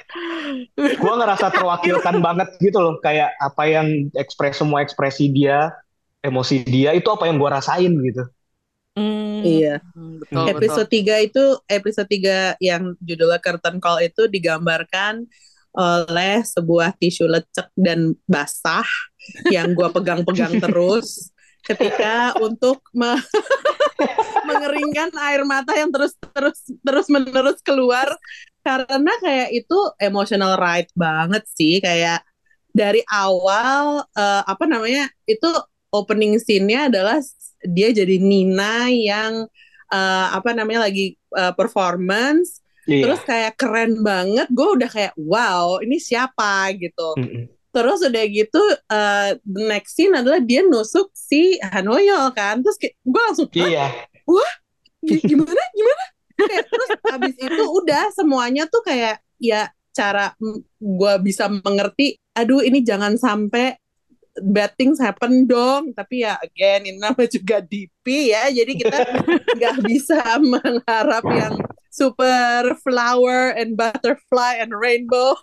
gue 1.03 1.13
ngerasa 1.15 1.47
terwakilkan 1.51 2.17
banget 2.27 2.49
gitu 2.59 2.79
loh 2.79 2.95
kayak 2.99 3.35
apa 3.37 3.63
yang 3.65 3.87
ekspres 4.15 4.57
semua 4.57 4.81
ekspresi 4.81 5.29
dia 5.29 5.75
emosi 6.19 6.63
dia 6.63 6.95
itu 6.95 7.07
apa 7.07 7.27
yang 7.27 7.37
gue 7.37 7.49
rasain 7.49 7.91
gitu 7.93 8.23
Hmm, 8.99 9.47
Iya. 9.47 9.79
betul, 9.79 10.19
betul. 10.27 10.47
Episode 10.59 10.89
3 10.91 11.15
itu 11.23 11.45
episode 11.71 12.09
3 12.11 12.59
yang 12.59 12.99
judulnya 12.99 13.39
Curtain 13.39 13.79
Call 13.79 14.11
itu 14.11 14.27
digambarkan 14.27 15.23
oleh 15.71 16.43
sebuah 16.43 16.99
tisu 16.99 17.31
lecek 17.31 17.71
dan 17.79 18.19
basah 18.27 18.89
yang 19.47 19.71
gua 19.79 19.95
pegang-pegang 19.95 20.59
terus 20.65 21.31
ketika 21.63 22.35
untuk 22.43 22.83
me- 22.91 23.23
mengeringkan 24.49 25.15
air 25.31 25.47
mata 25.47 25.77
yang 25.77 25.95
terus 25.95 26.19
terus 26.35 26.59
terus 26.83 27.07
menerus 27.07 27.61
keluar 27.63 28.09
karena 28.65 29.13
kayak 29.23 29.55
itu 29.55 29.79
emotional 30.03 30.59
ride 30.59 30.91
banget 30.99 31.45
sih 31.55 31.79
kayak 31.79 32.25
dari 32.75 33.03
awal 33.11 34.03
eh, 34.17 34.43
apa 34.45 34.65
namanya 34.67 35.07
itu 35.25 35.47
opening 35.89 36.37
scene-nya 36.37 36.91
adalah 36.93 37.19
dia 37.65 37.89
jadi 37.91 38.17
Nina 38.19 38.87
yang 38.91 39.47
eh, 39.89 40.27
apa 40.31 40.55
namanya 40.55 40.87
lagi 40.87 41.15
eh, 41.15 41.53
performance. 41.57 42.63
Iya. 42.89 43.05
Terus 43.05 43.21
kayak 43.25 43.53
keren 43.61 44.01
banget. 44.01 44.49
Gue 44.49 44.81
udah 44.81 44.89
kayak 44.89 45.13
wow 45.21 45.81
ini 45.81 46.01
siapa? 46.01 46.73
gitu. 46.77 47.15
Mm-mm. 47.19 47.45
terus 47.69 48.01
udah 48.01 48.25
gitu 48.27 48.59
eh, 48.91 49.37
the 49.45 49.63
next 49.69 49.95
scene 49.95 50.11
adalah 50.17 50.41
dia 50.41 50.65
nusuk 50.65 51.13
si 51.15 51.61
Hanoyo 51.61 52.33
kan. 52.33 52.65
Terus 52.65 52.77
gue 52.81 53.23
langsung 53.29 53.47
"Hah? 53.55 53.69
iya. 53.69 53.87
Gi- 55.05 55.23
gimana? 55.23 55.63
Gimana? 55.77 56.05
Kayak, 56.39 56.65
terus 56.71 56.91
abis 57.13 57.35
itu 57.39 57.63
udah 57.67 58.05
semuanya 58.15 58.65
tuh 58.71 58.83
kayak 58.83 59.19
ya 59.39 59.71
cara 59.91 60.35
gue 60.79 61.15
bisa 61.23 61.51
mengerti 61.51 62.15
aduh 62.31 62.63
ini 62.63 62.87
jangan 62.87 63.19
sampai 63.19 63.75
bad 64.43 64.73
things 64.79 64.99
happen 64.99 65.45
dong. 65.47 65.93
Tapi 65.95 66.23
ya 66.27 66.39
again 66.41 66.87
ini 66.87 66.99
nama 66.99 67.23
juga 67.27 67.59
DP 67.63 68.35
ya. 68.35 68.51
Jadi 68.53 68.73
kita 68.79 68.99
nggak 69.59 69.77
bisa 69.87 70.21
mengharap 70.41 71.25
yang 71.31 71.55
super 71.89 72.77
flower 72.85 73.57
and 73.57 73.75
butterfly 73.75 74.61
and 74.61 74.71
rainbow. 74.75 75.35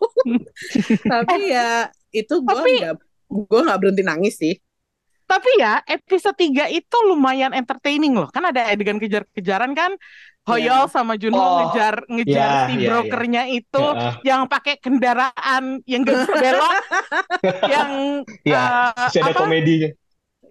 Tapi 1.11 1.51
ya 1.51 1.89
itu 2.15 2.35
gue 2.41 2.55
Tapi- 2.55 2.79
nggak 2.81 2.95
gue 3.25 3.59
nggak 3.65 3.79
berhenti 3.81 4.03
nangis 4.05 4.35
sih. 4.39 4.55
Tapi 5.25 5.49
ya 5.57 5.81
episode 5.89 6.37
3 6.37 6.69
itu 6.69 6.97
lumayan 7.09 7.49
entertaining 7.49 8.13
loh. 8.13 8.29
Kan 8.29 8.45
ada 8.45 8.69
adegan 8.69 9.01
kejar-kejaran 9.01 9.73
kan. 9.73 9.97
Hoyol 10.45 10.85
sama 10.93 11.17
Junho 11.17 11.37
Oh, 11.37 11.57
ngejar 11.65 12.05
ngejar 12.05 12.49
iya, 12.49 12.65
si 12.69 12.73
iya, 12.77 12.87
brokernya 12.87 13.43
itu 13.49 13.81
Heeh. 13.81 14.13
yang 14.21 14.45
pakai 14.45 14.77
kendaraan 14.77 15.81
yang 15.89 16.05
gak 16.05 16.29
belok, 16.29 16.73
yang 17.73 17.91
Iya, 18.45 18.61
eh, 18.61 18.89
masih 18.93 19.19
ada 19.25 19.31
apa? 19.33 19.39
komedinya 19.41 19.89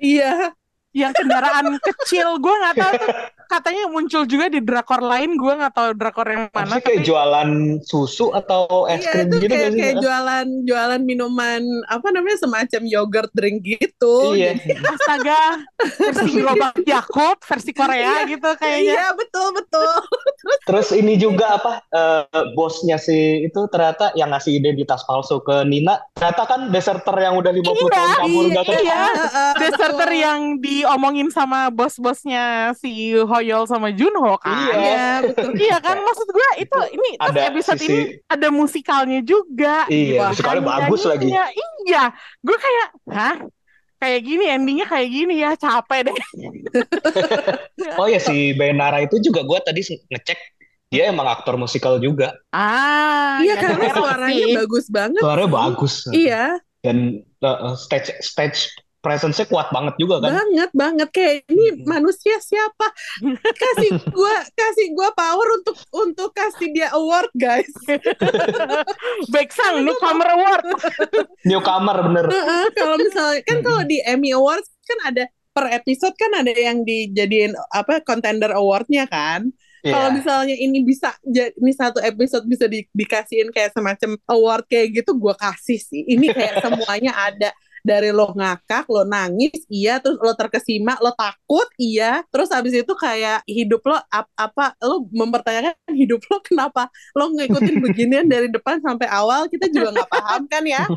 iya 0.03 0.51
yang 0.95 1.11
kendaraan 1.15 1.79
kecil. 1.83 2.39
Gue 2.39 2.55
nggak 2.55 2.75
tahu 2.79 2.93
tuh 3.03 3.11
katanya 3.59 3.85
muncul 3.89 4.23
juga 4.25 4.47
di 4.49 4.61
drakor 4.61 5.01
lain. 5.01 5.35
Gue 5.35 5.53
nggak 5.55 5.75
tahu 5.75 5.89
drakor 5.95 6.27
yang 6.27 6.43
mana. 6.49 6.67
Maksudnya 6.67 6.83
kayak 6.83 7.01
Tapi 7.01 7.07
jualan 7.07 7.51
susu 7.83 8.27
atau 8.31 8.87
es 8.87 9.01
Iya 9.01 9.11
krim 9.13 9.27
itu 9.29 9.37
gitu 9.45 9.53
kayak, 9.55 9.71
sih? 9.71 9.81
kayak 9.81 9.97
jualan 10.01 10.47
jualan 10.65 11.01
minuman 11.03 11.63
apa 11.87 12.07
namanya 12.11 12.39
semacam 12.41 12.83
yogurt 12.85 13.31
drink 13.33 13.63
gitu. 13.63 14.35
Iya. 14.35 14.59
Jadi- 14.59 14.83
astaga 14.95 15.41
versi 16.01 16.29
gerobak 16.33 16.75
Yakult 16.85 17.39
versi 17.45 17.71
Korea 17.71 18.25
gitu 18.25 18.51
kayaknya. 18.57 18.95
Iya 18.95 19.07
betul 19.15 19.47
betul. 19.55 19.93
Terus 20.69 20.89
ini 20.93 21.15
juga 21.17 21.57
apa 21.57 21.73
eh, 21.89 22.25
bosnya 22.53 22.97
si 22.97 23.15
itu 23.45 23.61
ternyata 23.69 24.13
yang 24.15 24.31
ngasih 24.31 24.57
identitas 24.57 25.05
palsu 25.05 25.41
ke 25.41 25.65
Nina 25.65 26.01
ternyata 26.13 26.43
kan 26.45 26.61
deserter 26.69 27.17
yang 27.17 27.37
udah 27.37 27.53
50 27.53 27.65
Iya, 27.65 27.75
tahun 27.91 28.11
kabur 28.15 28.45
iya, 28.45 28.55
gak 28.55 28.65
iya. 28.81 29.03
Heeh, 29.05 29.53
Deserter 29.61 30.11
yang 30.13 30.41
diomongin 30.59 31.29
sama 31.29 31.69
bos-bosnya 31.69 32.73
si 32.75 33.13
Hoyol 33.45 33.69
sama 33.69 33.93
Junho 33.93 34.41
kan. 34.41 34.57
Iya. 34.57 34.73
Iya 34.75 35.05
betul. 35.29 35.51
Iya 35.53 35.77
kan 35.79 36.01
maksud 36.01 36.29
gue 36.33 36.49
itu 36.59 36.81
ini 36.97 37.09
terus 37.15 37.29
Ada 37.29 37.41
episode 37.53 37.77
sisi- 37.79 37.93
ini 37.93 38.01
ada 38.25 38.49
musikalnya 38.49 39.21
juga. 39.21 39.85
Iya, 39.87 40.09
gitu. 40.17 40.31
musikalnya 40.33 40.63
Ada 40.65 40.71
bagus 40.81 41.03
lagi. 41.05 41.29
Iya, 41.85 42.05
gue 42.41 42.57
kayak, 42.57 42.89
hah? 43.13 43.37
Kayak 43.95 44.21
gini 44.21 44.45
endingnya 44.49 44.85
kayak 44.85 45.09
gini 45.09 45.35
ya 45.39 45.53
capek 45.55 46.09
deh. 46.09 46.17
Oh 48.01 48.09
ya 48.09 48.19
si 48.19 48.53
Benara 48.53 48.99
itu 49.01 49.21
juga 49.21 49.45
gue 49.45 49.59
tadi 49.61 49.81
ngecek 49.85 50.39
dia 50.89 51.11
emang 51.11 51.27
aktor 51.27 51.55
musikal 51.55 51.99
juga. 51.99 52.33
Ah, 52.49 53.39
Iya 53.43 53.55
ya 53.55 53.61
karena 53.61 53.93
suaranya 53.93 54.47
sih. 54.47 54.55
bagus 54.57 54.87
banget. 54.89 55.21
Suaranya 55.21 55.51
bagus. 55.53 55.95
Iya. 56.09 56.45
Dan 56.81 56.97
eh, 57.41 57.75
stage 57.77 58.15
stage 58.21 58.73
presence-nya 59.05 59.45
kuat 59.45 59.69
banget 59.69 59.95
juga 59.95 60.19
kan. 60.19 60.33
banget 60.33 60.71
banget 60.73 61.09
kayak 61.11 61.35
ini 61.47 61.67
Mm-mm. 61.71 61.85
manusia 61.85 62.41
siapa 62.41 62.89
kasih 63.63 63.91
gua 64.09 64.35
kasih 64.51 64.87
gua 64.91 65.13
power 65.13 65.49
untuk 65.61 65.77
untuk 65.93 66.33
kasih 66.33 66.73
dia 66.73 66.89
award 66.91 67.29
guys 67.37 67.69
Beksang 69.29 69.85
Newcomer 69.85 70.29
Award. 70.31 70.65
Newcomer 71.49 71.97
bener. 72.03 72.25
Heeh, 72.27 72.65
kalau 72.73 72.97
misalnya 72.97 73.41
kan 73.43 73.59
kalau 73.61 73.83
di 73.85 74.01
Emmy 74.01 74.33
Awards 74.33 74.73
kan 74.81 75.13
ada 75.13 75.25
per 75.51 75.71
episode 75.71 76.15
kan 76.15 76.33
ada 76.35 76.51
yang 76.51 76.83
dijadiin 76.83 77.55
apa 77.71 78.03
contender 78.03 78.51
awardnya 78.51 79.07
kan 79.07 79.55
kalau 79.85 80.09
Iya. 80.09 80.17
misalnya 80.17 80.57
ini 80.57 80.81
bisa 80.81 81.13
ini 81.29 81.71
satu 81.71 82.01
episode 82.01 82.49
bisa 82.49 82.65
di- 82.65 82.89
dikasihin 82.91 83.53
kayak 83.53 83.71
semacam 83.71 84.17
award 84.27 84.65
kayak 84.65 84.97
gitu 84.97 85.13
gua 85.15 85.37
kasih 85.37 85.77
sih 85.77 86.03
ini 86.03 86.33
kayak 86.33 86.59
semuanya 86.59 87.13
ada 87.15 87.53
dari 87.85 88.11
lo 88.17 88.33
ngakak, 88.33 88.89
lo 88.89 89.05
nangis, 89.05 89.61
iya, 89.69 90.01
terus 90.01 90.17
lo 90.25 90.33
terkesima, 90.33 90.97
lo 91.05 91.13
takut, 91.13 91.69
iya, 91.77 92.25
terus 92.33 92.49
habis 92.49 92.73
itu 92.73 92.93
kayak 92.97 93.45
hidup 93.45 93.85
lo 93.85 93.97
ap- 94.09 94.33
apa, 94.41 94.73
lo 94.81 95.05
mempertanyakan 95.13 95.77
hidup 95.93 96.21
lo 96.33 96.41
kenapa 96.41 96.89
lo 97.13 97.29
ngikutin 97.37 97.77
beginian 97.85 98.27
dari 98.27 98.49
depan 98.49 98.81
sampai 98.81 99.07
awal, 99.13 99.47
kita 99.53 99.69
juga 99.69 99.93
nggak 99.93 100.11
paham 100.11 100.43
kan 100.49 100.65
ya. 100.65 100.89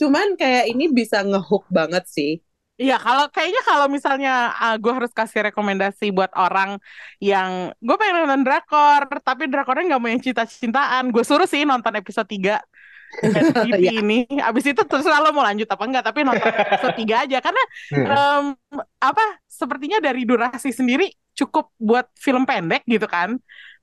Cuman 0.00 0.36
kayak 0.40 0.64
ini 0.72 0.88
bisa 0.92 1.20
ngehook 1.24 1.64
banget 1.70 2.04
sih. 2.08 2.32
Iya, 2.82 2.94
kalau 3.04 3.24
kayaknya 3.34 3.60
kalau 3.68 3.86
misalnya 3.96 4.30
gue 4.82 4.92
harus 4.96 5.12
kasih 5.18 5.40
rekomendasi 5.46 6.04
buat 6.16 6.32
orang 6.42 6.70
yang 7.28 7.50
gue 7.86 7.94
pengen 8.00 8.16
nonton 8.24 8.42
drakor, 8.46 9.00
tapi 9.26 9.42
drakornya 9.52 9.82
nggak 9.88 10.00
mau 10.02 10.10
yang 10.14 10.24
cinta-cintaan, 10.26 11.02
gue 11.14 11.22
suruh 11.28 11.46
sih 11.52 11.62
nonton 11.70 11.94
episode 12.00 12.26
3 12.34 12.52
Iya. 13.68 14.00
ini. 14.00 14.24
Abis 14.40 14.72
itu 14.72 14.82
terserah 14.82 15.20
lo 15.20 15.30
mau 15.36 15.44
lanjut 15.44 15.68
apa 15.68 15.84
enggak, 15.84 16.04
tapi 16.08 16.24
nonton 16.24 16.48
episode 16.48 16.96
3 16.96 17.24
aja 17.28 17.38
karena 17.44 17.62
Hmm. 17.92 18.06
em, 18.08 18.44
apa 18.98 19.24
sepertinya 19.46 19.98
dari 20.00 20.24
durasi 20.24 20.72
sendiri 20.72 21.12
cukup 21.36 21.72
buat 21.76 22.08
film 22.16 22.48
pendek 22.48 22.82
gitu 22.88 23.04
kan. 23.04 23.36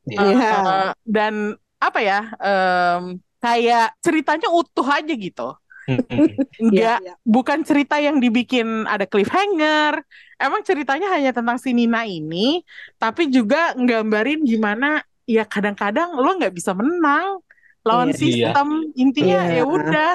Iya. 0.10 0.22
Iya. 0.24 0.50
Eh, 0.66 0.90
dan 1.06 1.34
apa 1.78 2.00
ya? 2.02 2.20
em, 2.42 3.22
kayak 3.40 3.96
ceritanya 4.04 4.48
utuh 4.52 4.84
aja 4.84 5.14
gitu. 5.16 5.56
Mm-mm. 5.90 6.38
Enggak 6.62 7.02
Iya, 7.02 7.02
iya. 7.02 7.14
bukan 7.26 7.66
cerita 7.66 7.98
yang 7.98 8.22
dibikin 8.22 8.86
ada 8.86 9.10
cliffhanger. 9.10 10.06
Emang 10.38 10.62
ceritanya 10.62 11.10
hanya 11.18 11.34
tentang 11.34 11.58
si 11.58 11.74
Nina 11.74 12.06
ini, 12.06 12.62
tapi 13.02 13.28
juga 13.28 13.74
nggambarin 13.74 14.46
gimana 14.46 15.02
ya 15.26 15.44
kadang-kadang 15.46 16.14
lo 16.18 16.30
nggak 16.38 16.54
bisa 16.54 16.74
menang 16.78 17.42
lawan 17.82 18.10
Iya. 18.10 18.18
sistem. 18.18 18.68
Intinya 18.94 19.40
Iya. 19.46 19.56
ya 19.60 19.64
udah 19.66 20.12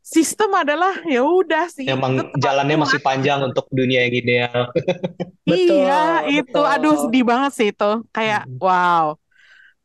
sistem 0.00 0.50
adalah 0.52 0.92
ya 1.04 1.20
udah 1.20 1.64
sih. 1.68 1.84
Emang 1.84 2.20
Itu 2.20 2.36
jalannya 2.38 2.76
masih 2.78 3.00
panjang 3.00 3.40
untuk 3.42 3.64
dunia 3.68 4.04
yang 4.04 4.14
ideal. 4.14 4.60
Betul, 5.48 5.84
Iya, 5.84 6.02
itu 6.26 6.48
betul. 6.56 6.64
aduh 6.64 6.94
sedih 6.98 7.24
banget 7.24 7.52
sih 7.52 7.68
itu. 7.68 7.90
Kayak 8.10 8.44
Mm. 8.44 8.56
wow. 8.60 9.06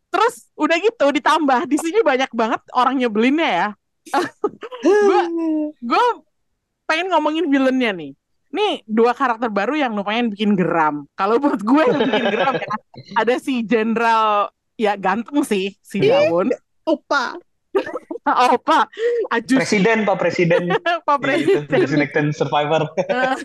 Terus 0.10 0.50
udah 0.56 0.78
gitu 0.80 1.06
ditambah 1.14 1.60
di 1.66 1.78
sini 1.78 2.00
banyak 2.02 2.32
banget 2.34 2.62
orang 2.74 2.98
nyebelinnya 2.98 3.50
ya. 3.52 3.68
Gue 5.82 6.06
pengen 6.86 7.14
ngomongin 7.14 7.46
villainnya 7.48 7.92
nih. 7.94 8.12
Nih 8.50 8.82
dua 8.90 9.14
karakter 9.14 9.54
baru 9.54 9.78
yang 9.78 9.94
lumayan 9.94 10.34
bikin 10.34 10.58
geram. 10.58 11.06
Kalau 11.14 11.38
buat 11.38 11.62
gue 11.62 11.84
yang 11.86 12.00
bikin 12.02 12.26
geram 12.34 12.54
ya, 12.58 12.70
ada 13.22 13.38
si 13.38 13.62
Jenderal 13.62 14.50
ya 14.74 14.98
ganteng 14.98 15.46
sih 15.46 15.78
si 15.80 16.02
Daun. 16.02 16.50
Opa. 16.90 17.38
Pak, 18.66 18.86
Ajus 19.30 19.58
Presiden, 19.62 20.02
Pak 20.06 20.18
Presiden. 20.18 20.64
Pak 21.08 21.18
Iya, 21.22 21.66
Presiden. 21.66 21.86
Selection 21.86 22.26
Survivor. 22.34 22.90
Eh, 23.10 23.36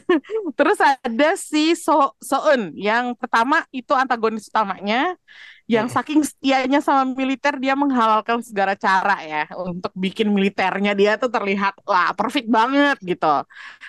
Terus 0.57 0.78
ada 0.80 1.30
si 1.36 1.76
So 1.76 2.12
Soeun 2.20 2.72
yang 2.74 3.12
pertama 3.16 3.64
itu 3.68 3.92
antagonis 3.92 4.49
utamanya 4.49 5.16
yang 5.64 5.88
Mm. 5.88 5.95
saking 5.97 6.20
setianya 6.20 6.84
sama 6.84 7.09
militer 7.16 7.57
dia 7.57 7.72
menghalalkan 7.72 8.45
segala 8.45 8.76
cara 8.76 9.16
ya 9.24 9.49
untuk 9.57 9.88
bikin 9.97 10.28
militernya 10.28 10.92
dia 10.92 11.16
tuh 11.16 11.32
terlihat 11.32 11.80
wah 11.88 12.12
perfect 12.12 12.49
banget 12.53 13.01
gitu. 13.01 13.45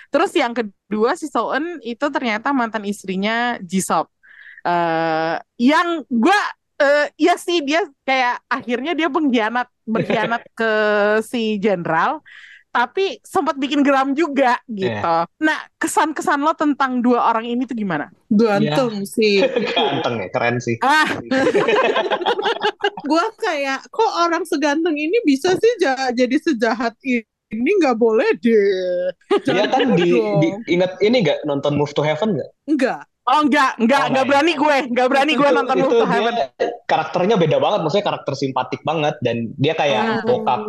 Terus 0.08 0.32
yang 0.32 0.56
kedua 0.56 1.12
si 1.20 1.28
Soeun 1.28 1.76
itu 1.84 2.06
ternyata 2.08 2.52
mantan 2.56 2.84
istrinya 2.88 3.56
Jisop. 3.60 4.08
eh 4.64 5.36
yang 5.60 6.02
gua 6.08 6.40
eh 6.76 7.08
ya 7.16 7.40
sih 7.40 7.64
dia 7.64 7.80
kayak 8.04 8.44
akhirnya 8.52 8.92
dia 8.92 9.08
pengkhianat 9.08 9.64
berkhianat 9.88 10.44
ke 10.58 10.70
si 11.24 11.56
jenderal 11.56 12.20
tapi 12.76 13.16
sempat 13.24 13.56
bikin 13.56 13.80
geram 13.80 14.12
juga 14.12 14.60
gitu. 14.68 15.16
Nah, 15.40 15.58
kesan-kesan 15.80 16.44
lo 16.44 16.52
tentang 16.52 17.00
dua 17.00 17.32
orang 17.32 17.48
ini 17.48 17.64
tuh 17.64 17.72
gimana? 17.72 18.12
Gantung 18.28 19.00
sih. 19.08 19.40
Ganteng 19.72 20.20
ya, 20.20 20.28
keren 20.28 20.60
sih. 20.60 20.76
Ah, 20.84 21.08
Gua 23.08 23.24
kayak 23.40 23.88
kok 23.88 24.12
orang 24.20 24.44
seganteng 24.44 24.92
ini 24.92 25.24
bisa 25.24 25.56
sih 25.56 25.72
ja- 25.80 26.12
jadi 26.12 26.36
sejahat 26.36 26.92
ini 27.06 27.70
nggak 27.80 27.96
boleh 27.96 28.28
deh. 28.44 29.08
Dia 29.48 29.64
Jangan 29.64 29.72
kan 29.72 29.88
di, 29.96 30.10
di- 30.42 30.76
ingat 30.76 31.00
ini 31.00 31.16
gak 31.24 31.48
nonton 31.48 31.80
Move 31.80 31.96
to 31.96 32.04
Heaven 32.04 32.36
gak? 32.36 32.50
Enggak. 32.68 33.08
Oh 33.26 33.40
enggak, 33.42 33.74
enggak, 33.76 34.02
Oh, 34.02 34.08
enggak 34.08 34.24
my 34.24 34.30
berani 34.30 34.52
gue, 34.54 34.76
enggak 34.86 35.08
berani 35.10 35.32
gue 35.34 35.42
Itu- 35.44 35.56
nonton 35.56 35.76
itu 35.76 35.86
to 35.86 35.96
dia 35.96 36.06
Heaven. 36.08 36.34
karakternya 36.86 37.36
beda 37.36 37.56
banget, 37.58 37.78
maksudnya 37.82 38.06
karakter 38.06 38.34
simpatik 38.34 38.80
banget 38.80 39.14
dan 39.18 39.36
dia 39.54 39.74
kayak 39.74 40.00
Ah. 40.00 40.22
bokap, 40.22 40.60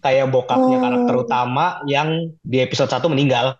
kayak 0.00 0.26
bokapnya 0.28 0.76
Oh. 0.76 0.82
karakter 0.82 1.14
utama 1.16 1.66
yang 1.84 2.08
di 2.42 2.58
episode 2.58 2.90
1 2.90 3.06
meninggal. 3.06 3.54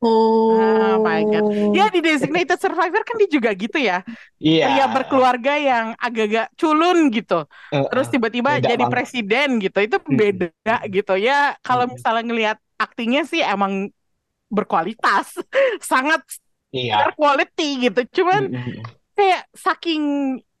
Oh. 0.00 0.56
Oh 0.56 0.96
my 1.00 1.20
God. 1.24 1.44
Ya 1.72 1.88
di 1.88 2.00
Designated 2.00 2.56
Survivor 2.56 3.00
kan 3.00 3.16
dia 3.16 3.28
juga 3.28 3.50
gitu 3.52 3.76
ya. 3.76 4.00
Iya. 4.36 4.64
Pria 4.68 4.86
berkeluarga 4.88 5.54
yang 5.56 5.86
agak-agak 5.96 6.52
culun 6.54 7.08
gitu. 7.10 7.44
Eh, 7.70 7.84
Terus 7.90 8.06
tiba-tiba 8.08 8.56
beda 8.56 8.70
jadi 8.70 8.82
banget. 8.82 8.92
presiden 8.92 9.48
gitu. 9.58 9.78
Itu 9.78 9.96
Mm-mm. 9.98 10.16
beda 10.16 10.76
gitu. 10.86 11.14
Ya 11.16 11.56
kalau 11.60 11.84
Mm-mm. 11.84 11.96
misalnya 11.96 12.24
ngelihat 12.24 12.56
aktingnya 12.76 13.24
sih 13.24 13.40
emang 13.40 13.88
berkualitas. 14.46 15.32
Sangat 15.82 16.22
Iya. 16.76 17.16
quality 17.16 17.68
gitu. 17.84 18.00
Cuman 18.20 18.52
kayak 19.12 19.48
saking 19.52 20.02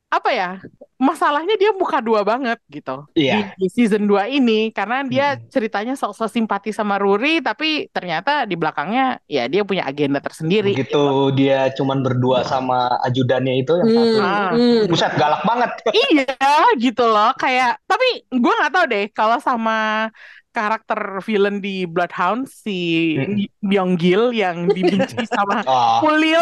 apa 0.06 0.30
ya 0.30 0.50
masalahnya 0.96 1.58
dia 1.58 1.74
muka 1.74 1.98
dua 1.98 2.22
banget 2.22 2.56
gitu 2.70 3.04
Iya. 3.12 3.52
di, 3.58 3.66
di 3.66 3.68
season 3.68 4.06
2 4.06 4.30
ini 4.30 4.70
karena 4.70 5.02
dia 5.02 5.34
Mm. 5.34 5.50
ceritanya 5.50 5.92
sok-sok 5.92 6.30
simpati 6.30 6.70
sama 6.70 6.96
Ruri 6.96 7.42
tapi 7.42 7.90
ternyata 7.90 8.46
di 8.46 8.54
belakangnya 8.54 9.18
ya 9.26 9.44
dia 9.44 9.60
punya 9.60 9.82
agenda 9.82 10.22
tersendiri 10.22 10.72
Begitu 10.72 11.04
dia 11.34 11.68
cuman 11.74 12.00
berdua 12.00 12.46
sama 12.46 12.96
ajudannya 13.02 13.60
itu 13.60 13.76
yang 13.76 13.88
satu. 13.90 14.16
Hmm, 14.16 14.24
Ah. 14.24 14.50
hmm. 14.54 14.82
Buset, 14.88 15.12
galak 15.12 15.42
banget. 15.42 15.70
iya 15.92 16.38
gitu 16.78 17.04
loh 17.04 17.34
kayak 17.34 17.82
tapi 17.84 18.08
gue 18.30 18.52
nggak 18.56 18.72
tahu 18.72 18.84
deh 18.86 19.04
kalau 19.10 19.36
sama 19.36 20.08
karakter 20.56 21.20
villain 21.20 21.60
di 21.60 21.84
Bloodhound 21.84 22.48
si 22.48 22.78
Mm. 23.16 23.44
Byung 23.60 23.94
Gil 24.00 24.32
yang 24.32 24.72
dibenci 24.72 25.28
sama 25.36 25.60
Oh, 25.68 26.08
Ulil 26.08 26.40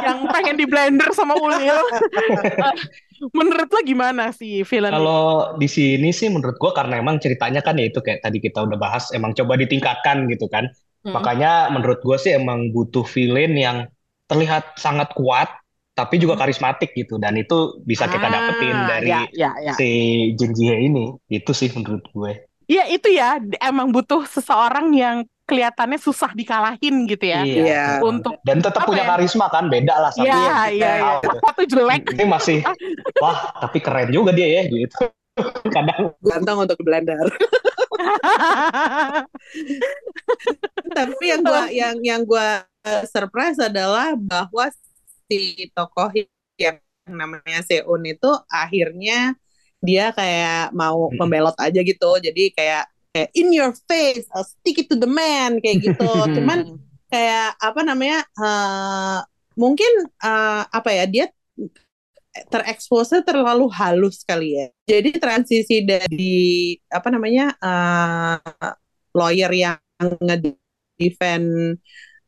yang 0.00 0.24
pengen 0.32 0.56
di 0.56 0.64
blender 0.64 1.12
sama 1.12 1.36
Ulil 1.36 1.76
menurut 3.36 3.68
lo 3.68 3.80
gimana 3.84 4.32
sih 4.32 4.64
villain 4.64 4.96
Kalau 4.96 5.54
di 5.60 5.68
sini 5.68 6.08
sih 6.10 6.32
menurut 6.32 6.56
gua 6.56 6.72
karena 6.72 6.98
emang 7.04 7.20
ceritanya 7.20 7.60
kan 7.60 7.76
ya 7.76 7.92
itu 7.92 8.00
kayak 8.00 8.24
tadi 8.24 8.40
kita 8.40 8.64
udah 8.64 8.78
bahas 8.80 9.12
emang 9.12 9.36
coba 9.36 9.60
ditingkatkan 9.60 10.24
gitu 10.32 10.48
kan. 10.48 10.72
Hmm. 11.04 11.12
Makanya 11.16 11.68
menurut 11.68 12.00
gua 12.00 12.16
sih 12.16 12.32
emang 12.32 12.72
butuh 12.72 13.04
villain 13.04 13.52
yang 13.56 13.78
terlihat 14.24 14.76
sangat 14.80 15.12
kuat 15.12 15.52
tapi 15.92 16.16
juga 16.16 16.38
karismatik 16.40 16.96
gitu 16.96 17.20
dan 17.20 17.36
itu 17.36 17.76
bisa 17.84 18.08
kita 18.08 18.24
Ah, 18.24 18.32
dapetin 18.32 18.76
dari 18.88 19.10
ya, 19.12 19.20
ya, 19.36 19.50
ya. 19.60 19.72
si 19.76 19.88
Jin 20.38 20.56
Ji 20.56 20.64
Hye 20.72 20.78
ini. 20.88 21.04
Itu 21.28 21.52
sih 21.52 21.68
menurut 21.76 22.04
gue. 22.08 22.32
Iya 22.70 22.86
itu 22.86 23.08
ya 23.10 23.42
emang 23.58 23.90
butuh 23.90 24.22
seseorang 24.30 24.94
yang 24.94 25.26
kelihatannya 25.42 25.98
susah 25.98 26.30
dikalahin 26.30 27.10
gitu 27.10 27.26
ya 27.26 27.42
Iya. 27.42 27.98
untuk 27.98 28.38
Dan 28.46 28.62
tetap 28.62 28.86
punya 28.86 29.02
ya? 29.02 29.18
karisma 29.18 29.50
kan 29.50 29.66
beda 29.66 29.98
lah 29.98 30.14
sama 30.14 30.30
Iya 30.30 30.30
yang 30.30 30.46
kita 30.46 30.70
iya 30.78 30.92
iya 31.02 31.14
satu 31.42 31.62
jelek 31.66 32.02
Ini 32.14 32.24
masih 32.30 32.58
wah 33.18 33.50
tapi 33.58 33.82
keren 33.82 34.14
juga 34.14 34.30
dia 34.30 34.46
ya 34.46 34.70
gitu. 34.70 34.94
Kadang 35.74 36.14
Ganteng 36.22 36.58
untuk 36.62 36.78
blender. 36.86 37.26
Tapi 40.96 41.24
yang 41.26 41.42
gua 41.42 41.62
yang 41.70 41.96
yang 42.00 42.22
gua 42.24 42.62
eh, 42.86 43.04
surprise 43.10 43.58
adalah 43.60 44.14
bahwa 44.16 44.70
si 45.28 45.68
tokoh 45.74 46.10
yang 46.56 46.78
namanya 47.06 47.62
Seun 47.66 48.02
itu 48.06 48.30
akhirnya 48.46 49.34
dia 49.80 50.12
kayak 50.12 50.72
mau 50.76 51.08
membelot 51.12 51.56
aja 51.56 51.80
gitu. 51.80 52.10
Jadi 52.20 52.52
kayak 52.52 52.84
kayak 53.10 53.30
in 53.34 53.50
your 53.50 53.72
face, 53.88 54.28
I'll 54.30 54.46
stick 54.46 54.78
it 54.80 54.86
to 54.92 54.96
the 54.96 55.10
man 55.10 55.58
kayak 55.58 55.82
gitu. 55.82 56.08
Cuman 56.36 56.78
kayak 57.10 57.58
apa 57.58 57.80
namanya? 57.82 58.22
eh, 58.24 59.18
mungkin 59.58 59.92
eh, 60.06 60.62
apa 60.64 60.90
ya 60.94 61.04
dia 61.10 61.26
terekspos 62.48 63.10
terlalu 63.26 63.66
halus 63.74 64.22
kali 64.22 64.56
ya. 64.56 64.66
Jadi 64.86 65.18
transisi 65.18 65.82
dari 65.82 66.78
apa 66.88 67.08
namanya 67.10 67.56
eh, 67.58 68.72
lawyer 69.16 69.50
yang 69.50 69.80
ngedefend 70.00 71.76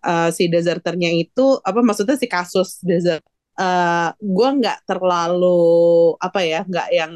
uh, 0.02 0.28
si 0.34 0.50
deserternya 0.50 1.10
itu 1.14 1.58
apa 1.62 1.80
maksudnya 1.80 2.18
si 2.18 2.26
kasus 2.26 2.82
desert 2.82 3.22
uh, 3.56 4.08
gue 4.16 4.48
nggak 4.60 4.78
terlalu 4.84 5.60
apa 6.18 6.40
ya 6.40 6.60
nggak 6.62 6.88
yang 6.90 7.12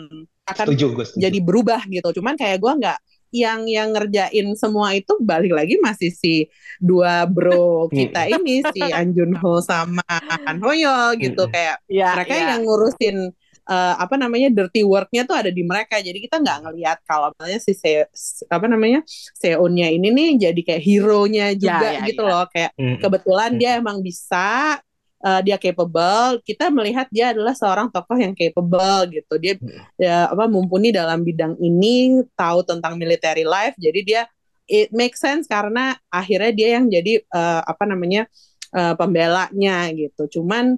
akan 0.46 0.64
Setuju, 0.70 0.86
gue 0.94 1.04
setuju. 1.04 1.22
jadi 1.26 1.38
berubah 1.42 1.80
gitu 1.86 2.08
cuman 2.18 2.34
kayak 2.34 2.58
gue 2.58 2.72
nggak 2.78 2.98
yang 3.34 3.66
yang 3.66 3.90
ngerjain 3.90 4.54
semua 4.54 4.94
itu 4.94 5.18
balik 5.18 5.50
lagi 5.50 5.76
masih 5.82 6.08
si 6.08 6.46
dua 6.78 7.26
bro 7.26 7.86
kita 7.90 8.30
ini 8.30 8.62
si 8.64 8.80
An 8.86 9.10
Junho 9.10 9.58
sama 9.60 10.06
Han 10.46 10.62
Hoyo 10.62 11.12
gitu 11.18 11.50
kayak 11.50 11.82
Ya, 11.90 12.14
mereka 12.14 12.32
ya. 12.32 12.42
yang 12.54 12.62
ngurusin 12.62 13.34
eh, 13.66 13.94
apa 13.98 14.14
namanya 14.14 14.54
dirty 14.54 14.86
worknya 14.86 15.26
tuh 15.26 15.34
ada 15.34 15.50
di 15.50 15.66
mereka 15.66 15.98
jadi 15.98 16.14
kita 16.16 16.38
nggak 16.38 16.58
ngelihat 16.64 16.98
kalau 17.02 17.34
misalnya 17.34 17.58
si 17.58 17.74
Se, 17.74 18.06
apa 18.46 18.70
namanya 18.70 19.02
Seunnya 19.34 19.90
ini 19.90 20.14
nih 20.14 20.30
jadi 20.48 20.60
kayak 20.62 20.82
hero-nya 20.86 21.46
juga 21.58 21.98
ya, 21.98 22.06
gitu 22.06 22.22
ya. 22.22 22.30
loh 22.30 22.44
kayak 22.46 22.70
Mm. 22.78 22.96
kebetulan 23.02 23.50
Hmm. 23.50 23.58
dia 23.58 23.70
emang 23.76 23.98
bisa 24.00 24.78
eh, 25.22 25.40
dia 25.44 25.56
capable 25.56 26.40
kita 26.44 26.68
melihat 26.68 27.06
dia 27.08 27.32
adalah 27.32 27.56
seorang 27.56 27.88
tokoh 27.88 28.16
yang 28.16 28.34
capable 28.36 29.00
gitu 29.08 29.34
dia 29.36 29.54
Hmm. 29.56 29.80
ya 29.96 30.28
apa 30.28 30.44
mumpuni 30.46 30.92
dalam 30.92 31.24
bidang 31.24 31.56
ini 31.58 32.20
tahu 32.36 32.60
tentang 32.64 33.00
military 33.00 33.44
life 33.44 33.72
jadi 33.80 34.00
dia 34.04 34.22
it 34.66 34.90
makes 34.90 35.22
sense 35.22 35.46
karena 35.46 35.94
akhirnya 36.10 36.52
dia 36.52 36.68
yang 36.76 36.90
jadi 36.90 37.22
eh, 37.22 37.60
apa 37.64 37.84
namanya 37.86 38.26
eh, 38.72 38.94
pembelanya 38.94 39.88
gitu 39.94 40.40
cuman 40.40 40.76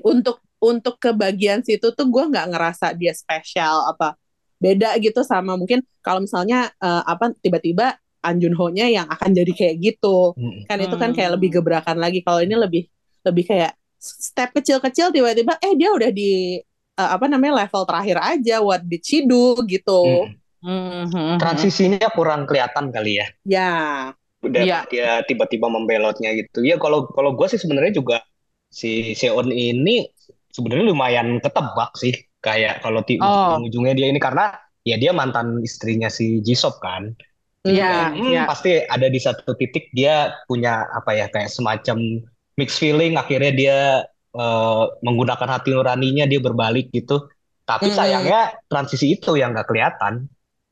untuk 0.00 0.40
untuk 0.60 1.00
ke 1.00 1.10
bagian 1.12 1.64
situ 1.64 1.92
tuh 1.92 2.06
gue 2.06 2.24
nggak 2.30 2.52
ngerasa 2.52 2.92
dia 2.96 3.12
spesial 3.12 3.88
apa 3.88 4.16
beda 4.60 4.92
gitu 5.00 5.24
sama 5.24 5.56
mungkin 5.56 5.80
kalau 6.00 6.20
misalnya 6.20 6.68
eh, 6.76 7.02
apa 7.04 7.32
tiba-tiba 7.40 7.96
An 8.20 8.36
Junho-nya 8.36 8.84
yang 8.92 9.08
akan 9.08 9.32
jadi 9.32 9.52
kayak 9.56 9.76
gitu 9.80 10.36
Mm. 10.36 10.68
kan 10.68 10.76
itu 10.76 10.96
kan 11.00 11.10
kayak 11.16 11.32
Hmm. 11.32 11.36
lebih 11.40 11.50
gebrakan 11.60 11.96
lagi 11.96 12.20
kalau 12.20 12.44
ini 12.44 12.52
lebih 12.52 12.84
lebih 13.22 13.44
kayak 13.46 13.72
step 14.00 14.50
kecil-kecil 14.56 15.12
tiba-tiba 15.12 15.60
eh 15.60 15.76
dia 15.76 15.92
udah 15.92 16.10
di 16.10 16.56
eh, 16.96 17.10
apa 17.16 17.28
namanya 17.28 17.64
level 17.64 17.84
terakhir 17.84 18.16
aja 18.18 18.56
what 18.60 18.80
did 18.84 19.02
she 19.04 19.24
do 19.24 19.58
gitu 19.66 20.28
Mm. 20.60 21.08
Mhm. 21.08 21.40
Transisinya 21.40 22.12
kurang 22.12 22.44
kelihatan 22.44 22.92
kali 22.92 23.16
ya. 23.16 23.26
ya 23.48 23.70
Udah 24.44 24.60
Iya. 24.60 24.78
dia 24.92 25.10
tiba-tiba 25.24 25.72
membelotnya 25.72 26.36
gitu. 26.36 26.60
Ya 26.60 26.76
kalau 26.76 27.08
kalau 27.16 27.32
gue 27.32 27.48
sih 27.48 27.56
sebenarnya 27.56 27.96
juga 27.96 28.20
si 28.68 29.16
Seon 29.16 29.48
ini 29.48 30.04
sebenarnya 30.52 30.84
lumayan 30.92 31.40
ketebak 31.40 31.96
sih. 31.96 32.12
Kayak 32.44 32.84
kalau 32.84 33.00
di 33.08 33.16
Oh. 33.16 33.56
ujung-ujungnya 33.56 33.96
dia 33.96 34.08
ini 34.12 34.20
karena 34.20 34.52
ya 34.84 35.00
dia 35.00 35.16
mantan 35.16 35.64
istrinya 35.64 36.12
si 36.12 36.44
Jisoo 36.44 36.76
kan. 36.76 37.08
Iya, 37.64 38.12
Hmm, 38.12 38.28
iya. 38.28 38.44
pasti 38.44 38.84
ada 38.84 39.08
di 39.08 39.16
satu 39.16 39.56
titik 39.56 39.88
dia 39.96 40.32
punya 40.44 40.88
apa 40.92 41.12
ya 41.16 41.32
kayak 41.32 41.48
semacam 41.48 42.20
mixed 42.60 42.76
feeling 42.76 43.16
akhirnya 43.16 43.52
dia 43.56 43.78
eh, 44.30 44.84
menggunakan 45.02 45.48
hati 45.58 45.72
nuraninya 45.72 46.28
dia 46.28 46.38
berbalik 46.38 46.92
gitu 46.92 47.26
tapi 47.64 47.88
Hmm. 47.90 47.96
sayangnya 47.96 48.40
transisi 48.68 49.16
itu 49.16 49.34
yang 49.40 49.50
nggak 49.56 49.66
kelihatan 49.66 50.28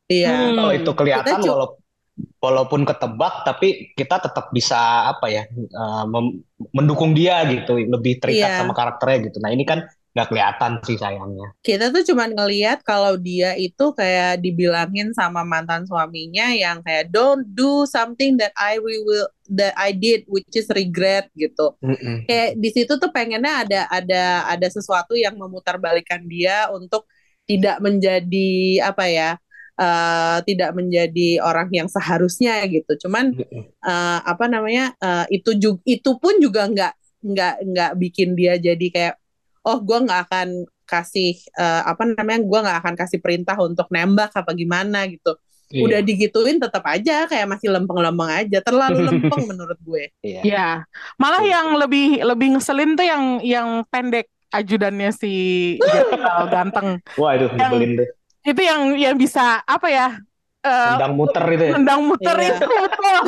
iya 0.06 0.30
Hmm. 0.30 0.54
kalau 0.54 0.72
itu 0.76 0.90
kelihatan 0.92 1.26
Kita 1.26 1.42
cu- 1.42 1.50
walau- 1.56 1.76
walaupun 2.38 2.80
ketebak 2.82 3.34
tapi 3.42 3.68
kita 3.94 4.18
tetap 4.18 4.50
bisa 4.50 4.78
apa 5.10 5.26
ya 5.30 5.42
mem- 6.06 6.42
mendukung 6.74 7.14
dia 7.14 7.42
gitu 7.46 7.78
lebih 7.78 8.18
terikat 8.18 8.50
Iya. 8.54 8.58
sama 8.62 8.74
karakternya 8.74 9.30
gitu 9.30 9.38
nah 9.38 9.50
ini 9.50 9.62
kan 9.62 9.86
nggak 10.18 10.34
kelihatan 10.34 10.72
sih 10.82 10.98
sayangnya. 10.98 11.54
Kita 11.62 11.94
tuh 11.94 12.02
cuman 12.02 12.34
ngelihat 12.34 12.82
kalau 12.82 13.14
dia 13.14 13.54
itu 13.54 13.94
kayak 13.94 14.42
dibilangin 14.42 15.14
sama 15.14 15.46
mantan 15.46 15.86
suaminya 15.86 16.50
yang 16.50 16.82
kayak 16.82 17.14
don't 17.14 17.46
do 17.54 17.86
something 17.86 18.34
that 18.34 18.50
I 18.58 18.82
will 18.82 19.30
that 19.54 19.78
I 19.78 19.94
did 19.94 20.26
which 20.26 20.50
is 20.58 20.66
regret 20.74 21.30
gitu. 21.38 21.78
Mm-mm. 21.78 22.26
kayak 22.26 22.58
di 22.58 22.68
situ 22.74 22.98
tuh 22.98 23.14
pengennya 23.14 23.62
ada 23.62 23.80
ada 23.86 24.24
ada 24.50 24.66
sesuatu 24.66 25.14
yang 25.14 25.38
memutarbalikkan 25.38 26.26
dia 26.26 26.66
untuk 26.74 27.06
tidak 27.46 27.78
menjadi 27.78 28.82
apa 28.82 29.04
ya 29.06 29.30
eh, 29.78 30.38
tidak 30.42 30.74
menjadi 30.74 31.38
orang 31.46 31.70
yang 31.70 31.86
seharusnya 31.86 32.58
gitu. 32.66 33.06
Cuman 33.06 33.38
eh, 33.86 34.18
apa 34.26 34.50
namanya 34.50 34.98
eh, 34.98 35.38
itu 35.38 35.54
juga 35.54 35.78
itu 35.86 36.10
pun 36.18 36.42
juga 36.42 36.66
nggak 36.66 36.92
nggak 37.18 37.54
nggak 37.70 37.92
bikin 37.98 38.38
dia 38.38 38.58
jadi 38.58 38.86
kayak 38.90 39.14
oh 39.68 39.78
gue 39.78 39.98
nggak 40.00 40.20
akan 40.26 40.48
kasih 40.82 41.36
eh, 41.36 41.82
apa 41.84 42.08
namanya 42.08 42.40
gue 42.40 42.58
nggak 42.64 42.78
akan 42.80 42.94
kasih 42.96 43.20
perintah 43.20 43.60
untuk 43.60 43.92
nembak 43.92 44.32
apa 44.32 44.50
gimana 44.52 45.04
gitu 45.06 45.36
Iya. 45.68 45.84
udah 45.84 46.00
digituin 46.00 46.56
tetap 46.56 46.80
aja 46.88 47.28
kayak 47.28 47.44
masih 47.44 47.68
lempeng-lempeng 47.68 48.32
aja 48.32 48.64
terlalu 48.64 49.04
lempeng 49.12 49.44
menurut 49.44 49.76
gue 49.78 50.08
Iya. 50.24 50.40
Ya, 50.40 50.68
malah 51.20 51.44
Betul. 51.44 51.52
yang 51.52 51.68
lebih 51.76 52.06
lebih 52.24 52.48
ngeselin 52.56 52.96
tuh 52.96 53.04
yang 53.04 53.24
yang 53.44 53.68
pendek 53.92 54.32
ajudannya 54.48 55.12
si 55.12 55.32
Jenderal 55.76 56.48
ganteng. 56.56 57.04
wah 57.20 57.36
itu 57.36 57.52
Yang- 57.52 57.60
nyebelin 57.60 57.92
deh 58.00 58.08
Itu 58.48 58.60
yang 58.64 58.80
yang 58.96 59.16
bisa 59.20 59.60
apa 59.60 59.92
ya? 59.92 60.08
Eh, 60.68 60.90
tendang 60.94 61.14
muter 61.16 61.44
itu 61.48 61.64
ya 61.64 61.72
nendang 61.74 62.00
muter 62.04 62.36
Iya. 62.36 62.50
itu 62.52 62.66
tuh. 62.68 63.20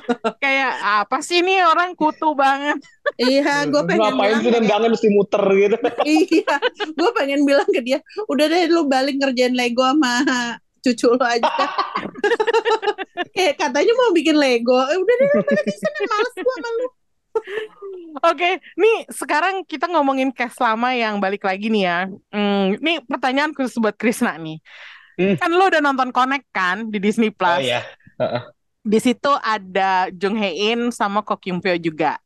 Kayak 0.42 0.72
apa 1.02 1.18
sih 1.20 1.42
ini 1.42 1.58
orang 1.60 1.92
kutu 1.92 2.32
banget. 2.32 2.78
iya 3.14 3.66
gue 3.66 3.82
pengen 3.84 4.00
ngapain 4.16 4.16
bilang 4.32 4.40
sih 4.40 4.50
nendangnya 4.50 4.88
mesti 4.90 5.08
muter 5.10 5.42
gitu 5.52 5.76
iya 6.32 6.56
gue 6.88 7.10
pengen 7.12 7.40
bilang 7.44 7.68
ke 7.68 7.80
dia 7.80 7.98
udah 8.26 8.46
deh 8.46 8.64
lu 8.66 8.86
balik 8.86 9.20
ngerjain 9.20 9.52
Lego 9.52 9.84
sama 9.84 10.24
cucu 10.80 11.08
lu 11.10 11.20
aja 11.20 11.48
kayak 13.34 13.54
katanya 13.56 13.92
mau 13.94 14.10
bikin 14.10 14.34
Lego 14.34 14.78
eh, 14.84 14.96
udah 14.96 15.14
deh 15.14 15.28
lu 15.30 15.42
balik 15.42 15.64
ke 15.64 15.74
sana 15.74 16.00
males 16.06 16.34
gue 16.34 16.54
sama 16.54 16.70
lu 16.74 16.86
Oke, 18.22 18.62
nih 18.78 19.10
sekarang 19.10 19.66
kita 19.66 19.90
ngomongin 19.90 20.30
cast 20.30 20.62
lama 20.62 20.94
yang 20.94 21.18
balik 21.18 21.42
lagi 21.42 21.66
nih 21.66 21.82
ya. 21.82 21.98
Hmm, 22.30 22.78
nih 22.78 23.02
pertanyaan 23.02 23.50
khusus 23.50 23.74
buat 23.74 23.98
Krisna 23.98 24.38
nih. 24.38 24.62
Hmm. 25.14 25.36
Kan 25.38 25.50
lo 25.54 25.70
udah 25.70 25.82
nonton 25.82 26.10
Connect 26.10 26.46
kan 26.50 26.90
di 26.90 26.98
Disney 26.98 27.30
oh 27.30 27.34
Plus. 27.34 27.66
ya 27.66 27.82
Di 28.84 28.98
situ 29.00 29.32
ada 29.40 30.12
Jung 30.12 30.36
Hae 30.36 30.74
In 30.74 30.92
sama 30.92 31.24
Ko 31.24 31.40
Kyung 31.40 31.62
Pyo 31.62 31.74
juga. 31.80 32.20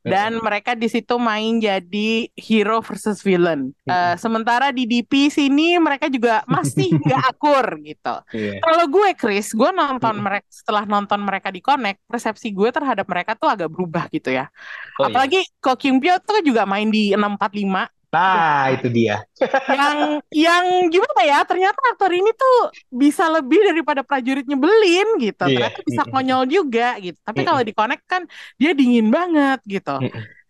Dan 0.00 0.40
mereka 0.40 0.72
di 0.72 0.88
situ 0.88 1.20
main 1.20 1.60
jadi 1.60 2.24
hero 2.32 2.80
versus 2.80 3.20
villain. 3.20 3.68
Eh, 3.84 4.16
sementara 4.16 4.72
di 4.72 4.88
DP 4.88 5.28
sini 5.28 5.76
mereka 5.76 6.08
juga 6.08 6.40
masih 6.48 6.88
nggak 7.04 7.22
akur 7.36 7.76
gitu. 7.84 8.14
Iya. 8.32 8.64
Kalau 8.64 8.84
gue 8.88 9.08
Chris, 9.12 9.52
gue 9.52 9.70
nonton 9.76 10.16
Mm-mm. 10.16 10.24
mereka 10.24 10.48
setelah 10.48 10.88
nonton 10.88 11.20
mereka 11.20 11.52
di 11.52 11.60
Connect, 11.60 12.00
persepsi 12.08 12.48
gue 12.48 12.72
terhadap 12.72 13.04
mereka 13.04 13.36
tuh 13.36 13.52
agak 13.52 13.68
berubah 13.68 14.08
gitu 14.08 14.32
ya. 14.32 14.48
Oh, 14.96 15.04
iya. 15.04 15.12
Apalagi 15.12 15.40
Ko 15.60 15.76
Kyung 15.76 16.00
Pyo 16.00 16.16
tuh 16.24 16.40
juga 16.40 16.64
main 16.64 16.88
di 16.88 17.12
645 17.12 17.99
Nah, 18.10 18.74
itu 18.74 18.90
dia. 18.90 19.22
yang 19.70 20.18
yang 20.34 20.64
gimana 20.90 21.22
ya? 21.22 21.38
Ternyata 21.46 21.78
aktor 21.94 22.10
ini 22.10 22.34
tuh 22.34 22.74
bisa 22.90 23.30
lebih 23.30 23.62
daripada 23.62 24.02
prajurit 24.02 24.42
nyebelin 24.50 25.22
gitu. 25.22 25.46
Iya. 25.46 25.70
Ternyata 25.70 25.78
bisa 25.86 26.02
konyol 26.10 26.42
juga 26.50 26.98
gitu. 26.98 27.18
Tapi 27.22 27.40
kalau 27.46 27.62
di 27.62 27.70
Connect 27.70 28.04
kan 28.10 28.26
dia 28.58 28.74
dingin 28.74 29.14
banget 29.14 29.62
gitu. 29.62 30.02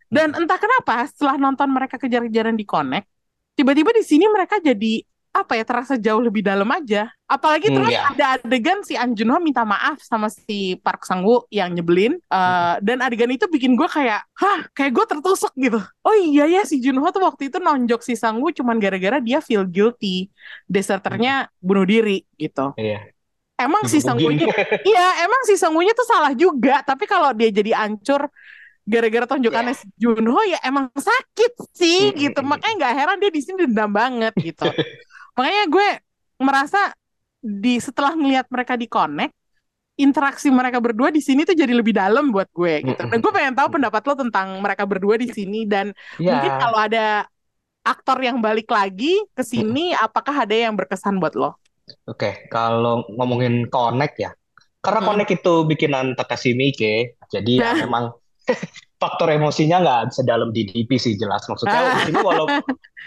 Dan 0.09 0.33
entah 0.35 0.59
kenapa 0.59 1.05
setelah 1.07 1.37
nonton 1.37 1.69
mereka 1.69 2.01
kejar-kejaran 2.01 2.57
di 2.57 2.65
Connect, 2.65 3.07
tiba-tiba 3.55 3.93
di 3.93 4.03
sini 4.09 4.25
mereka 4.33 4.57
jadi 4.59 5.05
apa 5.31 5.55
ya 5.55 5.63
terasa 5.63 5.95
jauh 5.95 6.19
lebih 6.19 6.43
dalam 6.43 6.67
aja. 6.75 7.07
Apalagi 7.31 7.71
Hmm, 7.71 7.77
terus 7.79 7.95
ya. 7.95 8.03
ada 8.11 8.25
adegan 8.43 8.83
si 8.83 8.99
An 8.99 9.15
Junho 9.15 9.39
minta 9.39 9.63
maaf 9.63 10.03
sama 10.03 10.27
si 10.27 10.75
Park 10.83 11.07
Sang 11.07 11.23
Woo 11.23 11.47
yang 11.55 11.71
nyebelin. 11.71 12.19
Eh, 12.19 12.75
Dan 12.83 12.99
adegan 12.99 13.31
itu 13.31 13.47
bikin 13.47 13.79
gue 13.79 13.87
kayak, 13.87 14.27
hah, 14.35 14.67
kayak 14.75 14.91
gue 14.91 15.05
tertusuk 15.07 15.55
gitu. 15.55 15.79
Oh 16.03 16.17
iya 16.19 16.51
ya 16.51 16.67
si 16.67 16.83
Junho 16.83 17.07
tuh 17.15 17.23
waktu 17.23 17.47
itu 17.47 17.63
nonjok 17.63 18.03
si 18.03 18.19
Sang 18.19 18.43
Woo 18.43 18.51
cuman 18.51 18.83
gara-gara 18.83 19.23
dia 19.23 19.39
feel 19.39 19.63
guilty. 19.63 20.27
Deserternya 20.67 21.47
bunuh 21.63 21.87
diri 21.87 22.27
gitu. 22.35 22.75
Iya. 22.75 22.99
Emang 23.61 23.85
si 23.87 24.01
Sang 24.03 24.17
Digebukin. 24.19 24.51
Woo-nya 24.51 24.83
Iya, 24.91 25.07
emang 25.29 25.43
si 25.45 25.55
Sangwoo-nya 25.55 25.93
tuh 25.95 26.09
salah 26.09 26.33
juga. 26.35 26.81
Tapi 26.83 27.05
kalau 27.05 27.31
dia 27.37 27.53
jadi 27.53 27.77
ancur 27.77 28.27
gara-gara 28.89 29.27
tonjokannya 29.29 29.75
si 29.77 29.87
Junho 30.01 30.41
ya 30.49 30.59
emang 30.67 30.91
sakit 30.97 31.53
sih 31.77 32.11
Mm, 32.11 32.19
gitu. 32.19 32.41
mm, 32.41 32.47
mm. 32.47 32.51
Makanya 32.51 32.75
nggak 32.81 32.95
heran 32.99 33.17
dia 33.23 33.31
di 33.31 33.41
sini 33.45 33.59
dendam 33.69 33.91
banget 33.95 34.35
gitu. 34.41 34.67
Makanya 35.41 35.65
gue 35.73 35.89
merasa 36.45 36.93
di 37.41 37.81
setelah 37.81 38.13
ngelihat 38.13 38.47
mereka 38.53 38.77
di 38.77 38.85
connect 38.85 39.33
interaksi 39.97 40.49
mereka 40.53 40.81
berdua 40.81 41.09
di 41.13 41.21
sini 41.25 41.45
tuh 41.45 41.57
jadi 41.57 41.73
lebih 41.73 41.97
dalam 41.97 42.29
buat 42.29 42.49
gue 42.53 42.85
gitu. 42.85 43.01
Dan 43.09 43.19
gue 43.25 43.33
pengen 43.33 43.57
tahu 43.57 43.69
pendapat 43.81 44.03
lo 44.05 44.15
tentang 44.17 44.61
mereka 44.61 44.85
berdua 44.85 45.17
di 45.17 45.29
sini 45.33 45.65
dan 45.65 45.97
mungkin 46.21 46.53
Ya. 46.53 46.61
kalau 46.61 46.79
ada 46.81 47.07
aktor 47.85 48.21
yang 48.21 48.45
balik 48.45 48.69
lagi 48.69 49.17
ke 49.33 49.41
sini 49.41 49.97
apakah 49.97 50.45
ada 50.45 50.53
yang 50.53 50.77
berkesan 50.77 51.17
buat 51.17 51.33
lo? 51.33 51.57
Oke, 52.07 52.47
kalau 52.53 53.09
ngomongin 53.17 53.67
Connect 53.73 54.15
ya, 54.21 54.31
karena 54.85 55.01
Hmm. 55.01 55.09
Connect 55.09 55.31
itu 55.41 55.55
bikinan 55.67 56.13
Takashi 56.15 56.53
Miike, 56.55 57.17
jadi 57.33 57.53
ya 57.61 57.65
Nah. 57.73 57.83
memang 57.89 58.05
faktor 59.01 59.33
emosinya 59.33 59.81
nggak 59.81 60.03
sedalam 60.13 60.53
di 60.53 60.69
DP 60.69 61.01
sih 61.01 61.17
jelas. 61.17 61.49
Maksudnya 61.49 61.81
di 61.97 62.13
sini 62.13 62.21
walau, 62.21 62.45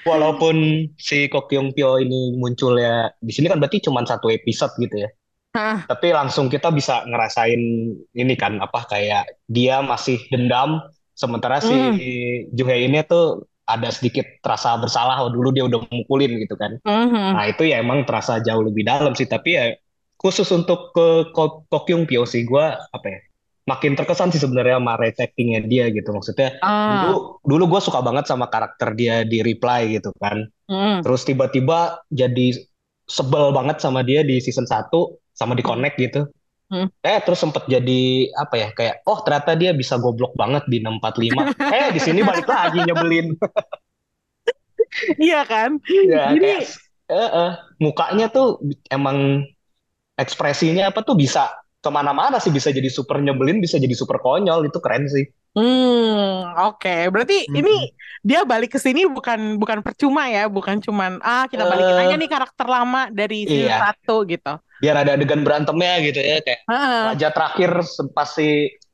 walaupun 0.03 0.55
si 0.97 1.29
Ko 1.29 1.45
Kyung 1.45 1.71
Pyo 1.71 2.01
ini 2.01 2.33
muncul 2.35 2.75
ya, 2.75 3.13
di 3.21 3.29
sini 3.29 3.47
kan 3.47 3.61
berarti 3.61 3.79
cuma 3.79 4.01
satu 4.03 4.27
episode 4.27 4.73
gitu 4.77 5.05
ya. 5.05 5.09
Hah. 5.53 5.85
tapi 5.85 6.09
langsung 6.09 6.49
kita 6.49 6.73
bisa 6.73 7.05
ngerasain 7.05 7.61
ini 8.17 8.33
kan 8.33 8.57
apa 8.57 8.89
kayak 8.89 9.37
dia 9.45 9.85
masih 9.85 10.17
dendam 10.33 10.81
sementara 11.13 11.61
si 11.61 11.69
Hmm. 11.69 11.93
Juhei 12.57 12.89
ini 12.89 13.05
tuh 13.05 13.45
ada 13.63 13.93
sedikit 13.93 14.25
terasa 14.41 14.73
bersalah 14.81 15.21
oh 15.21 15.29
dulu 15.29 15.53
dia 15.53 15.69
udah 15.69 15.85
mukulin 15.93 16.41
gitu 16.41 16.57
kan 16.57 16.81
Mhm. 16.81 17.37
nah 17.37 17.45
itu 17.45 17.69
ya 17.69 17.85
emang 17.85 18.01
terasa 18.01 18.41
jauh 18.41 18.65
lebih 18.65 18.81
dalam 18.81 19.13
sih 19.13 19.29
tapi 19.29 19.53
ya 19.53 19.77
khusus 20.17 20.49
untuk 20.49 20.89
ke 20.89 21.29
Ko 21.37 21.69
Kokyung 21.69 22.09
Pyo 22.09 22.25
sih 22.25 22.49
gue 22.49 22.65
apa 22.73 23.05
ya 23.05 23.19
makin 23.63 23.95
terkesan 23.95 24.27
sih 24.27 24.43
sebenarnya 24.43 24.75
sama 24.75 24.99
race 24.99 25.23
actingnya 25.23 25.63
dia 25.63 25.87
gitu 25.87 26.11
maksudnya 26.11 26.59
Ah. 26.59 27.07
dulu 27.07 27.17
dulu 27.47 27.63
gue 27.75 27.81
suka 27.81 28.03
banget 28.03 28.27
sama 28.27 28.51
karakter 28.51 28.91
dia 28.91 29.23
di 29.23 29.39
Reply 29.39 29.95
gitu 29.95 30.11
kan 30.19 30.43
Mhm. 30.67 30.99
terus 31.01 31.23
tiba-tiba 31.23 32.03
jadi 32.09 32.59
sebel 33.07 33.51
banget 33.51 33.79
sama 33.79 34.03
dia 34.03 34.23
di 34.23 34.39
season 34.39 34.67
1 34.67 35.15
sama 35.31 35.55
di 35.55 35.63
Connect 35.63 35.95
gitu 35.95 36.27
Hmm. 36.67 36.89
eh 37.05 37.21
terus 37.21 37.37
sempet 37.37 37.69
jadi 37.69 38.01
apa 38.33 38.55
ya 38.57 38.69
kayak 38.73 39.05
oh 39.05 39.21
ternyata 39.21 39.53
dia 39.53 39.71
bisa 39.71 39.93
goblok 39.95 40.33
banget 40.33 40.65
di 40.65 40.81
645 40.81 41.37
eh 41.75 41.87
di 41.93 42.01
sini 42.01 42.19
balik 42.19 42.49
lagi 42.49 42.81
nyebelin 42.81 43.37
Iya 45.17 45.41
kan? 45.45 45.81
ya 46.05 46.33
Jadi 46.33 46.39
kayak 46.41 46.63
eh, 47.09 47.29
eh, 47.29 47.51
mukanya 47.77 48.25
tuh 48.29 48.61
emang 48.89 49.45
ekspresinya 50.13 50.89
apa 50.89 51.01
tuh 51.01 51.17
bisa 51.17 51.49
ke 51.83 51.89
mana-mana 51.97 52.37
sih 52.43 52.51
bisa 52.57 52.69
jadi 52.77 52.89
super 52.97 53.17
nyebelin 53.25 53.59
bisa 53.65 53.75
jadi 53.83 53.95
super 54.01 54.17
konyol 54.25 54.59
itu 54.69 54.79
keren 54.83 55.05
sih 55.15 55.25
Hmm, 55.53 56.49
oke. 56.65 56.89
Berarti 57.13 57.33
Mm-mm. 57.47 57.57
ini 57.59 57.93
dia 58.25 58.41
balik 58.51 58.73
ke 58.73 58.79
sini 58.85 59.05
bukan 59.05 59.39
bukan 59.61 59.79
percuma 59.85 60.25
ya, 60.35 60.49
bukan 60.55 60.81
cuman 60.85 61.11
ah 61.21 61.45
kita 61.51 61.63
balikin 61.69 61.93
aja 62.01 62.13
eh 62.13 62.17
nih 62.17 62.29
karakter 62.33 62.65
lama 62.65 62.99
dari 63.13 63.35
iya 63.45 63.77
1 63.77 64.25
gitu. 64.31 64.49
biar 64.81 64.95
ada 64.99 65.11
adegan 65.15 65.41
berantemnya 65.47 65.93
gitu 66.03 66.19
ya 66.19 66.37
kayak 66.43 66.61
Heeh. 66.69 67.03
raja 67.07 67.27
terakhir 67.31 67.71
se- 67.87 68.11
pasti 68.11 68.47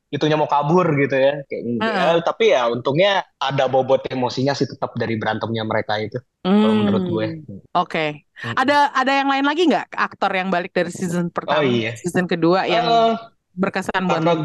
itunya 0.09 0.35
mau 0.39 0.49
kabur 0.49 0.85
gitu 1.01 1.15
ya 1.15 1.31
kayak 1.45 1.63
Heeh. 1.79 1.93
ya, 1.93 2.21
tapi 2.25 2.43
ya 2.55 2.61
untungnya 2.73 3.09
ada 3.37 3.63
bobot 3.69 4.01
emosinya 4.09 4.53
sih 4.57 4.65
tetap 4.69 4.91
dari 4.97 5.15
berantemnya 5.21 5.63
mereka 5.65 5.93
itu 6.01 6.17
kalau 6.61 6.75
menurut 6.81 7.03
gue 7.05 7.25
Hmm, 7.25 7.59
oke. 7.75 7.99
Mm-mm. 8.43 8.55
Ada 8.59 8.73
ada 8.95 9.11
yang 9.19 9.27
lain 9.31 9.45
lagi 9.49 9.61
nggak 9.69 9.85
aktor 9.91 10.31
yang 10.39 10.49
balik 10.55 10.71
dari 10.77 10.91
season 10.99 11.27
oh 11.49 11.61
pertama, 11.61 11.63
iya 11.63 11.91
season 11.99 12.25
kedua 12.31 12.63
yang 12.75 12.87
Eh, 12.87 13.13
berkesan 13.61 14.03
buat 14.09 14.23
karena 14.23 14.31
lo? 14.31 14.35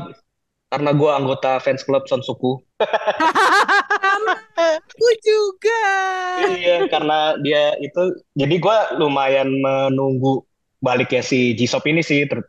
karena 0.73 0.91
gue 1.01 1.11
anggota 1.19 1.51
fans 1.65 1.83
club 1.87 2.05
Sonsuku 2.11 2.53
Aku 4.57 5.09
juga. 5.27 5.81
Iya, 6.35 6.71
karena 6.91 7.15
dia 7.45 7.59
itu, 7.85 7.99
jadi 8.41 8.55
gue 8.65 8.77
lumayan 9.01 9.49
menunggu 9.65 10.43
baliknya 10.87 11.23
si 11.31 11.55
Jisop 11.59 11.85
ini 11.91 12.03
sih, 12.03 12.27
Ter- 12.31 12.43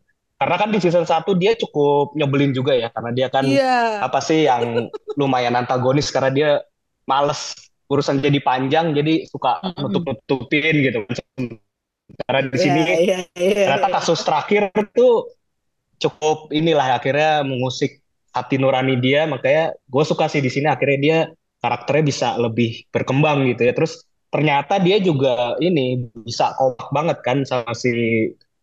karena 0.46 0.62
kan 0.62 0.70
di 0.70 0.78
season 0.78 1.10
1 1.10 1.26
dia 1.42 1.58
cukup 1.58 2.14
nyebelin 2.14 2.54
juga 2.54 2.78
ya, 2.78 2.94
karena 2.94 3.10
dia 3.18 3.28
kan 3.34 3.50
Iya. 3.50 4.06
apa 4.06 4.22
sih 4.22 4.46
yang 4.46 4.94
lumayan 5.18 5.58
antagonis 5.58 6.14
karena 6.14 6.30
dia 6.30 6.50
males 7.10 7.58
urusan 7.90 8.22
jadi 8.22 8.38
panjang, 8.46 8.94
jadi 8.94 9.26
suka 9.26 9.58
nutup-nutupin 9.82 10.86
gitu. 10.86 11.02
Karena 12.30 12.42
di 12.46 12.58
sini 12.62 12.82
iya, 12.86 13.26
iya, 13.34 13.66
ternyata 13.66 13.90
iya. 13.90 13.96
kasus 13.98 14.22
terakhir 14.22 14.70
tuh 14.94 15.34
cukup 15.98 16.54
inilah 16.54 17.02
akhirnya 17.02 17.42
mengusik 17.42 18.06
hati 18.30 18.62
nurani 18.62 19.02
dia 19.02 19.26
makanya 19.26 19.74
gue 19.90 20.04
suka 20.06 20.30
sih 20.30 20.46
di 20.46 20.54
sini 20.54 20.70
akhirnya 20.70 21.00
dia 21.02 21.18
karakternya 21.58 22.06
bisa 22.06 22.28
lebih 22.38 22.86
berkembang 22.94 23.50
gitu 23.50 23.66
ya 23.66 23.74
terus 23.74 24.06
ternyata 24.30 24.78
dia 24.78 25.02
juga 25.02 25.58
ini 25.58 26.06
bisa 26.14 26.54
kompak 26.60 26.90
banget 26.94 27.18
kan 27.26 27.38
sama 27.42 27.74
si 27.74 27.90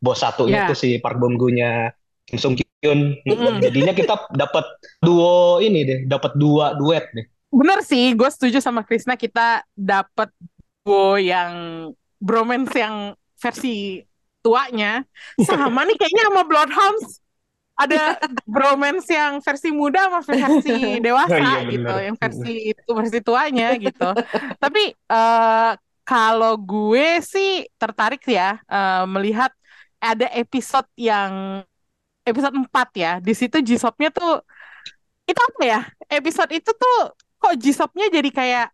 bos 0.02 0.18
satunya 0.18 0.66
Ya. 0.66 0.68
tuh 0.68 0.76
si 0.76 0.98
Park 0.98 1.22
Bom 1.22 1.38
Gu-nya 1.38 1.94
Kim 2.26 2.36
Sung 2.36 2.54
Kyun 2.58 3.14
Mm-mm. 3.22 3.62
jadinya 3.62 3.94
kita 3.94 4.26
dapat 4.34 4.66
duo 4.98 5.62
ini 5.62 5.86
deh 5.86 6.00
dapat 6.10 6.34
dua 6.34 6.74
duet 6.74 7.06
deh 7.14 7.26
Bener 7.52 7.84
sih, 7.84 8.16
gue 8.16 8.28
setuju 8.32 8.64
sama 8.64 8.80
Krisna 8.80 9.12
kita 9.12 9.60
dapet 9.76 10.32
duo 10.82 11.20
yang 11.20 11.52
bromance 12.16 12.72
yang 12.74 13.12
versi 13.36 14.00
tuanya 14.40 15.04
sama 15.38 15.84
nih 15.84 15.94
kayaknya 15.94 16.32
sama 16.32 16.42
Bloodhounds 16.42 17.20
ada 17.72 18.16
bromance 18.48 19.06
yang 19.08 19.38
versi 19.44 19.68
muda 19.68 20.08
sama 20.08 20.20
versi 20.24 20.76
dewasa 21.04 21.34
Oh 21.34 21.38
iya, 21.38 21.60
gitu, 21.70 21.94
yang 22.08 22.16
versi 22.16 22.52
itu 22.74 22.90
versi 22.92 23.18
tuanya 23.20 23.68
gitu. 23.76 24.10
Tapi 24.56 24.82
eh, 24.92 25.72
kalau 26.02 26.54
gue 26.56 27.20
sih 27.20 27.68
tertarik 27.76 28.22
ya 28.26 28.58
eh, 28.64 29.04
melihat 29.08 29.52
ada 30.02 30.26
episode 30.34 30.90
yang 30.98 31.62
episode 32.22 32.54
4 32.58 32.66
ya. 32.94 33.12
Di 33.22 33.32
situ 33.32 33.62
Jisopnya 33.62 34.10
tuh 34.10 34.42
itu 35.24 35.38
apa 35.38 35.62
ya? 35.62 35.80
Episode 36.10 36.50
itu 36.52 36.70
tuh 36.74 36.98
kok 37.38 37.54
Jisopnya 37.56 38.10
jadi 38.10 38.28
kayak 38.28 38.66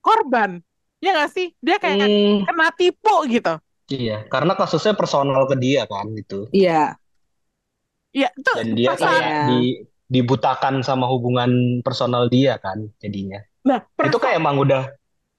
korban. 0.00 0.64
Ya 0.98 1.12
nggak 1.14 1.30
sih? 1.30 1.52
Dia 1.60 1.76
kayak 1.76 2.00
Hmm, 2.00 2.44
kena 2.44 2.68
tipu 2.72 3.28
gitu. 3.28 3.54
iya 3.90 4.22
karena 4.30 4.54
kasusnya 4.54 4.94
personal 4.94 5.50
ke 5.50 5.58
dia 5.58 5.82
kan 5.82 6.06
gitu 6.14 6.46
Iya. 6.50 6.94
Ya, 8.10 8.30
itu 8.34 8.50
dan 8.54 8.68
dia 8.74 8.88
perasaan. 8.90 9.10
kayak 9.22 9.42
di 9.46 9.60
dibutakan 10.10 10.74
sama 10.82 11.06
hubungan 11.06 11.50
personal 11.82 12.26
dia 12.26 12.58
kan 12.58 12.90
jadinya 12.98 13.38
Nah, 13.62 13.78
itu 14.02 14.16
kayak 14.16 14.38
emang 14.38 14.58
udah 14.58 14.90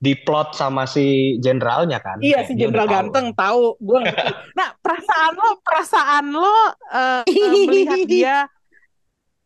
diplot 0.01 0.57
sama 0.57 0.89
si 0.89 1.37
jenderalnya 1.37 2.01
kan 2.01 2.17
Iya 2.17 2.41
si 2.49 2.57
Jenderal 2.57 2.89
tahu 2.89 2.95
ganteng 2.97 3.27
tahu 3.37 3.77
gue 3.77 3.99
ngerti. 4.01 4.33
Nah 4.57 4.73
perasaan 4.81 5.33
lo 5.37 5.49
perasaan 5.61 6.25
lo 6.33 6.57
eh, 6.89 7.21
eh, 7.29 7.65
melihat 7.69 7.99
dia 8.09 8.37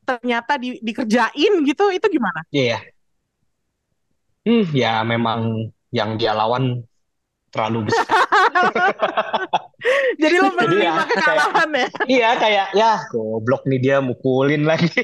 ternyata 0.05 0.55
di, 0.61 0.79
dikerjain 0.79 1.53
gitu 1.65 1.85
itu 1.89 2.07
gimana? 2.07 2.45
iya 2.53 2.77
hmm 4.45 4.69
ya 4.77 5.01
memang 5.01 5.73
yang 5.89 6.13
dia 6.21 6.37
lawan 6.37 6.85
terlalu 7.49 7.89
besar 7.89 8.05
Jadi 10.21 10.35
lo 10.41 10.49
jadi 10.53 10.75
ya 10.81 10.93
menerima 10.93 11.03
kayak 11.05 11.09
kekalahan 11.09 11.69
ya? 11.73 11.87
iya 12.05 12.29
kayak 12.37 12.67
ya 12.77 12.91
goblok 13.09 13.65
nih 13.65 13.79
dia 13.81 13.97
mukulin 13.99 14.63
lagi 14.69 14.93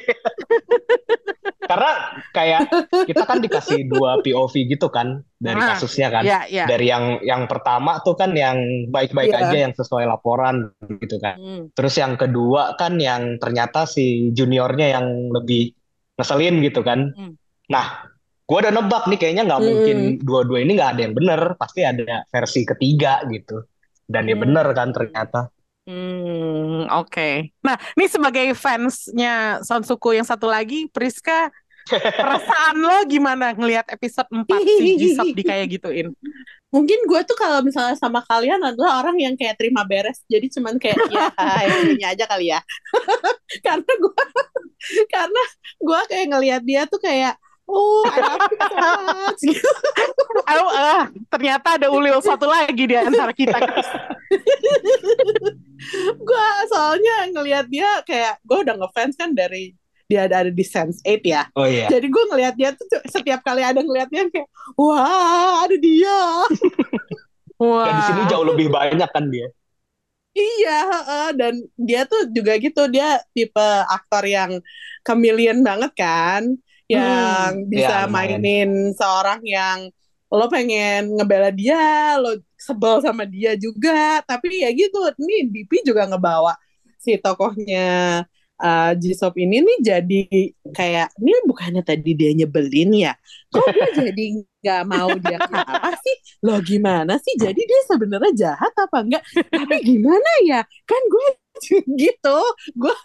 karena 1.72 1.92
kayak 2.30 2.62
kita 3.08 3.24
kan 3.24 3.40
dikasih 3.40 3.88
dua 3.88 4.20
POV 4.20 4.54
gitu 4.68 4.92
kan 4.92 5.24
dari 5.40 5.56
Nah, 5.56 5.74
kasusnya 5.74 6.12
kan 6.12 6.24
ya 6.24 6.44
ya. 6.46 6.68
dari 6.68 6.92
yang 6.92 7.24
yang 7.24 7.48
pertama 7.48 8.04
tuh 8.04 8.14
kan 8.14 8.36
yang 8.36 8.60
baik-baik 8.92 9.32
Iya. 9.32 9.40
aja 9.48 9.58
yang 9.64 9.74
sesuai 9.74 10.04
laporan 10.04 10.76
gitu 11.00 11.16
kan 11.18 11.40
Hmm. 11.40 11.64
Terus 11.72 11.96
yang 11.96 12.20
kedua 12.20 12.76
kan 12.76 13.00
yang 13.00 13.40
ternyata 13.40 13.88
si 13.88 14.30
juniornya 14.32 15.00
yang 15.00 15.08
lebih 15.32 15.72
ngeselin 16.20 16.60
gitu 16.60 16.84
kan. 16.84 17.16
Hmm. 17.16 17.34
Nah, 17.66 18.04
gue 18.44 18.58
udah 18.60 18.70
nebak 18.70 19.08
nih 19.08 19.18
kayaknya 19.18 19.48
nggak 19.48 19.62
Hmm. 19.64 19.70
mungkin 19.72 19.98
dua-dua 20.20 20.60
ini 20.60 20.76
nggak 20.76 20.92
ada 20.94 21.02
yang 21.08 21.16
bener, 21.16 21.42
pasti 21.56 21.82
ada 21.82 22.28
versi 22.28 22.68
ketiga 22.68 23.24
gitu. 23.32 23.64
Dan 24.06 24.28
ya 24.28 24.36
Hmm. 24.36 24.44
bener 24.44 24.68
kan 24.76 24.92
ternyata. 24.92 25.48
Hmm, 25.82 26.86
oke. 26.94 27.30
Nah, 27.66 27.76
ini 27.98 28.06
sebagai 28.06 28.54
fansnya 28.54 29.66
Sonsuku 29.66 30.14
yang 30.14 30.24
satu 30.24 30.46
lagi, 30.46 30.86
Priska, 30.88 31.50
perasaan 31.90 32.76
lo 32.78 32.98
gimana 33.10 33.56
ngelihat 33.58 33.90
episode 33.90 34.30
4 34.30 34.48
si 34.62 34.90
Jisop 35.00 35.28
di 35.34 35.44
kayak 35.44 35.68
gituin? 35.78 36.14
Mungkin 36.72 37.04
gue 37.04 37.22
tuh 37.28 37.36
kalau 37.36 37.60
misalnya 37.60 38.00
sama 38.00 38.24
kalian 38.24 38.64
adalah 38.64 39.04
orang 39.04 39.20
yang 39.20 39.36
kayak 39.36 39.60
terima 39.60 39.84
beres. 39.84 40.24
Jadi 40.32 40.48
cuman 40.56 40.80
kayak 40.80 40.96
ya 41.12 41.28
ini 41.92 42.06
aja 42.08 42.24
kali 42.24 42.48
ya. 42.54 42.64
karena 43.66 43.92
gue 43.92 44.24
karena 45.14 45.44
gue 45.84 46.00
kayak 46.08 46.28
ngelihat 46.32 46.62
dia 46.64 46.82
tuh 46.88 47.02
kayak 47.04 47.36
oh 47.68 48.08
I 48.08 48.20
love 48.24 48.48
you 48.48 48.60
so 48.60 48.90
much 49.04 49.44
ah, 50.48 51.04
ternyata 51.32 51.68
ada 51.80 51.88
ulil 51.92 52.20
satu 52.24 52.48
lagi 52.48 52.84
di 52.88 52.96
antara 52.96 53.32
kita. 53.36 53.58
gue 56.24 56.48
soalnya 56.72 57.16
ngelihat 57.36 57.66
dia 57.68 57.90
kayak 58.08 58.40
gue 58.48 58.58
udah 58.64 58.76
ngefans 58.80 59.16
kan 59.20 59.36
dari 59.36 59.76
dia 60.12 60.28
ada, 60.28 60.44
ada 60.44 60.52
di 60.52 60.66
Sense 60.68 61.00
8 61.08 61.24
ya. 61.24 61.48
Oh 61.56 61.64
iya. 61.64 61.88
Jadi 61.88 62.12
gue 62.12 62.24
ngelihat 62.28 62.54
dia 62.60 62.76
tuh 62.76 62.84
setiap 63.08 63.40
kali 63.48 63.64
ada 63.64 63.80
ngelihat 63.80 64.12
dia 64.12 64.28
kayak 64.28 64.50
wah 64.76 65.64
ada 65.64 65.76
dia. 65.80 66.20
Wah. 67.62 67.86
Dan 67.86 67.94
di 67.94 68.04
sini 68.10 68.22
jauh 68.26 68.46
lebih 68.50 68.74
banyak 68.74 69.06
kan 69.14 69.30
dia. 69.30 69.46
Iya, 70.32 70.78
heeh. 70.88 71.28
dan 71.36 71.54
dia 71.76 72.08
tuh 72.08 72.26
juga 72.32 72.56
gitu, 72.58 72.88
dia 72.90 73.20
tipe 73.36 73.68
aktor 73.86 74.24
yang 74.26 74.64
chameleon 75.04 75.60
banget 75.60 75.92
kan, 75.94 76.56
yang 76.88 77.68
bisa 77.68 78.08
Iya, 78.08 78.08
lumayan. 78.08 78.40
mainin 78.40 78.72
seorang 78.96 79.44
yang 79.44 79.92
lo 80.32 80.48
pengen 80.48 81.20
ngebela 81.20 81.52
dia, 81.52 82.16
lo 82.16 82.40
sebel 82.56 83.04
sama 83.04 83.28
dia 83.28 83.60
juga, 83.60 84.24
tapi 84.24 84.64
ya 84.64 84.72
gitu, 84.72 84.98
ini 85.20 85.52
BP 85.52 85.84
juga 85.84 86.08
ngebawa 86.08 86.56
si 86.96 87.20
tokohnya 87.20 88.24
uh, 88.62 88.94
Jisop 88.96 89.34
ini 89.42 89.60
nih 89.66 89.78
jadi 89.82 90.20
kayak, 90.72 91.18
ini 91.18 91.34
bukannya 91.50 91.82
tadi 91.82 92.14
dia 92.14 92.32
nyebelin 92.38 92.94
ya, 92.94 93.14
kok 93.50 93.66
dia 93.74 93.90
jadi 94.06 94.26
nggak 94.62 94.82
mau 94.86 95.10
dia 95.18 95.42
kalah 95.42 95.98
sih? 96.06 96.16
Lo 96.46 96.62
gimana 96.62 97.18
sih? 97.18 97.34
Jadi 97.36 97.62
dia 97.66 97.82
sebenarnya 97.90 98.32
jahat 98.38 98.74
apa 98.78 98.98
enggak? 99.02 99.24
Tapi 99.50 99.76
gimana 99.82 100.30
ya? 100.46 100.62
Kan 100.86 101.02
gue 101.10 101.28
gitu 102.02 102.38
gue 102.80 102.96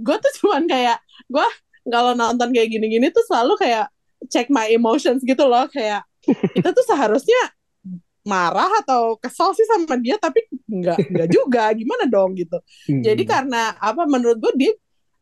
gue 0.00 0.16
tuh 0.16 0.32
cuman 0.40 0.64
kayak 0.70 1.02
gue 1.28 1.46
kalau 1.90 2.14
nonton 2.14 2.54
kayak 2.54 2.70
gini-gini 2.70 3.10
tuh 3.10 3.24
selalu 3.26 3.58
kayak 3.58 3.90
check 4.30 4.46
my 4.48 4.70
emotions 4.70 5.20
gitu 5.26 5.44
loh 5.44 5.66
kayak 5.68 6.06
kita 6.54 6.70
tuh 6.70 6.84
seharusnya 6.86 7.42
marah 8.22 8.70
atau 8.86 9.18
kesal 9.18 9.50
sih 9.50 9.66
sama 9.66 9.98
dia 9.98 10.14
tapi 10.14 10.46
nggak 10.70 11.10
nggak 11.10 11.28
juga 11.28 11.74
gimana 11.74 12.06
dong 12.06 12.38
gitu 12.38 12.54
Hmm. 12.86 13.02
jadi 13.02 13.22
karena 13.26 13.74
apa 13.82 14.06
menurut 14.06 14.38
gue 14.38 14.52
dia 14.54 14.72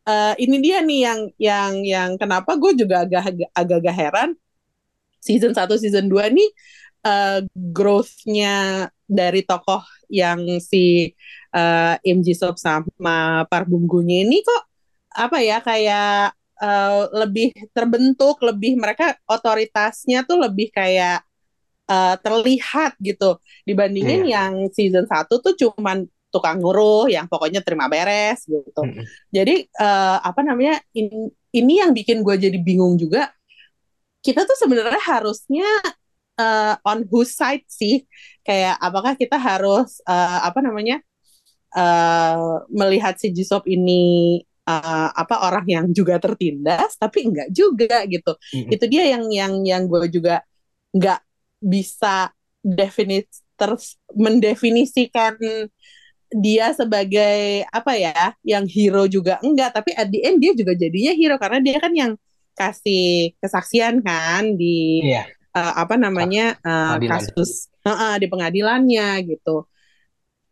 eh, 0.07 0.33
ini 0.39 0.57
dia 0.59 0.81
nih 0.81 0.99
yang 1.05 1.19
yang 1.37 1.71
yang 1.85 2.09
kenapa 2.17 2.55
gue 2.57 2.73
juga 2.77 3.05
agak 3.05 3.21
agak-agak 3.53 3.95
heran 3.95 4.29
season 5.21 5.53
1 5.53 5.77
season 5.77 6.09
2 6.09 6.29
nih 6.33 6.49
eh, 7.05 7.39
growth-nya 7.53 8.87
dari 9.05 9.41
tokoh 9.45 9.83
yang 10.09 10.39
si 10.59 11.11
eh, 11.53 11.95
Im 12.07 12.19
Ji 12.25 12.33
Sop 12.33 12.57
sama 12.57 13.45
Park 13.47 13.67
Bum 13.69 13.85
Gu-nya 13.85 14.25
ini 14.25 14.41
kok 14.41 14.63
apa 15.11 15.37
ya 15.43 15.59
kayak 15.61 16.31
eh, 16.61 17.01
lebih 17.21 17.51
terbentuk 17.75 18.39
lebih 18.41 18.79
mereka 18.79 19.13
otoritasnya 19.27 20.23
tuh 20.25 20.39
lebih 20.41 20.71
kayak 20.71 21.21
eh, 21.91 22.15
terlihat 22.23 22.95
gitu 23.03 23.37
dibandingin 23.67 24.25
Iya. 24.25 24.31
yang 24.49 24.53
season 24.71 25.05
1 25.05 25.37
tuh 25.43 25.53
cuman 25.53 26.07
tukang 26.31 26.63
nguruh 26.63 27.11
yang 27.11 27.27
pokoknya 27.27 27.59
terima 27.59 27.91
beres 27.91 28.47
gitu. 28.47 28.81
Mm-mm. 28.81 29.03
Jadi 29.29 29.67
eh, 29.67 30.17
apa 30.23 30.41
namanya 30.41 30.79
in- 30.95 31.29
ini 31.51 31.73
yang 31.83 31.91
bikin 31.91 32.23
gue 32.23 32.35
jadi 32.39 32.57
bingung 32.57 32.95
juga. 32.95 33.29
Kita 34.21 34.45
tuh 34.47 34.57
sebenarnya 34.57 35.01
harusnya 35.01 35.67
eh, 36.39 36.75
on 36.87 37.03
whose 37.11 37.35
side 37.35 37.67
sih? 37.67 38.07
Kayak 38.41 38.79
apakah 38.79 39.13
kita 39.19 39.35
harus 39.35 39.99
eh, 40.07 40.39
apa 40.47 40.59
namanya 40.63 41.03
eh, 41.75 42.57
melihat 42.71 43.19
si 43.19 43.35
Jisop 43.35 43.67
ini 43.67 44.39
eh, 44.65 45.09
apa 45.11 45.45
orang 45.45 45.67
yang 45.67 45.85
juga 45.91 46.15
tertindas, 46.17 46.95
tapi 46.95 47.27
enggak 47.27 47.49
juga 47.51 48.07
gitu. 48.07 48.33
Mm-mm. 48.55 48.71
Itu 48.71 48.85
dia 48.87 49.03
yang 49.11 49.27
yang 49.29 49.53
yang 49.67 49.83
gue 49.91 50.07
juga 50.07 50.41
nggak 50.95 51.19
bisa 51.61 52.31
definit 52.61 53.29
mendefinisikan 54.17 55.37
dia 56.31 56.71
sebagai 56.71 57.67
apa 57.67 57.91
ya 57.99 58.31
yang 58.47 58.63
hero 58.63 59.03
juga 59.05 59.35
enggak 59.43 59.75
tapi 59.75 59.91
at 59.93 60.07
the 60.07 60.23
end 60.23 60.39
dia 60.39 60.55
juga 60.55 60.71
jadinya 60.73 61.11
hero 61.11 61.35
karena 61.35 61.59
dia 61.59 61.77
kan 61.83 61.91
yang 61.91 62.13
kasih 62.55 63.35
kesaksian 63.39 63.99
kan 63.99 64.55
di 64.55 65.03
Iya. 65.03 65.27
eh, 65.51 65.73
apa 65.75 65.95
namanya 65.99 66.55
Pengadilan. 66.63 67.11
kasus 67.11 67.67
eh, 67.83 67.91
eh, 67.91 68.15
di 68.23 68.27
pengadilannya 68.31 69.07
gitu 69.27 69.67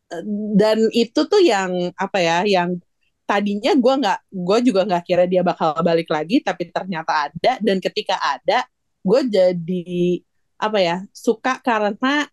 Eh, 0.10 0.24
dan 0.58 0.90
itu 0.90 1.22
tuh 1.30 1.38
yang 1.38 1.94
apa 1.94 2.18
ya 2.18 2.42
yang 2.42 2.82
tadinya 3.30 3.78
gue 3.78 3.94
nggak 4.02 4.20
gue 4.34 4.58
juga 4.66 4.82
nggak 4.90 5.04
kira 5.06 5.24
dia 5.30 5.46
bakal 5.46 5.78
balik 5.86 6.10
lagi 6.10 6.42
tapi 6.42 6.66
ternyata 6.74 7.30
ada 7.30 7.62
dan 7.62 7.78
ketika 7.78 8.18
ada 8.18 8.66
gue 9.06 9.22
jadi 9.30 10.18
apa 10.58 10.78
ya 10.82 10.98
suka 11.14 11.62
karena 11.62 12.26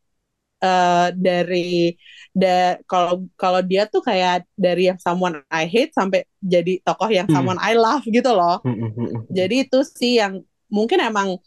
eh, 0.62 1.08
dari 1.16 1.92
da 2.32 2.76
kalau 2.84 3.24
kalau 3.36 3.60
dia 3.64 3.88
tuh 3.88 4.04
kayak 4.04 4.44
dari 4.56 4.88
yang 4.92 5.00
someone 5.00 5.40
I 5.48 5.64
hate 5.68 5.92
sampai 5.96 6.24
jadi 6.40 6.80
tokoh 6.84 7.08
yang 7.08 7.26
Hmm. 7.28 7.36
someone 7.40 7.60
I 7.60 7.76
love 7.76 8.04
gitu 8.04 8.28
loh 8.32 8.60
Mm-mm, 8.64 8.92
mm-mm. 8.92 9.20
jadi 9.32 9.64
itu 9.68 9.80
sih 9.84 10.20
yang 10.20 10.44
mungkin 10.68 11.00
emang 11.00 11.40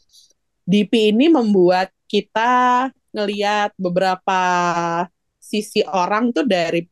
DP 0.65 1.13
ini 1.13 1.29
membuat 1.29 1.89
kita 2.09 2.89
ngelihat 3.09 3.73
beberapa 3.77 4.39
sisi 5.41 5.81
orang 5.85 6.29
tuh 6.29 6.45
dari 6.45 6.85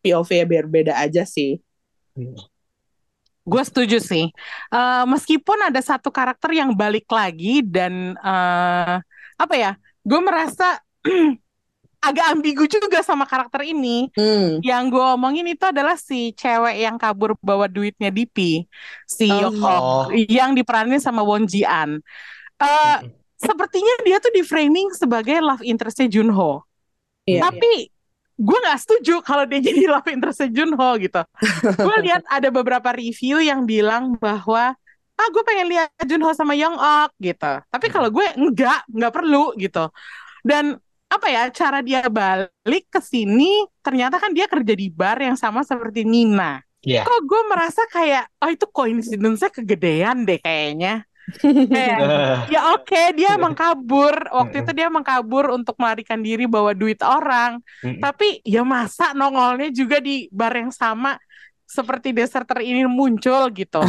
POV 0.00 0.30
yang 0.44 0.48
berbeda 0.48 0.96
aja 1.00 1.24
sih. 1.24 1.60
Gue 3.44 3.60
setuju 3.60 4.00
sih. 4.00 4.32
Eh, 4.72 5.04
meskipun 5.04 5.68
ada 5.68 5.80
satu 5.84 6.08
karakter 6.08 6.48
yang 6.56 6.72
balik 6.72 7.04
lagi 7.12 7.60
dan 7.60 8.16
eh, 8.16 8.96
apa 9.36 9.54
ya, 9.56 9.76
gue 10.00 10.20
merasa 10.24 10.80
agak 12.04 12.26
ambigu 12.36 12.64
juga 12.68 13.00
sama 13.00 13.24
karakter 13.24 13.64
ini. 13.64 14.12
Hmm. 14.12 14.60
Yang 14.60 14.84
gue 14.92 15.04
omongin 15.16 15.46
itu 15.48 15.64
adalah 15.64 15.96
si 15.96 16.36
cewek 16.36 16.76
yang 16.84 17.00
kabur 17.00 17.32
bawa 17.40 17.64
duitnya 17.64 18.12
DP, 18.12 18.68
si 19.08 19.32
Oh. 19.32 19.48
Yoko, 19.48 19.76
yang 20.12 20.52
diperanin 20.52 21.00
sama 21.00 21.24
Won 21.24 21.48
Ji 21.48 21.64
An. 21.64 22.04
Eh, 22.60 22.98
sepertinya 23.40 23.94
dia 24.04 24.20
tuh 24.20 24.32
di 24.32 24.44
framing 24.44 24.92
sebagai 24.92 25.40
love 25.40 25.64
interestnya 25.64 26.06
Junho. 26.06 26.62
Iya. 27.24 27.48
Tapi 27.48 27.88
gue 28.34 28.58
nggak 28.58 28.80
setuju 28.84 29.24
kalau 29.24 29.48
dia 29.48 29.64
jadi 29.72 29.88
love 29.88 30.08
interest 30.12 30.44
Junho 30.52 30.90
gitu. 31.00 31.22
gue 31.88 31.96
lihat 32.04 32.22
ada 32.28 32.48
beberapa 32.52 32.92
review 32.92 33.40
yang 33.40 33.64
bilang 33.64 34.20
bahwa 34.20 34.76
ah 35.14 35.28
gue 35.30 35.42
pengen 35.46 35.70
lihat 35.72 35.88
Junho 36.04 36.30
sama 36.36 36.52
Young 36.52 36.76
Ok 36.76 37.10
gitu. 37.22 37.52
Tapi 37.64 37.86
kalau 37.88 38.12
gue 38.12 38.26
enggak, 38.36 38.84
nggak 38.92 39.12
perlu 39.14 39.56
gitu. 39.56 39.88
Dan 40.44 40.76
apa 41.14 41.26
ya 41.30 41.42
cara 41.50 41.78
dia 41.78 42.02
balik 42.06 42.90
ke 42.90 42.98
sini 42.98 43.62
ternyata 43.80 44.18
kan 44.18 44.34
dia 44.34 44.50
kerja 44.50 44.74
di 44.74 44.90
bar 44.90 45.18
yang 45.18 45.38
sama 45.38 45.62
seperti 45.62 46.02
Nina. 46.02 46.58
Iya. 46.82 47.06
Kok 47.06 47.20
gue 47.24 47.42
merasa 47.48 47.86
kayak 47.88 48.28
oh 48.42 48.50
itu 48.50 48.66
coincidence-nya 48.68 49.48
kegedean 49.48 50.26
deh 50.26 50.36
kayaknya. 50.36 51.06
Kayak 51.40 51.98
Ya 52.54 52.76
oke, 52.76 53.02
dia 53.16 53.40
emang 53.40 53.56
kabur. 53.56 54.12
Waktu 54.28 54.60
itu 54.60 54.70
dia 54.76 54.92
emang 54.92 55.00
kabur 55.00 55.48
untuk 55.48 55.72
melarikan 55.80 56.20
diri 56.20 56.44
bawa 56.44 56.76
duit 56.76 57.00
orang. 57.00 57.64
Tapi 57.80 58.44
ya 58.44 58.60
masa 58.60 59.16
nongolnya 59.16 59.72
juga 59.72 59.96
di 60.02 60.28
bar 60.28 60.52
yang 60.52 60.68
sama 60.68 61.16
seperti 61.64 62.12
deserter 62.12 62.60
ini 62.60 62.84
muncul 62.84 63.48
gitu. 63.54 63.80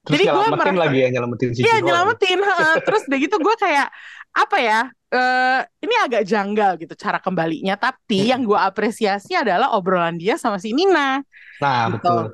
Terus 0.00 0.16
Jadi 0.16 0.24
nyelamatin 0.26 0.56
merasa- 0.58 0.80
lagi 0.80 0.98
ya 0.98 1.08
nyelamatin 1.12 1.48
si 1.54 1.60
Iya 1.62 1.76
nyelamatin. 1.84 2.38
heeh. 2.40 2.74
Terus 2.82 3.02
udah 3.06 3.18
gitu 3.20 3.36
gue 3.38 3.54
kayak 3.60 3.88
apa 4.32 4.56
ya? 4.58 4.80
Eh 5.10 5.60
ini 5.82 5.94
agak 6.06 6.22
janggal 6.22 6.78
gitu 6.78 6.94
cara 6.94 7.18
kembalinya. 7.18 7.74
Tapi 7.74 8.30
yang 8.30 8.46
gue 8.46 8.56
apresiasi 8.56 9.34
adalah 9.34 9.74
obrolan 9.74 10.14
dia 10.14 10.38
sama 10.38 10.62
si 10.62 10.70
Nina. 10.70 11.18
Nah, 11.58 11.90
Gitu. 11.90 11.98
betul. 11.98 12.24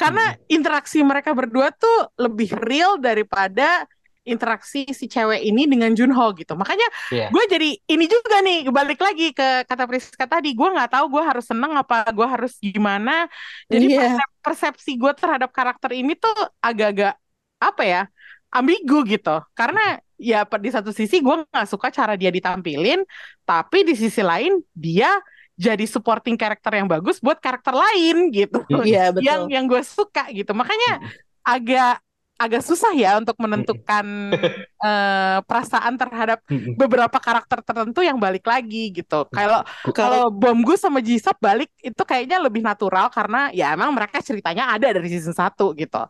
Karena 0.00 0.34
interaksi 0.48 0.98
mereka 1.04 1.30
berdua 1.36 1.70
tuh 1.70 2.10
lebih 2.18 2.50
real 2.58 2.98
daripada 2.98 3.84
interaksi 4.22 4.86
si 4.94 5.10
cewek 5.10 5.42
ini 5.42 5.66
dengan 5.66 5.90
Junho 5.98 6.30
gitu. 6.38 6.54
Makanya 6.54 6.86
Iya. 7.10 7.26
gue 7.34 7.44
jadi 7.50 7.70
ini 7.90 8.06
juga 8.06 8.38
nih 8.38 8.70
balik 8.70 9.02
lagi 9.02 9.34
ke 9.34 9.66
kata 9.66 9.84
Priska 9.86 10.24
tadi. 10.30 10.54
Gue 10.54 10.70
nggak 10.70 10.94
tahu 10.94 11.06
gue 11.18 11.22
harus 11.26 11.42
seneng 11.44 11.74
apa 11.74 12.06
gue 12.10 12.26
harus 12.26 12.54
gimana. 12.58 13.26
Jadi 13.66 13.86
Iya. 13.90 13.98
persep- 13.98 14.34
persepsi 14.42 14.90
gue 14.94 15.12
terhadap 15.18 15.50
karakter 15.50 15.90
ini 15.94 16.14
tuh 16.14 16.32
agak-agak 16.62 17.18
apa 17.62 17.82
ya 17.86 18.02
ambigu 18.52 19.02
gitu. 19.08 19.40
Karena 19.56 19.96
ya 20.20 20.44
di 20.46 20.70
satu 20.70 20.92
sisi 20.94 21.18
gue 21.18 21.42
nggak 21.48 21.66
suka 21.66 21.88
cara 21.90 22.14
dia 22.14 22.30
ditampilin, 22.30 23.02
tapi 23.42 23.82
di 23.82 23.96
sisi 23.98 24.20
lain 24.22 24.60
dia 24.70 25.08
jadi 25.56 25.84
supporting 25.84 26.34
karakter 26.34 26.80
yang 26.80 26.88
bagus 26.88 27.20
buat 27.20 27.36
karakter 27.38 27.76
lain 27.76 28.32
gitu 28.32 28.64
Iya 28.88 29.12
betul. 29.12 29.22
yang 29.22 29.40
yang 29.52 29.64
gue 29.68 29.84
suka 29.84 30.32
gitu 30.32 30.50
makanya 30.56 30.98
agak 31.44 32.00
agak 32.40 32.62
susah 32.66 32.90
ya 32.96 33.16
untuk 33.20 33.38
menentukan 33.38 34.04
eh, 34.88 35.38
perasaan 35.46 35.94
terhadap 35.94 36.42
beberapa 36.74 37.14
karakter 37.22 37.62
tertentu 37.62 38.02
yang 38.02 38.18
balik 38.18 38.42
lagi 38.46 38.90
gitu. 38.90 39.28
Kalau 39.30 39.62
kalau 39.94 40.28
bom 40.32 40.58
gue 40.64 40.74
sama 40.74 40.98
Jisop 40.98 41.38
balik 41.38 41.70
itu 41.78 42.02
kayaknya 42.02 42.42
lebih 42.42 42.64
natural 42.66 43.08
karena 43.14 43.52
ya 43.54 43.72
emang 43.72 43.94
mereka 43.94 44.18
ceritanya 44.18 44.74
ada 44.74 44.90
dari 44.90 45.06
season 45.06 45.34
1 45.36 45.54
gitu. 45.78 46.02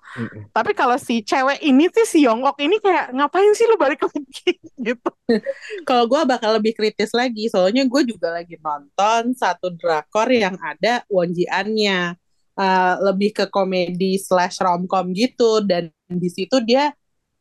Tapi 0.50 0.72
kalau 0.72 0.96
si 0.96 1.20
cewek 1.20 1.60
ini 1.60 1.92
sih 1.92 2.06
si 2.08 2.18
Yongok 2.24 2.56
ini 2.64 2.80
kayak 2.80 3.12
ngapain 3.12 3.52
sih 3.52 3.68
lu 3.68 3.76
balik 3.76 4.00
lagi? 4.08 4.56
gitu. 4.82 5.10
Kalau 5.88 6.04
gue 6.10 6.20
bakal 6.26 6.58
lebih 6.58 6.74
kritis 6.74 7.14
lagi, 7.14 7.46
soalnya 7.48 7.86
gue 7.86 8.02
juga 8.04 8.34
lagi 8.34 8.58
nonton 8.58 9.32
satu 9.36 9.70
drakor 9.72 10.28
yang 10.28 10.58
ada 10.58 11.06
Won 11.06 11.30
Ji 11.32 11.46
An-nya. 11.46 12.18
Eh, 12.52 12.94
lebih 13.00 13.32
ke 13.32 13.48
komedi 13.48 14.20
slash 14.20 14.60
romcom 14.60 15.08
gitu 15.16 15.64
dan 15.64 15.88
di 16.18 16.28
situ 16.32 16.56
dia 16.64 16.90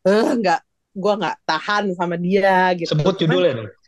eh 0.05 0.29
nggak 0.35 0.61
gue 0.91 1.13
nggak 1.23 1.37
tahan 1.47 1.83
sama 1.95 2.19
dia 2.19 2.75
gitu. 2.75 2.91
Sebut 2.91 3.15
judulnya 3.15 3.53
dong. 3.63 3.69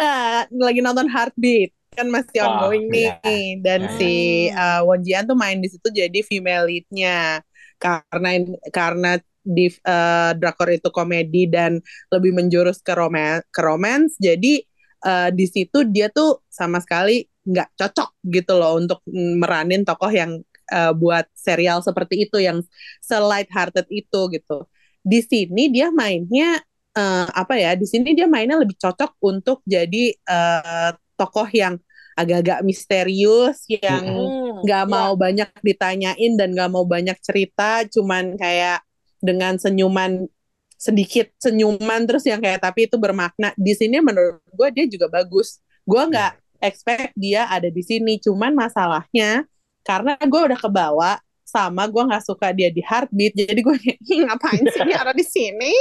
Ah, 0.00 0.48
lagi 0.48 0.80
nonton 0.80 1.12
Heartbeat 1.12 1.76
kan 1.92 2.08
masih 2.08 2.40
Oh, 2.40 2.48
ongoing 2.56 2.88
nih 2.88 3.20
iya. 3.20 3.60
dan 3.60 3.80
Hmm. 3.84 3.96
si 4.00 4.12
uh, 4.48 4.80
Won 4.80 5.04
tuh 5.04 5.36
main 5.36 5.60
di 5.60 5.68
situ 5.68 5.92
jadi 5.92 6.24
female 6.24 6.64
lead-nya 6.64 7.44
karena 7.76 8.30
karena 8.72 9.10
di 9.44 9.68
uh, 9.84 10.32
drakor 10.38 10.72
itu 10.72 10.88
komedi 10.88 11.50
dan 11.50 11.82
lebih 12.08 12.32
menjurus 12.32 12.80
ke 12.80 12.96
romance 12.96 13.44
ke 13.52 13.60
romance 13.60 14.16
jadi 14.16 14.64
uh, 15.04 15.28
di 15.34 15.44
situ 15.44 15.84
dia 15.84 16.08
tuh 16.08 16.40
sama 16.48 16.80
sekali 16.80 17.26
nggak 17.42 17.74
cocok 17.74 18.10
gitu 18.30 18.52
loh 18.56 18.78
untuk 18.78 19.02
meranin 19.12 19.82
tokoh 19.82 20.08
yang 20.08 20.40
uh, 20.72 20.92
buat 20.96 21.28
serial 21.36 21.84
seperti 21.84 22.24
itu 22.24 22.40
yang 22.40 22.64
se-light 23.04 23.52
hearted 23.52 23.84
itu 23.92 24.20
gitu. 24.32 24.64
Di 25.04 25.20
sini 25.20 25.68
dia 25.68 25.90
mainnya 25.92 26.62
eh, 26.94 27.26
apa 27.32 27.54
ya 27.58 27.74
di 27.74 27.86
sini 27.88 28.14
dia 28.14 28.30
mainnya 28.30 28.60
lebih 28.60 28.78
cocok 28.78 29.18
untuk 29.24 29.58
jadi 29.66 30.14
eh, 30.14 30.90
tokoh 31.18 31.48
yang 31.50 31.74
agak-agak 32.14 32.60
misterius 32.62 33.64
yang 33.66 34.04
Hmm, 34.04 34.62
nggak 34.62 34.84
iya. 34.86 34.92
mau 34.92 35.12
banyak 35.16 35.50
ditanyain 35.64 36.32
dan 36.38 36.52
nggak 36.54 36.70
mau 36.70 36.84
banyak 36.86 37.16
cerita 37.24 37.82
cuman 37.88 38.36
kayak 38.36 38.84
dengan 39.22 39.56
senyuman 39.56 40.28
sedikit 40.76 41.30
senyuman 41.38 42.04
terus 42.10 42.26
yang 42.26 42.42
kayak 42.42 42.60
tapi 42.62 42.86
itu 42.90 42.96
bermakna. 42.98 43.54
Di 43.54 43.72
sini 43.78 44.02
menurut 44.02 44.42
gue 44.50 44.68
dia 44.74 44.84
juga 44.90 45.06
bagus. 45.10 45.62
Gue 45.86 46.02
nggak 46.10 46.38
expect 46.62 47.14
dia 47.18 47.46
ada 47.50 47.70
di 47.70 47.82
sini 47.82 48.18
cuman 48.22 48.54
masalahnya 48.54 49.46
karena 49.82 50.14
gue 50.16 50.40
udah 50.42 50.56
kebawa 50.56 51.12
sama 51.42 51.84
gue 51.84 52.00
nggak 52.00 52.24
suka 52.24 52.48
dia 52.50 52.72
di 52.72 52.80
heartbeat 52.80 53.36
jadi 53.36 53.60
gue 53.60 53.76
kayak 53.76 53.98
"Ih, 54.00 54.24
ngapain 54.24 54.64
sih 54.64 54.80
dia 54.82 54.98
ada 54.98 55.12
di 55.12 55.20
sini 55.20 55.74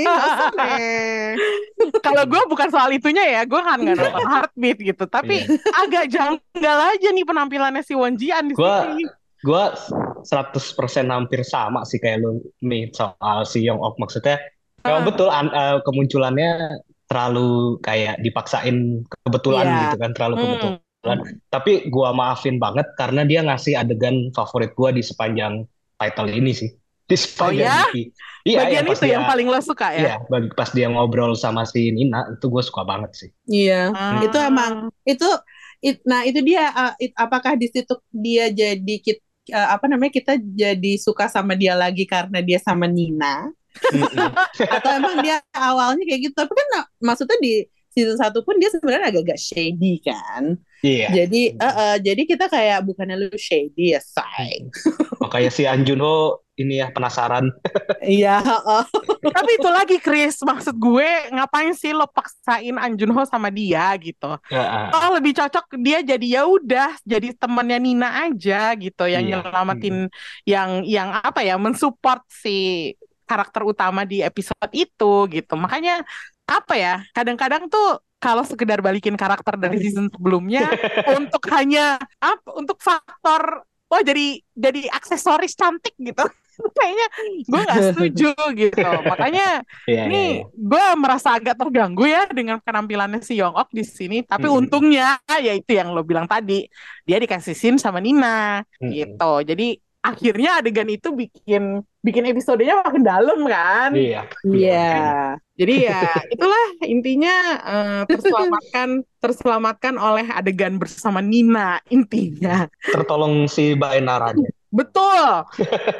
Nggak 0.00 0.24
usah 0.24 0.50
deh." 0.56 1.28
Kalau 2.00 2.24
gue 2.24 2.40
bukan 2.48 2.68
soal 2.68 2.88
itunya 2.90 3.24
ya, 3.28 3.42
gue 3.44 3.60
kan 3.60 3.76
nggak 3.76 3.92
nonton 3.94 4.24
Heartbeat 4.32 4.78
gitu. 4.80 5.04
Tapi 5.04 5.44
agak 5.76 6.08
janggal 6.08 6.78
aja 6.88 7.08
nih 7.10 7.24
penampilannya 7.24 7.82
si 7.82 7.92
Won 7.92 8.14
Ji 8.14 8.32
An 8.32 8.48
di 8.48 8.54
Gua- 8.54 8.88
sini. 8.88 9.04
Gue 9.38 9.64
100% 10.24 10.66
hampir 11.06 11.44
sama 11.44 11.84
sih 11.84 11.96
kayak 11.96 12.18
lu 12.18 12.40
nih 12.60 12.90
soal 12.90 13.44
si 13.44 13.62
Young 13.62 13.78
Ok 13.78 13.94
maksudnya. 13.98 14.40
Memang 14.80 15.02
Ah. 15.02 15.06
betul 15.06 15.28
an- 15.28 15.52
eh, 15.52 15.78
kemunculannya 15.82 16.50
terlalu 17.04 17.50
kayak 17.78 18.18
dipaksain 18.18 18.76
kebetulan 19.22 19.64
Iya. 19.64 19.78
gitu 19.84 19.96
kan, 19.98 20.10
terlalu 20.12 20.34
Hmm. 20.34 20.42
kebetulan. 20.42 20.78
Tapi 21.48 21.86
gua 21.88 22.10
maafin 22.10 22.58
banget 22.58 22.90
karena 22.94 23.22
dia 23.22 23.40
ngasih 23.40 23.78
adegan 23.78 24.34
favorit 24.34 24.74
gua 24.74 24.90
di 24.90 25.00
sepanjang 25.00 25.64
title 25.94 26.30
ini 26.30 26.52
sih. 26.52 26.70
Di 27.08 27.16
sepanjang 27.16 27.64
ya? 27.64 27.78
DP. 27.88 27.96
Iya, 28.44 28.58
Bagian 28.64 28.84
pas 28.84 28.96
itu 28.96 29.06
yang 29.08 29.22
dia- 29.24 29.30
paling 29.30 29.46
lo 29.48 29.60
suka 29.60 29.86
ya? 29.92 30.00
Iya, 30.00 30.14
pas 30.52 30.70
dia 30.72 30.86
ngobrol 30.88 31.32
sama 31.32 31.64
si 31.64 31.88
Nina 31.88 32.32
itu 32.32 32.46
gue 32.48 32.62
suka 32.64 32.80
banget 32.80 33.10
sih. 33.12 33.30
iya 33.44 33.92
Ah. 33.92 34.20
itu 34.20 34.36
emang 34.36 34.72
itu 35.04 35.28
it- 35.80 36.00
nah 36.02 36.24
itu 36.24 36.40
dia 36.40 36.68
uh, 36.68 36.92
it- 36.96 37.12
apakah 37.12 37.54
di 37.54 37.68
situ 37.68 37.92
dia 38.08 38.48
jadi 38.48 38.94
kit- 39.00 39.24
uh, 39.52 39.76
apa 39.76 39.84
namanya 39.88 40.12
kita 40.12 40.36
jadi 40.40 40.92
suka 40.96 41.28
sama 41.28 41.56
dia 41.56 41.76
lagi 41.76 42.04
karena 42.04 42.40
dia 42.40 42.56
sama 42.56 42.88
Nina 42.88 43.52
atau 44.76 44.90
emang 44.96 45.20
dia 45.20 45.40
awalnya 45.52 46.04
kayak 46.04 46.28
gitu 46.28 46.34
tapi 46.36 46.52
kan 46.52 46.68
uh, 46.80 46.86
maksudnya 47.00 47.36
di 47.40 47.64
season 47.92 48.16
satu 48.16 48.40
pun 48.42 48.56
dia 48.56 48.68
sebenarnya 48.72 49.12
agak-agak 49.12 49.36
shady 49.36 50.00
kan 50.00 50.56
Iya, 50.78 51.10
jadi 51.24 51.42
uh, 51.58 51.66
uh, 51.66 51.94
jadi 51.98 52.22
kita 52.22 52.46
kayak 52.46 52.86
bukannya 52.86 53.18
lu 53.18 53.34
shady 53.34 53.98
ya 53.98 54.00
say 54.02 54.62
makanya 55.18 55.50
si 55.50 55.66
An 55.66 55.82
Junho 55.82 56.40
ini 56.58 56.82
ya 56.82 56.90
penasaran. 56.90 57.54
iya 58.02 58.42
uh, 58.42 58.82
Tapi 59.22 59.50
itu 59.62 59.70
lagi 59.70 59.96
Chris, 60.02 60.42
maksud 60.42 60.74
gue 60.74 61.30
ngapain 61.30 61.70
sih 61.70 61.94
lo 61.94 62.10
paksain 62.10 62.74
An 62.74 62.98
Junho 62.98 63.22
sama 63.26 63.46
dia 63.46 63.94
gitu? 63.98 64.34
Ya, 64.50 64.90
Oh 64.90 65.14
lebih 65.14 65.38
cocok 65.38 65.78
dia 65.78 66.02
jadi 66.02 66.26
ya 66.26 66.42
udah 66.50 66.98
jadi 67.06 67.30
temannya 67.38 67.78
Nina 67.78 68.26
aja 68.26 68.74
gitu 68.74 69.06
yang 69.06 69.22
Iya. 69.22 69.38
nyelamatin 69.42 70.10
yang 70.42 70.82
yang 70.82 71.08
apa 71.22 71.46
ya 71.46 71.54
mensupport 71.58 72.22
si 72.26 72.90
karakter 73.28 73.62
utama 73.62 74.02
di 74.02 74.24
episode 74.24 74.72
itu 74.74 75.12
gitu. 75.30 75.54
Makanya 75.54 76.02
apa 76.48 76.74
ya 76.74 76.94
kadang-kadang 77.14 77.68
tuh 77.68 78.02
kalau 78.18 78.42
sekedar 78.42 78.82
balikin 78.82 79.14
karakter 79.14 79.54
dari 79.54 79.78
season 79.78 80.10
sebelumnya 80.10 80.66
untuk 81.18 81.42
hanya 81.54 81.96
apa 82.18 82.50
untuk 82.58 82.78
faktor 82.82 83.62
oh 83.88 84.02
jadi 84.04 84.42
jadi 84.52 84.90
aksesoris 84.92 85.54
cantik 85.54 85.94
gitu 85.96 86.26
kayaknya 86.78 87.06
gue 87.46 87.60
nggak 87.62 87.82
setuju 87.94 88.30
gitu 88.58 88.90
makanya 89.06 89.62
iya, 89.90 90.10
ini 90.10 90.42
iya. 90.42 90.44
gue 90.50 90.84
merasa 90.98 91.38
agak 91.38 91.54
terganggu 91.54 92.04
ya 92.04 92.26
dengan 92.30 92.58
penampilannya 92.58 93.22
si 93.22 93.38
Young 93.38 93.54
Ok 93.54 93.70
di 93.70 93.84
sini. 93.86 94.26
Tapi 94.26 94.50
Mm-mm. 94.50 94.58
untungnya 94.66 95.22
ya 95.38 95.52
itu 95.54 95.70
yang 95.78 95.94
lo 95.94 96.02
bilang 96.02 96.26
tadi, 96.26 96.66
dia 97.06 97.18
dikasih 97.22 97.54
scene 97.54 97.78
sama 97.78 98.02
Nina 98.02 98.62
Mm-mm. 98.82 98.90
gitu. 98.90 99.32
Jadi 99.46 99.78
akhirnya 100.02 100.62
adegan 100.62 100.88
itu 100.88 101.10
bikin 101.10 101.82
bikin 102.00 102.24
episodenya 102.30 102.80
makin 102.80 103.02
dalam 103.02 103.40
kan. 103.44 103.90
Iya. 103.92 104.22
iya 104.46 104.92
Jadi 105.58 105.74
ya 105.90 106.00
itulah 106.30 106.66
intinya 106.86 107.34
eh, 107.66 108.00
terselamatkan 108.06 108.88
terselamatkan 109.18 109.94
oleh 109.98 110.26
adegan 110.30 110.78
bersama 110.78 111.18
Nina 111.18 111.82
intinya. 111.90 112.70
Tertolong 112.94 113.50
si 113.50 113.74
Baenaranya. 113.74 114.46
Betul. 114.68 115.48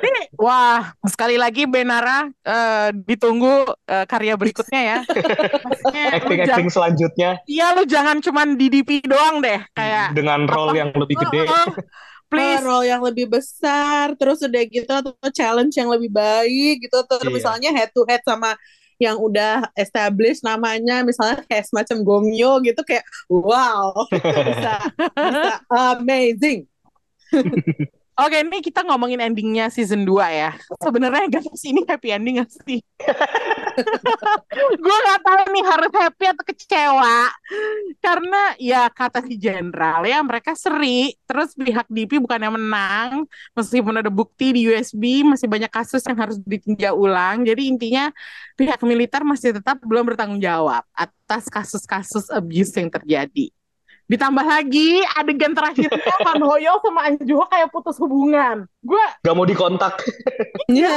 Ini, 0.05 0.29
wah, 0.37 0.93
sekali 1.09 1.41
lagi 1.41 1.65
Benara 1.65 2.29
eh, 2.29 2.89
ditunggu 2.93 3.65
eh, 3.89 4.05
karya 4.05 4.37
berikutnya 4.37 4.81
ya. 4.85 4.99
Acting-acting 5.89 6.69
selanjutnya 6.69 7.41
Iya 7.49 7.73
lu 7.75 7.89
jangan 7.89 8.21
cuman 8.21 8.61
di 8.61 8.69
DP 8.69 9.09
doang 9.09 9.41
deh, 9.41 9.65
kayak 9.73 10.13
dengan 10.13 10.45
role 10.45 10.77
apa? 10.77 10.81
yang 10.85 10.91
lebih 10.95 11.17
gede. 11.17 11.49
"Oh, 11.49 11.57
oh, 11.57 11.67
please. 12.31 12.61
role 12.63 12.85
yang 12.85 13.01
lebih 13.01 13.27
besar 13.29 14.13
terus 14.17 14.41
udah 14.41 14.63
gitu 14.69 14.89
atau 14.89 15.13
challenge 15.33 15.75
yang 15.77 15.89
lebih 15.89 16.13
baik 16.13 16.85
gitu 16.85 16.97
atau 17.01 17.19
Iya. 17.21 17.33
misalnya 17.33 17.71
head 17.73 17.91
to 17.97 18.05
head 18.05 18.21
sama 18.23 18.53
yang 18.99 19.15
udah 19.15 19.71
established 19.79 20.43
namanya 20.43 21.07
misalnya 21.07 21.39
kayak 21.47 21.65
semacam 21.71 21.97
Gongyo 22.03 22.59
gitu 22.67 22.83
kayak 22.83 23.07
wow 23.31 23.95
bisa 24.11 24.75
bisa 24.99 25.63
amazing 25.97 26.67
Oke, 28.19 28.43
ini 28.43 28.59
kita 28.59 28.83
ngomongin 28.83 29.23
endingnya 29.23 29.71
season 29.71 30.03
2 30.03 30.19
ya. 30.35 30.51
Sebenarnya 30.83 31.39
guys, 31.39 31.63
ini 31.63 31.87
happy 31.87 32.11
ending 32.11 32.43
gak 32.43 32.51
sih? 32.51 32.83
Gue 34.83 34.97
gak 35.07 35.23
tahu 35.23 35.43
nih 35.55 35.63
harus 35.63 35.93
happy 35.95 36.25
atau 36.27 36.45
kecewa. 36.51 37.31
Karena 38.03 38.59
ya 38.59 38.91
kata 38.91 39.23
si 39.23 39.39
jenderal 39.39 40.03
ya 40.03 40.19
mereka 40.27 40.59
seri. 40.59 41.15
Terus 41.31 41.55
pihak 41.55 41.87
DP 41.87 42.19
bukannya 42.19 42.59
menang. 42.59 43.31
Meskipun 43.55 44.03
ada 44.03 44.11
bukti 44.11 44.51
di 44.51 44.67
USB, 44.67 45.23
masih 45.23 45.47
banyak 45.47 45.71
kasus 45.71 46.03
yang 46.03 46.19
harus 46.19 46.43
ditinjau 46.43 46.99
ulang. 46.99 47.47
Jadi 47.47 47.71
intinya 47.71 48.11
pihak 48.59 48.83
militer 48.83 49.23
masih 49.23 49.55
tetap 49.63 49.79
belum 49.87 50.03
bertanggung 50.03 50.43
jawab 50.43 50.83
atas 50.91 51.47
kasus-kasus 51.47 52.35
abuse 52.35 52.75
yang 52.75 52.91
terjadi. 52.91 53.55
Ditambah 54.09 54.41
lagi 54.41 55.05
adegan 55.15 55.53
terakhirnya 55.53 56.01
Pan 56.27 56.41
Hoyo 56.41 56.81
sama 56.81 57.07
Anjuho 57.07 57.45
kayak 57.45 57.69
putus 57.69 58.01
hubungan. 58.01 58.65
Gue 58.81 59.05
Gak 59.21 59.35
mau 59.37 59.45
dikontak. 59.45 60.01
ya 60.73 60.97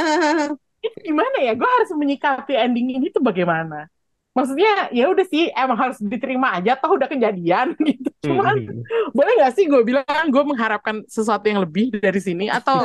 itu 0.79 0.97
gimana 1.03 1.37
ya? 1.39 1.53
Gue 1.53 1.67
harus 1.67 1.91
menyikapi 1.91 2.55
ending 2.55 2.95
ini 2.95 3.11
tuh 3.11 3.19
bagaimana? 3.19 3.91
Maksudnya 4.31 4.87
ya 4.95 5.11
udah 5.11 5.27
sih 5.27 5.51
emang 5.51 5.75
harus 5.75 5.99
diterima 5.99 6.55
aja 6.55 6.79
toh 6.79 6.95
udah 6.95 7.05
kejadian 7.05 7.75
gitu. 7.83 8.07
Cuman 8.23 8.63
Hmm. 8.63 9.11
boleh 9.11 9.33
nggak 9.43 9.53
sih 9.59 9.67
gue 9.67 9.83
bilang 9.83 10.07
gue 10.31 10.43
mengharapkan 10.47 11.03
sesuatu 11.03 11.43
yang 11.43 11.59
lebih 11.59 11.91
dari 11.91 12.21
sini 12.23 12.47
atau 12.47 12.79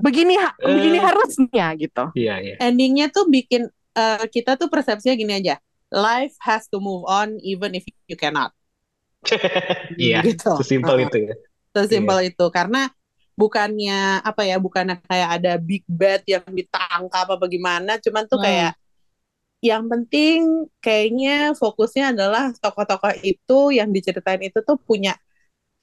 begini 0.00 0.40
ha- 0.40 0.56
begini 0.56 0.96
Eh. 0.96 1.04
harusnya 1.04 1.66
gitu. 1.76 2.04
Iya, 2.16 2.34
iya. 2.40 2.54
endingnya 2.56 3.12
tuh 3.12 3.28
bikin 3.28 3.68
eh, 3.92 4.24
kita 4.32 4.56
tuh 4.56 4.72
persepsinya 4.72 5.12
gini 5.12 5.32
aja 5.36 5.60
life 5.92 6.32
has 6.40 6.64
to 6.72 6.80
move 6.80 7.04
on 7.04 7.36
even 7.44 7.76
if 7.76 7.84
you 8.08 8.16
cannot 8.16 8.48
Iya, 9.96 10.18
gitu 10.26 10.50
sesimpel 10.60 10.96
Uh-uh. 10.98 11.06
itu 11.08 11.16
ya. 11.30 11.34
sesimpel 11.72 12.18
itu 12.28 12.46
karena 12.52 12.90
bukannya 13.32 14.20
apa 14.20 14.42
ya 14.44 14.60
bukannya 14.60 15.00
kayak 15.08 15.30
ada 15.40 15.52
big 15.56 15.82
bad 15.88 16.20
yang 16.28 16.44
ditangkap 16.44 17.26
apa 17.26 17.44
gimana 17.48 17.96
cuman 18.02 18.24
tuh 18.28 18.38
Hmm. 18.38 18.46
kayak 18.46 18.72
yang 19.62 19.86
penting 19.86 20.66
kayaknya 20.82 21.54
fokusnya 21.54 22.10
adalah 22.12 22.50
tokoh-tokoh 22.58 23.14
itu 23.22 23.58
yang 23.70 23.94
diceritain 23.94 24.42
itu 24.42 24.58
tuh 24.66 24.74
punya 24.74 25.14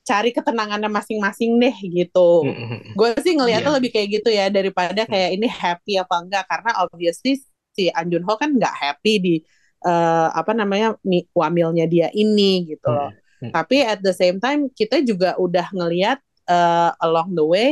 cari 0.03 0.35
ketenangannya 0.35 0.89
masing-masing 0.89 1.61
deh 1.61 1.75
gitu. 1.85 2.43
Mm-mm. 2.43 2.97
Gue 2.97 3.13
sih 3.23 3.37
ngeliatnya 3.37 3.71
Iya. 3.71 3.77
lebih 3.77 3.89
kayak 3.93 4.09
gitu 4.19 4.29
ya 4.33 4.49
daripada 4.49 5.05
kayak 5.05 5.37
ini 5.37 5.47
happy 5.47 5.95
apa 5.95 6.15
enggak 6.19 6.43
karena 6.49 6.71
obviously 6.83 7.39
si 7.71 7.87
An 7.93 8.09
Jun 8.11 8.25
Ho 8.27 8.35
kan 8.35 8.51
nggak 8.51 8.73
happy 8.73 9.13
di 9.21 9.35
eh, 9.79 10.27
apa 10.33 10.51
namanya 10.51 10.99
wamilnya 11.31 11.85
dia 11.87 12.11
ini 12.11 12.67
gitu 12.75 12.89
loh. 12.89 13.15
Hmm. 13.39 13.51
Tapi 13.55 13.83
at 13.83 13.99
the 14.03 14.11
same 14.11 14.37
time 14.37 14.67
kita 14.71 14.99
juga 15.03 15.35
udah 15.39 15.71
ngeliat 15.71 16.19
eh, 16.47 16.91
along 16.99 17.35
the 17.35 17.45
way 17.45 17.69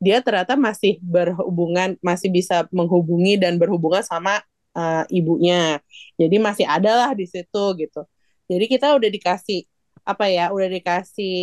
dia 0.00 0.24
ternyata 0.24 0.56
masih 0.56 0.96
berhubungan 1.04 1.92
masih 2.00 2.32
bisa 2.32 2.64
menghubungi 2.72 3.36
dan 3.36 3.60
berhubungan 3.60 4.00
sama 4.00 4.40
eh, 4.74 5.04
ibunya. 5.12 5.82
Jadi 6.16 6.36
masih 6.40 6.64
ada 6.64 7.06
lah 7.06 7.10
di 7.12 7.28
situ 7.28 7.64
gitu. 7.76 8.02
Jadi 8.50 8.64
kita 8.66 8.96
udah 8.96 9.10
dikasih 9.12 9.68
apa 10.02 10.26
ya, 10.32 10.50
udah 10.50 10.68
dikasih 10.72 11.36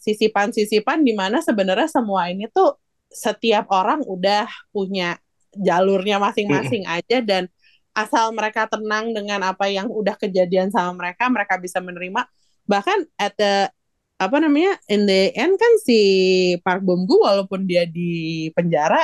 sisipan-sisipan 0.00 1.04
di 1.04 1.12
mana 1.14 1.44
sebenarnya 1.44 1.86
semua 1.86 2.32
ini 2.32 2.48
tuh 2.50 2.74
setiap 3.10 3.68
orang 3.70 4.02
udah 4.06 4.46
punya 4.70 5.18
jalurnya 5.54 6.22
masing-masing 6.22 6.86
aja 6.86 7.18
dan 7.22 7.50
asal 7.90 8.30
mereka 8.30 8.70
tenang 8.70 9.10
dengan 9.10 9.42
apa 9.42 9.66
yang 9.66 9.90
udah 9.90 10.14
kejadian 10.14 10.70
sama 10.70 10.94
mereka, 10.94 11.26
mereka 11.26 11.58
bisa 11.58 11.82
menerima. 11.82 12.22
Bahkan 12.70 12.98
at 13.18 13.34
the 13.40 13.52
apa 14.20 14.36
namanya 14.44 14.76
in 14.92 15.08
the 15.08 15.32
end 15.34 15.56
kan 15.56 15.72
si 15.86 15.98
Park 16.64 16.84
Bom 16.86 17.08
Goo 17.08 17.24
walaupun 17.24 17.64
dia 17.70 17.88
di 17.88 18.48
penjara 18.56 19.00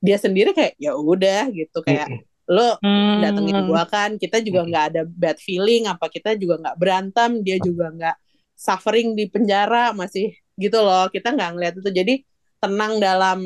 dia 0.00 0.16
sendiri 0.24 0.50
kayak 0.56 0.74
ya 0.80 0.96
udah 0.96 1.50
gitu. 1.52 1.78
Kayak 1.84 2.08
lo 2.50 2.80
Hmm. 2.82 3.20
datengin 3.22 3.58
gua 3.68 3.82
kan 3.86 4.10
kita 4.22 4.40
juga 4.46 4.60
nggak 4.68 4.84
ada 4.94 5.02
bad 5.06 5.38
feeling 5.38 5.82
apa 5.92 6.06
kita 6.10 6.34
juga 6.40 6.54
nggak 6.62 6.76
berantem 6.80 7.30
dia 7.46 7.56
juga 7.60 7.84
nggak 7.96 8.16
suffering 8.56 9.08
di 9.18 9.24
penjara 9.34 9.92
masih 10.00 10.32
gitu 10.56 10.78
loh. 10.80 11.06
Kita 11.14 11.28
nggak 11.36 11.50
ngeliat 11.54 11.74
itu. 11.78 11.90
Jadi 12.00 12.14
tenang 12.62 12.92
dalam 13.00 13.38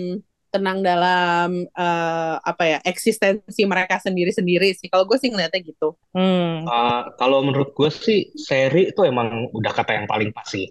tenang 0.54 0.86
dalam 0.86 1.66
eh, 1.66 2.34
apa 2.38 2.62
ya 2.62 2.78
eksistensi 2.86 3.66
mereka 3.66 3.98
sendiri-sendiri 3.98 4.70
sih 4.78 4.86
kalau 4.86 5.02
gue 5.10 5.18
sih 5.18 5.34
ngeliatnya 5.34 5.60
gitu 5.66 5.98
Hmm. 6.14 6.62
Uh, 6.62 7.10
kalau 7.18 7.42
menurut 7.42 7.74
gue 7.74 7.90
sih 7.90 8.30
seri 8.38 8.94
itu 8.94 9.02
emang 9.02 9.50
udah 9.50 9.72
kata 9.74 9.98
yang 9.98 10.06
paling 10.06 10.30
pas 10.30 10.46
sih. 10.46 10.70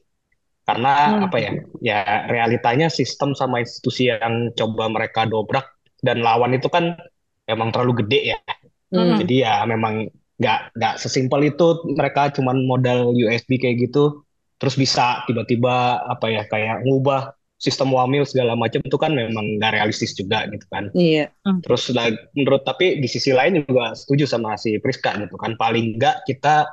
Karena 0.64 1.20
Hmm. 1.20 1.28
apa 1.28 1.38
ya? 1.44 1.52
Ya 1.84 2.00
realitanya 2.32 2.88
sistem 2.88 3.36
sama 3.36 3.60
institusi 3.60 4.08
yang 4.08 4.56
coba 4.56 4.88
mereka 4.88 5.28
dobrak 5.28 5.68
dan 6.00 6.24
lawan 6.24 6.56
itu 6.56 6.72
kan 6.72 6.96
emang 7.44 7.76
terlalu 7.76 8.08
gede 8.08 8.32
ya. 8.32 8.40
Hmm. 8.88 9.20
Jadi 9.20 9.44
ya 9.44 9.68
memang 9.68 10.08
nggak 10.40 10.60
nggak 10.80 10.96
sesimpel 10.98 11.44
itu 11.44 11.68
mereka 11.92 12.32
cuman 12.32 12.64
modal 12.64 13.12
USB 13.12 13.60
kayak 13.62 13.92
gitu 13.92 14.24
terus 14.58 14.80
bisa 14.80 15.28
tiba-tiba 15.28 16.00
apa 16.08 16.26
ya 16.32 16.44
kayak 16.48 16.88
ngubah 16.88 17.36
sistem 17.64 17.95
wamil 17.95 18.28
segala 18.28 18.59
macam 18.59 18.84
itu 18.84 18.97
kan 18.99 19.16
memang 19.16 19.55
nggak 19.55 19.72
realistis 19.80 20.11
juga 20.20 20.43
gitu 20.51 20.68
kan. 20.68 20.91
iya 20.91 21.32
Terus 21.64 21.84
like, 21.95 22.20
menurut 22.36 22.68
tapi 22.68 22.99
di 22.99 23.07
sisi 23.07 23.32
lain 23.32 23.64
juga 23.64 23.95
setuju 23.95 24.28
sama 24.28 24.59
si 24.59 24.76
Priska 24.84 25.16
gitu 25.16 25.39
kan. 25.39 25.55
Paling 25.55 25.95
nggak 25.95 26.28
kita 26.28 26.68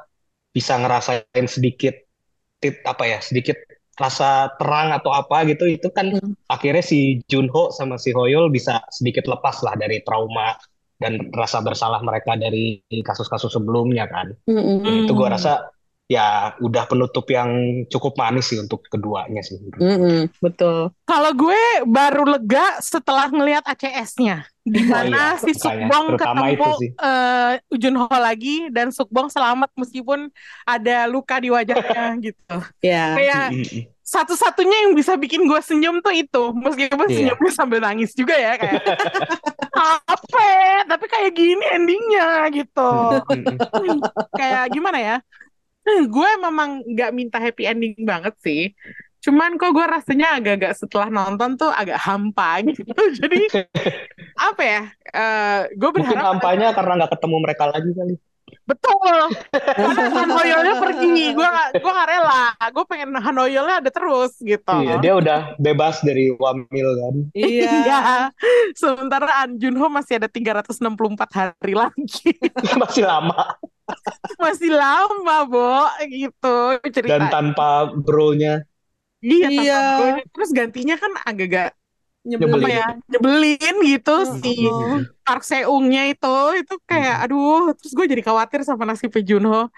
bisa 0.51 0.75
ngerasain 0.83 1.47
sedikit 1.47 1.95
tit, 2.59 2.83
apa 2.83 3.05
ya 3.07 3.19
sedikit 3.23 3.55
rasa 3.95 4.51
terang 4.59 4.91
atau 4.97 5.13
apa 5.13 5.45
gitu 5.47 5.69
itu 5.69 5.89
kan 5.93 6.11
Hmm. 6.11 6.35
akhirnya 6.49 6.81
si 6.83 7.21
Junho 7.31 7.71
sama 7.71 8.01
si 8.01 8.11
Hoyol 8.17 8.49
bisa 8.51 8.81
sedikit 8.91 9.29
lepas 9.29 9.61
lah 9.63 9.77
dari 9.79 10.01
trauma 10.03 10.57
dan 11.01 11.31
rasa 11.33 11.61
bersalah 11.65 12.01
mereka 12.05 12.35
dari 12.37 12.81
kasus-kasus 12.91 13.53
sebelumnya 13.57 14.09
kan. 14.09 14.33
Mm-mm. 14.49 14.85
Dan 14.85 14.95
itu 15.05 15.13
gua 15.15 15.29
Hmm. 15.31 15.37
rasa 15.37 15.53
ya 16.11 16.59
udah 16.59 16.91
penutup 16.91 17.23
yang 17.31 17.51
cukup 17.87 18.19
manis 18.19 18.51
sih 18.51 18.59
untuk 18.59 18.83
keduanya 18.91 19.47
sih. 19.47 19.63
gua. 19.63 19.79
Mm-mm, 19.79 20.27
betul 20.43 20.91
Kalau 21.07 21.31
gue 21.31 21.63
baru 21.87 22.23
lega 22.27 22.83
setelah 22.83 23.31
ngelihat 23.31 23.63
ACS-nya, 23.63 24.43
di 24.67 24.83
Oh 24.83 24.91
mana 24.91 25.39
iya, 25.39 25.39
si 25.39 25.55
Sukbong 25.55 26.19
ketemu 26.19 26.43
sih. 26.83 26.91
eh, 26.99 27.53
Junho 27.79 28.07
lagi 28.11 28.57
dan 28.75 28.91
Sukbong 28.91 29.31
selamat 29.31 29.71
meskipun 29.79 30.27
ada 30.67 31.07
luka 31.07 31.39
di 31.39 31.55
wajahnya 31.55 32.19
gitu. 32.27 32.57
ya 32.83 33.15
Kayak 33.15 33.47
satu-satunya 34.03 34.91
yang 34.91 34.93
bisa 34.99 35.15
bikin 35.15 35.47
gue 35.47 35.61
senyum 35.63 36.03
tuh 36.03 36.11
itu, 36.11 36.43
meskipun 36.59 37.07
Iya. 37.07 37.15
senyumnya 37.31 37.53
sambil 37.55 37.79
nangis 37.79 38.11
juga 38.19 38.35
ya 38.35 38.59
kayak 38.59 38.83
apa 39.79 40.41
ya? 40.43 40.79
tapi 40.91 41.05
kayak 41.07 41.31
gini 41.31 41.65
endingnya 41.71 42.29
gitu. 42.51 42.91
Kayak 44.35 44.65
gimana 44.75 44.99
ya? 44.99 45.17
Gue 46.15 46.31
memang 46.41 46.83
nggak 46.85 47.11
minta 47.15 47.39
happy 47.41 47.65
ending 47.67 47.95
banget 48.05 48.35
sih. 48.41 48.63
Cuman 49.21 49.61
kok 49.61 49.77
gue 49.77 49.85
rasanya 49.85 50.41
agak-agak 50.41 50.73
setelah 50.81 51.13
nonton 51.13 51.61
tuh 51.61 51.69
agak 51.69 52.01
hampa 52.01 52.61
gitu. 52.69 52.89
Jadi 53.21 53.53
apa 54.49 54.63
ya? 54.65 54.83
Eh 55.13 55.61
gue 55.77 55.91
Mungkin 55.93 56.17
berharap 56.17 56.41
hampanya 56.41 56.69
karena 56.73 56.93
nggak 57.05 57.13
ketemu 57.19 57.37
mereka 57.45 57.65
lagi 57.69 57.91
kali. 57.93 58.15
Betul. 58.71 59.19
Karena 59.51 60.03
Han 60.15 60.31
Hoyolnya 60.31 60.75
pergi, 60.79 61.25
gue 61.31 61.49
gak, 61.49 61.69
gue 61.77 61.93
gak 61.93 62.09
rela. 62.09 62.45
Gue 62.71 62.85
pengen 62.87 63.11
Han 63.13 63.37
Hoyolnya 63.37 63.77
ada 63.83 63.91
terus 63.91 64.39
gitu. 64.39 64.71
Iya, 64.81 64.95
dia 64.99 65.13
udah 65.15 65.41
bebas 65.59 65.99
dari 66.01 66.31
Wamil 66.33 66.89
kan. 66.97 67.15
iya 67.35 67.67
Iya. 67.83 68.01
Sementara 68.73 69.43
An 69.43 69.57
Junho 69.57 69.87
masih 69.89 70.17
ada 70.17 70.29
364 70.29 70.79
hari 71.33 71.75
lagi. 71.75 72.31
Masih 72.81 73.03
lama. 73.03 73.59
masih 74.39 74.71
lama, 74.71 75.37
Bo, 75.45 75.83
gitu 76.07 76.79
Dan 76.79 76.93
cerita. 76.95 77.27
tanpa 77.27 77.91
bro-nya. 77.91 78.63
Iya, 79.19 79.51
tanpa 79.51 79.63
Iya. 79.67 79.81
gue. 79.99 80.11
Terus 80.31 80.51
gantinya 80.55 80.95
kan 80.95 81.13
agak-agak 81.27 81.75
apa 82.41 82.67
Nyebelin. 82.67 82.71
ya 82.79 82.85
nyebelin 83.11 83.75
gitu 83.91 84.11
si 84.41 84.49
Mm-mm. 84.61 85.11
Park 85.25 85.43
Seungnya 85.51 86.03
itu 86.13 86.29
itu 86.61 86.75
kayak 86.91 87.15
aduh 87.29 87.73
terus 87.77 87.93
gue 87.97 88.07
jadi 88.13 88.23
khawatir 88.27 88.61
sama 88.69 88.85
nasib 88.89 89.13
Junho 89.29 89.69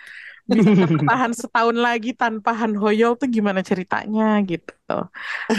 bisa 0.51 0.70
bertahan 0.95 1.32
setahun 1.36 1.76
lagi 1.86 2.11
tanpa 2.16 2.51
Han 2.61 2.74
Hoyol 2.80 3.12
tuh 3.20 3.28
gimana 3.36 3.61
ceritanya 3.70 4.40
gitu 4.51 4.72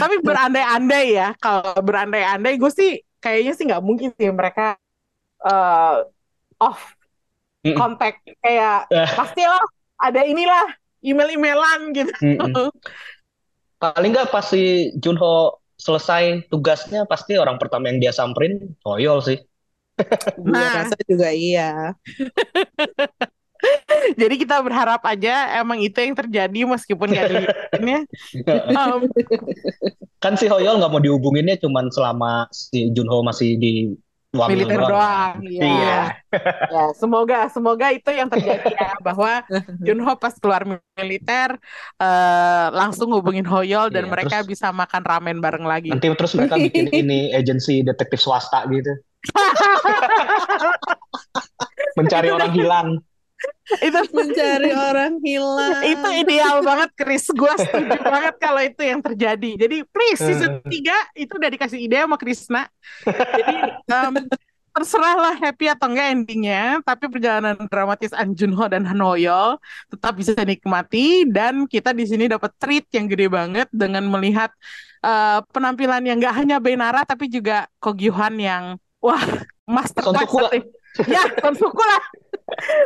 tapi 0.00 0.14
berandai-andai 0.26 1.04
ya 1.18 1.26
kalau 1.42 1.74
berandai-andai 1.86 2.54
gue 2.62 2.70
sih 2.72 2.90
kayaknya 3.22 3.52
sih 3.56 3.64
nggak 3.68 3.84
mungkin 3.88 4.10
sih 4.18 4.28
mereka 4.34 4.76
eh, 5.46 5.94
off 6.62 6.80
kontak 7.76 8.22
kayak 8.44 8.88
Eh. 8.90 9.06
pastilah 9.18 9.62
ada 10.00 10.20
inilah 10.26 10.64
email-emailan 11.04 11.80
gitu. 11.96 12.12
Paling 13.82 14.10
nggak 14.14 14.30
pas 14.32 14.46
si 14.50 14.90
Junho 15.02 15.60
selesai 15.74 16.46
tugasnya 16.48 17.04
pasti 17.04 17.36
orang 17.38 17.58
pertama 17.58 17.90
yang 17.90 17.98
dia 17.98 18.12
samperin 18.14 18.74
Hoyol 18.86 19.20
sih. 19.24 19.38
Nah. 20.42 20.82
rasa 20.82 20.98
juga 21.06 21.30
iya 21.30 21.94
Jadi 24.20 24.34
kita 24.36 24.60
berharap 24.60 25.00
aja 25.06 25.56
emang 25.56 25.80
itu 25.80 25.96
yang 25.96 26.12
terjadi 26.12 26.60
meskipun 26.68 27.08
gak 27.14 27.30
dilihatinnya. 27.32 28.00
Em, 28.44 29.00
Kan 30.22 30.34
si 30.36 30.48
Hoyol 30.48 30.80
nggak 30.80 30.92
mau 30.92 31.00
dihubunginnya 31.00 31.56
cuman 31.60 31.88
selama 31.88 32.48
si 32.52 32.92
Junho 32.92 33.24
masih 33.24 33.56
di 33.56 33.92
Militer 34.34 34.82
doang. 34.82 35.38
Iya. 35.40 35.62
Iya. 35.62 35.98
Ya, 36.66 36.84
semoga 36.98 37.46
semoga 37.46 37.86
itu 37.94 38.10
yang 38.10 38.26
terjadi 38.26 38.74
ya 38.74 38.90
bahwa 38.98 39.46
Junho 39.86 40.18
pas 40.18 40.34
keluar 40.34 40.66
militer 40.98 41.54
eh, 42.02 42.66
langsung 42.74 43.14
hubungin 43.14 43.46
Hoyol 43.46 43.94
dan 43.94 44.06
Iya, 44.06 44.10
mereka 44.10 44.36
terus- 44.42 44.58
bisa 44.58 44.74
makan 44.74 45.02
ramen 45.06 45.38
bareng 45.38 45.62
lagi. 45.62 45.94
Nanti 45.94 46.10
terus 46.18 46.34
mereka 46.34 46.58
bikin 46.58 46.90
ini 47.06 47.30
agensi 47.30 47.86
detektif 47.86 48.18
swasta 48.18 48.66
gitu. 48.68 48.90
Mencari 51.98 52.28
orang 52.28 52.52
hilang. 52.52 52.88
Itu 53.64 54.00
mencari 54.16 54.70
orang 54.76 55.16
hilang 55.24 55.80
itu 55.84 56.08
ideal 56.20 56.60
banget 56.60 56.90
Chris. 56.96 57.24
Gue 57.32 57.52
setuju 57.56 57.96
banget 58.14 58.34
kalau 58.36 58.60
itu 58.60 58.82
yang 58.84 59.00
terjadi. 59.00 59.50
Jadi 59.66 59.76
please 59.88 60.20
season 60.20 60.60
3 60.60 61.16
itu 61.16 61.32
udah 61.32 61.50
dikasih 61.50 61.78
ide 61.80 61.98
sama 62.04 62.16
Krisna. 62.20 62.68
Jadi 63.08 63.54
em, 63.94 64.14
terserah 64.74 65.16
lah 65.16 65.34
happy 65.38 65.70
atau 65.70 65.86
enggak 65.86 66.08
endingnya, 66.12 66.82
tapi 66.82 67.06
perjalanan 67.06 67.54
dramatis 67.70 68.10
An 68.10 68.34
Junho 68.34 68.66
dan 68.66 68.82
Han 68.84 69.00
Hoyol 69.00 69.56
tetap 69.86 70.18
bisa 70.18 70.34
dinikmati 70.34 71.24
dan 71.30 71.64
kita 71.70 71.94
di 71.94 72.04
sini 72.04 72.26
dapat 72.26 72.50
treat 72.58 72.84
yang 72.90 73.06
gede 73.06 73.30
banget 73.30 73.70
dengan 73.70 74.02
melihat 74.10 74.50
eh, 75.00 75.40
penampilan 75.54 76.02
yang 76.04 76.18
enggak 76.18 76.36
hanya 76.36 76.58
Benara 76.58 77.06
tapi 77.06 77.30
juga 77.30 77.70
Ko 77.78 77.94
Gyuhan 77.94 78.34
yang 78.36 78.64
wah 78.98 79.22
master 79.64 80.04
Ya, 81.10 81.26
Son 81.42 81.54
Suku 81.58 81.82
lah. 81.82 82.02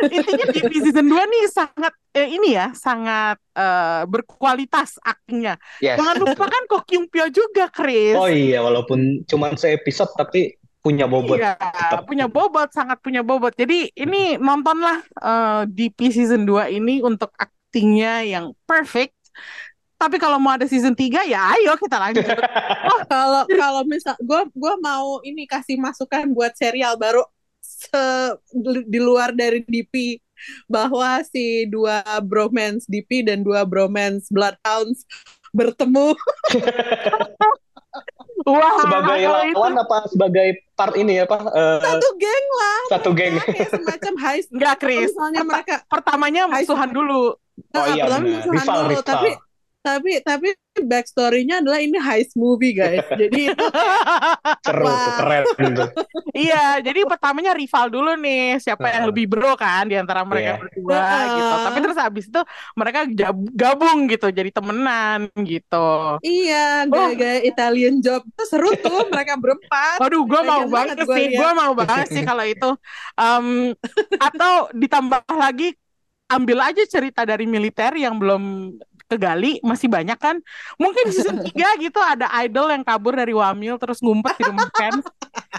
Intinya 0.09 0.47
di, 0.49 0.61
di 0.65 0.79
season 0.81 1.07
2 1.11 1.13
nih 1.13 1.45
sangat 1.51 1.93
eh, 2.17 2.29
ini 2.31 2.57
ya, 2.57 2.73
sangat 2.73 3.37
eh, 3.53 4.03
berkualitas 4.09 4.97
aktingnya. 5.03 5.61
Yes. 5.83 6.01
Jangan 6.01 6.17
lupa 6.25 6.45
kan 6.49 6.63
Ko 6.71 6.79
Kyung 6.89 7.11
Pyo 7.13 7.29
juga, 7.29 7.69
Chris. 7.69 8.17
Oh 8.17 8.31
iya, 8.31 8.65
walaupun 8.65 9.29
cuman 9.29 9.61
se-episode 9.61 10.15
tapi 10.17 10.57
punya 10.81 11.05
bobot. 11.05 11.37
Iya, 11.37 11.59
tetap. 11.59 12.07
punya 12.09 12.27
bobot, 12.31 12.71
sangat 12.73 13.03
punya 13.05 13.21
bobot. 13.21 13.53
Jadi 13.59 13.93
ini 13.93 14.41
nontonlah 14.41 15.05
eh, 15.05 15.63
DP 15.69 16.09
season 16.09 16.49
2 16.49 16.73
ini 16.73 17.05
untuk 17.05 17.35
aktingnya 17.37 18.25
yang 18.25 18.57
perfect. 18.65 19.13
Tapi 19.99 20.15
kalau 20.23 20.39
mau 20.39 20.55
ada 20.55 20.63
season 20.71 20.95
3 20.95 21.27
ya 21.27 21.59
ayo 21.59 21.75
kita 21.75 21.99
lanjut. 21.99 22.25
Oh, 22.89 23.05
kalau 23.05 23.43
kalau 23.45 23.83
misal 23.85 24.17
gue 24.17 24.41
gua 24.57 24.81
mau 24.81 25.21
ini 25.21 25.45
kasih 25.45 25.77
masukan 25.77 26.25
buat 26.33 26.57
serial 26.57 26.97
baru 26.97 27.21
se- 27.79 28.37
di 28.85 28.99
luar 28.99 29.31
dari 29.31 29.63
DP 29.63 30.19
bahwa 30.67 31.23
si 31.23 31.67
dua 31.67 32.03
bromance 32.21 32.87
DP 32.87 33.23
dan 33.23 33.43
dua 33.43 33.63
bromance 33.63 34.27
Bloodhounds 34.29 35.07
bertemu 35.51 36.15
Wah, 38.49 38.81
Sebagai 38.81 39.19
itu 39.19 39.59
lawan 39.61 39.75
apa 39.77 39.97
sebagai 40.09 40.49
part 40.73 40.95
ini 40.95 41.21
apa? 41.21 41.37
eh, 41.53 41.79
satu 41.83 42.09
geng 42.17 42.47
lah 42.55 42.81
satu 42.89 43.11
geng. 43.13 43.35
kayak 43.45 43.69
semacam 43.69 44.15
high 44.17 44.43
enggak 44.49 44.75
Chris. 44.79 45.11
misalnya 45.13 45.43
mereka 45.45 45.75
pertamanya 45.85 46.43
musuhan 46.49 46.89
dulu. 46.89 47.35
Oh 47.35 47.37
Nah, 47.75 47.91
iya 47.91 48.07
benar. 48.07 48.47
Rival, 48.47 48.79
dulu, 48.79 48.89
rival. 48.95 49.03
tapi 49.05 49.29
tapi 49.89 50.11
tapi 50.21 50.49
backstory-nya 50.79 51.59
adalah 51.59 51.83
ini 51.83 51.99
heist 51.99 52.39
movie 52.39 52.71
guys 52.77 53.03
jadi 53.11 53.51
Seru 54.65 54.87
keren 55.19 55.43
tuh. 55.75 55.91
Iya, 56.31 56.79
jadi 56.85 57.03
pertamanya 57.09 57.53
rival 57.57 57.91
dulu 57.91 58.15
nih, 58.15 58.63
siapa 58.63 58.87
yang 58.95 59.11
lebih 59.11 59.27
bro 59.27 59.59
kan 59.59 59.91
di 59.91 59.97
antara 59.99 60.23
mereka 60.23 60.55
Iya. 60.55 60.61
berdua 60.63 61.03
gitu. 61.35 61.55
Tapi 61.67 61.79
terus 61.83 61.99
habis 61.99 62.25
itu 62.31 62.41
mereka 62.79 63.01
gabung 63.53 64.07
gitu, 64.07 64.27
jadi 64.31 64.51
temenan 64.55 65.27
gitu. 65.43 65.89
iya 66.23 66.87
gaya-gaya 66.87 67.43
Italian 67.43 67.99
job 67.99 68.23
itu 68.23 68.43
seru 68.47 68.71
tuh 68.79 69.09
mereka 69.13 69.35
berempat 69.35 69.99
Waduh, 69.99 70.23
gue 70.25 70.41
mau 70.47 70.63
banget 70.71 70.97
sih, 71.03 71.27
gue 71.35 71.51
mau 71.57 71.73
banget 71.75 72.07
sih 72.15 72.23
kalau 72.23 72.45
itu. 72.47 72.71
Em, 73.19 73.47
atau 74.29 74.53
ditambah 74.75 75.27
lagi, 75.35 75.75
ambil 76.29 76.59
aja 76.61 76.85
cerita 76.85 77.25
dari 77.25 77.49
militer 77.49 77.97
yang 77.97 78.21
belum 78.21 78.77
kegali 79.09 79.59
masih 79.65 79.89
banyak 79.89 80.15
kan. 80.21 80.37
Mungkin 80.77 81.09
di 81.09 81.13
season 81.17 81.41
3 81.41 81.51
gitu 81.83 81.97
ada 81.99 82.29
idol 82.45 82.69
yang 82.69 82.85
kabur 82.85 83.17
dari 83.17 83.33
Wamil 83.33 83.81
terus 83.81 84.05
ngumpet 84.05 84.37
di 84.37 84.45
rumah 84.47 84.69
fans. 84.77 85.05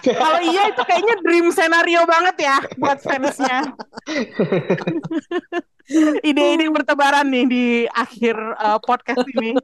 Kalau 0.05 0.39
iya 0.45 0.69
itu 0.69 0.81
kayaknya 0.85 1.15
dream 1.25 1.49
scenario 1.49 2.05
banget 2.05 2.35
ya 2.45 2.57
buat 2.77 3.01
fansnya. 3.01 3.73
Ide-ide 6.21 6.69
bertebaran 6.69 7.25
nih 7.25 7.45
di 7.49 7.65
akhir 7.89 8.37
uh, 8.37 8.77
podcast 8.77 9.25
ini. 9.35 9.57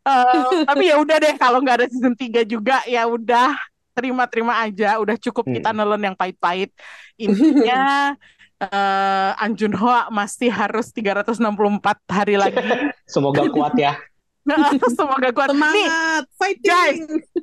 Uh, 0.00 0.64
tapi 0.64 0.90
ya 0.90 0.96
udah 0.98 1.16
deh 1.20 1.34
kalau 1.38 1.60
nggak 1.62 1.84
ada 1.84 1.86
season 1.86 2.16
3 2.16 2.42
juga 2.42 2.82
ya 2.88 3.04
udah 3.06 3.52
terima-terima 3.92 4.56
aja 4.64 4.96
udah 4.96 5.12
cukup 5.20 5.44
kita 5.52 5.70
Hmm. 5.70 5.78
nelen 5.84 6.02
yang 6.08 6.16
pahit-pahit 6.16 6.72
intinya 7.20 8.16
eh 8.60 9.30
Anjun 9.40 9.72
Ho 9.72 9.88
masih 10.10 10.52
harus 10.52 10.92
364 10.92 11.40
hari 12.06 12.36
lagi 12.36 12.60
Semoga 13.08 13.48
kuat 13.48 13.74
ya. 13.74 13.96
semoga 14.96 15.30
kuat 15.30 15.52
nih 15.52 15.60
Semangat, 15.86 16.24
fighting. 16.40 16.96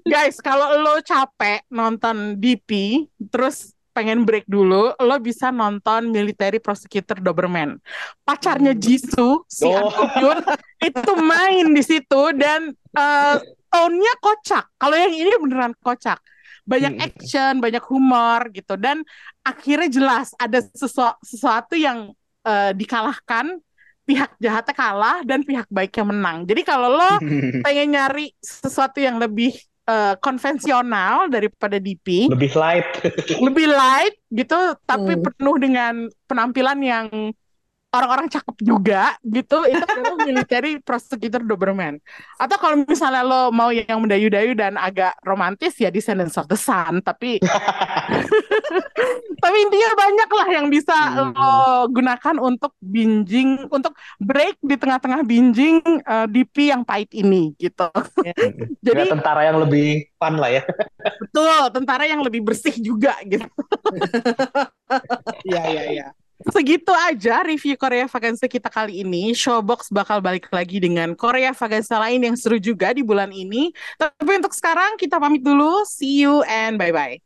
guys 0.03 0.37
kalau 0.37 0.81
lo 0.81 0.97
capek 1.01 1.61
nonton 1.69 2.35
DP 2.35 3.05
terus 3.29 3.71
pengen 3.93 4.25
break 4.25 4.45
dulu 4.45 4.93
lo 4.93 5.15
bisa 5.17 5.49
nonton 5.49 6.09
Military 6.09 6.57
Prosecutor 6.57 7.17
Doberman 7.17 7.77
pacarnya 8.21 8.73
Jisoo 8.73 9.45
si 9.45 9.65
Oh. 9.65 9.87
An 9.89 10.09
Hyun 10.13 10.37
itu 10.79 11.11
main 11.17 11.65
di 11.69 11.81
situ 11.81 12.21
dan 12.35 12.73
eh 12.73 13.35
tone-nya 13.67 14.13
kocak 14.17 14.65
kalau 14.75 14.95
yang 14.95 15.13
ini 15.13 15.31
beneran 15.37 15.73
kocak 15.79 16.17
banyak 16.67 16.93
Hmm. 16.93 17.05
action 17.07 17.53
banyak 17.63 17.83
humor 17.87 18.51
gitu 18.51 18.75
dan 18.75 19.01
akhirnya 19.41 19.87
jelas 19.87 20.35
ada 20.35 20.59
sesu- 20.75 21.19
sesuatu 21.23 21.73
yang 21.79 22.11
eh, 22.43 22.71
dikalahkan 22.75 23.57
pihak 24.07 24.35
jahatnya 24.39 24.75
kalah 24.75 25.17
dan 25.23 25.43
pihak 25.43 25.67
baiknya 25.67 26.03
menang 26.07 26.37
jadi 26.43 26.61
kalau 26.63 26.91
lo 26.91 27.11
pengen 27.65 27.95
nyari 27.95 28.31
sesuatu 28.39 28.99
yang 28.99 29.15
lebih 29.19 29.55
eh, 29.87 30.15
konvensional 30.19 31.31
daripada 31.31 31.79
DP, 31.79 32.27
Lebih 32.27 32.51
light. 32.59 32.87
lebih 33.39 33.67
light 33.71 34.15
gitu, 34.27 34.75
tapi 34.83 35.15
Hmm. 35.15 35.23
penuh 35.31 35.55
dengan 35.55 35.93
penampilan 36.27 36.79
yang 36.83 37.07
orang-orang 37.87 38.27
cakep 38.27 38.57
juga 38.61 39.15
gitu, 39.23 39.63
itu 39.63 39.79
adalah 39.83 40.17
military 40.27 40.77
prosecutor 40.83 41.41
Doberman. 41.41 41.97
Atau 42.35 42.57
kalau 42.59 42.75
misalnya 42.83 43.23
lo 43.23 43.49
mau 43.49 43.71
yang 43.71 44.03
mendayu-dayu 44.03 44.53
dan 44.53 44.75
agak 44.75 45.15
romantis 45.23 45.73
ya 45.79 45.87
Descendants 45.87 46.35
of 46.35 46.45
the 46.51 46.59
Sun, 46.59 46.99
tapi 47.01 47.39
tapi 49.43 49.57
intinya 49.63 49.89
banyak 49.95 50.29
lah 50.29 50.47
yang 50.51 50.67
bisa 50.67 50.95
Hmm. 51.17 51.31
lo 51.33 51.87
gunakan 51.93 52.35
untuk 52.41 52.73
binging, 52.83 53.69
untuk 53.71 53.95
break 54.19 54.59
di 54.59 54.75
tengah-tengah 54.75 55.23
binging 55.23 55.79
eh, 56.03 56.27
DP 56.27 56.73
yang 56.73 56.81
pahit 56.83 57.09
ini 57.15 57.55
gitu. 57.57 57.87
Jadi 58.85 59.01
Nggak 59.07 59.13
tentara 59.17 59.41
yang 59.47 59.57
lebih 59.63 60.11
fun 60.19 60.35
lah 60.37 60.51
ya. 60.51 60.61
Betul, 61.21 61.63
tentara 61.73 62.03
yang 62.05 62.21
lebih 62.21 62.43
bersih 62.43 62.75
juga 62.77 63.15
gitu. 63.23 63.47
Iya, 65.47 65.61
iya, 65.71 65.83
iya. 65.91 66.07
Segitu 66.47 66.89
aja 66.95 67.43
review 67.43 67.75
Korea 67.75 68.07
Vaganza 68.07 68.47
kita 68.47 68.71
kali 68.71 69.03
ini. 69.03 69.35
Showbox 69.35 69.91
bakal 69.91 70.23
balik 70.23 70.47
lagi 70.49 70.79
dengan 70.79 71.13
Korea 71.13 71.51
Vaganza 71.51 71.99
lain 71.99 72.23
yang 72.23 72.35
seru 72.39 72.57
juga 72.57 72.95
di 72.95 73.03
bulan 73.03 73.29
ini. 73.35 73.69
Tapi 73.99 74.31
untuk 74.39 74.55
sekarang 74.55 74.95
kita 74.95 75.19
pamit 75.19 75.43
dulu. 75.43 75.83
See 75.83 76.23
you 76.23 76.41
and 76.47 76.79
bye-bye. 76.79 77.19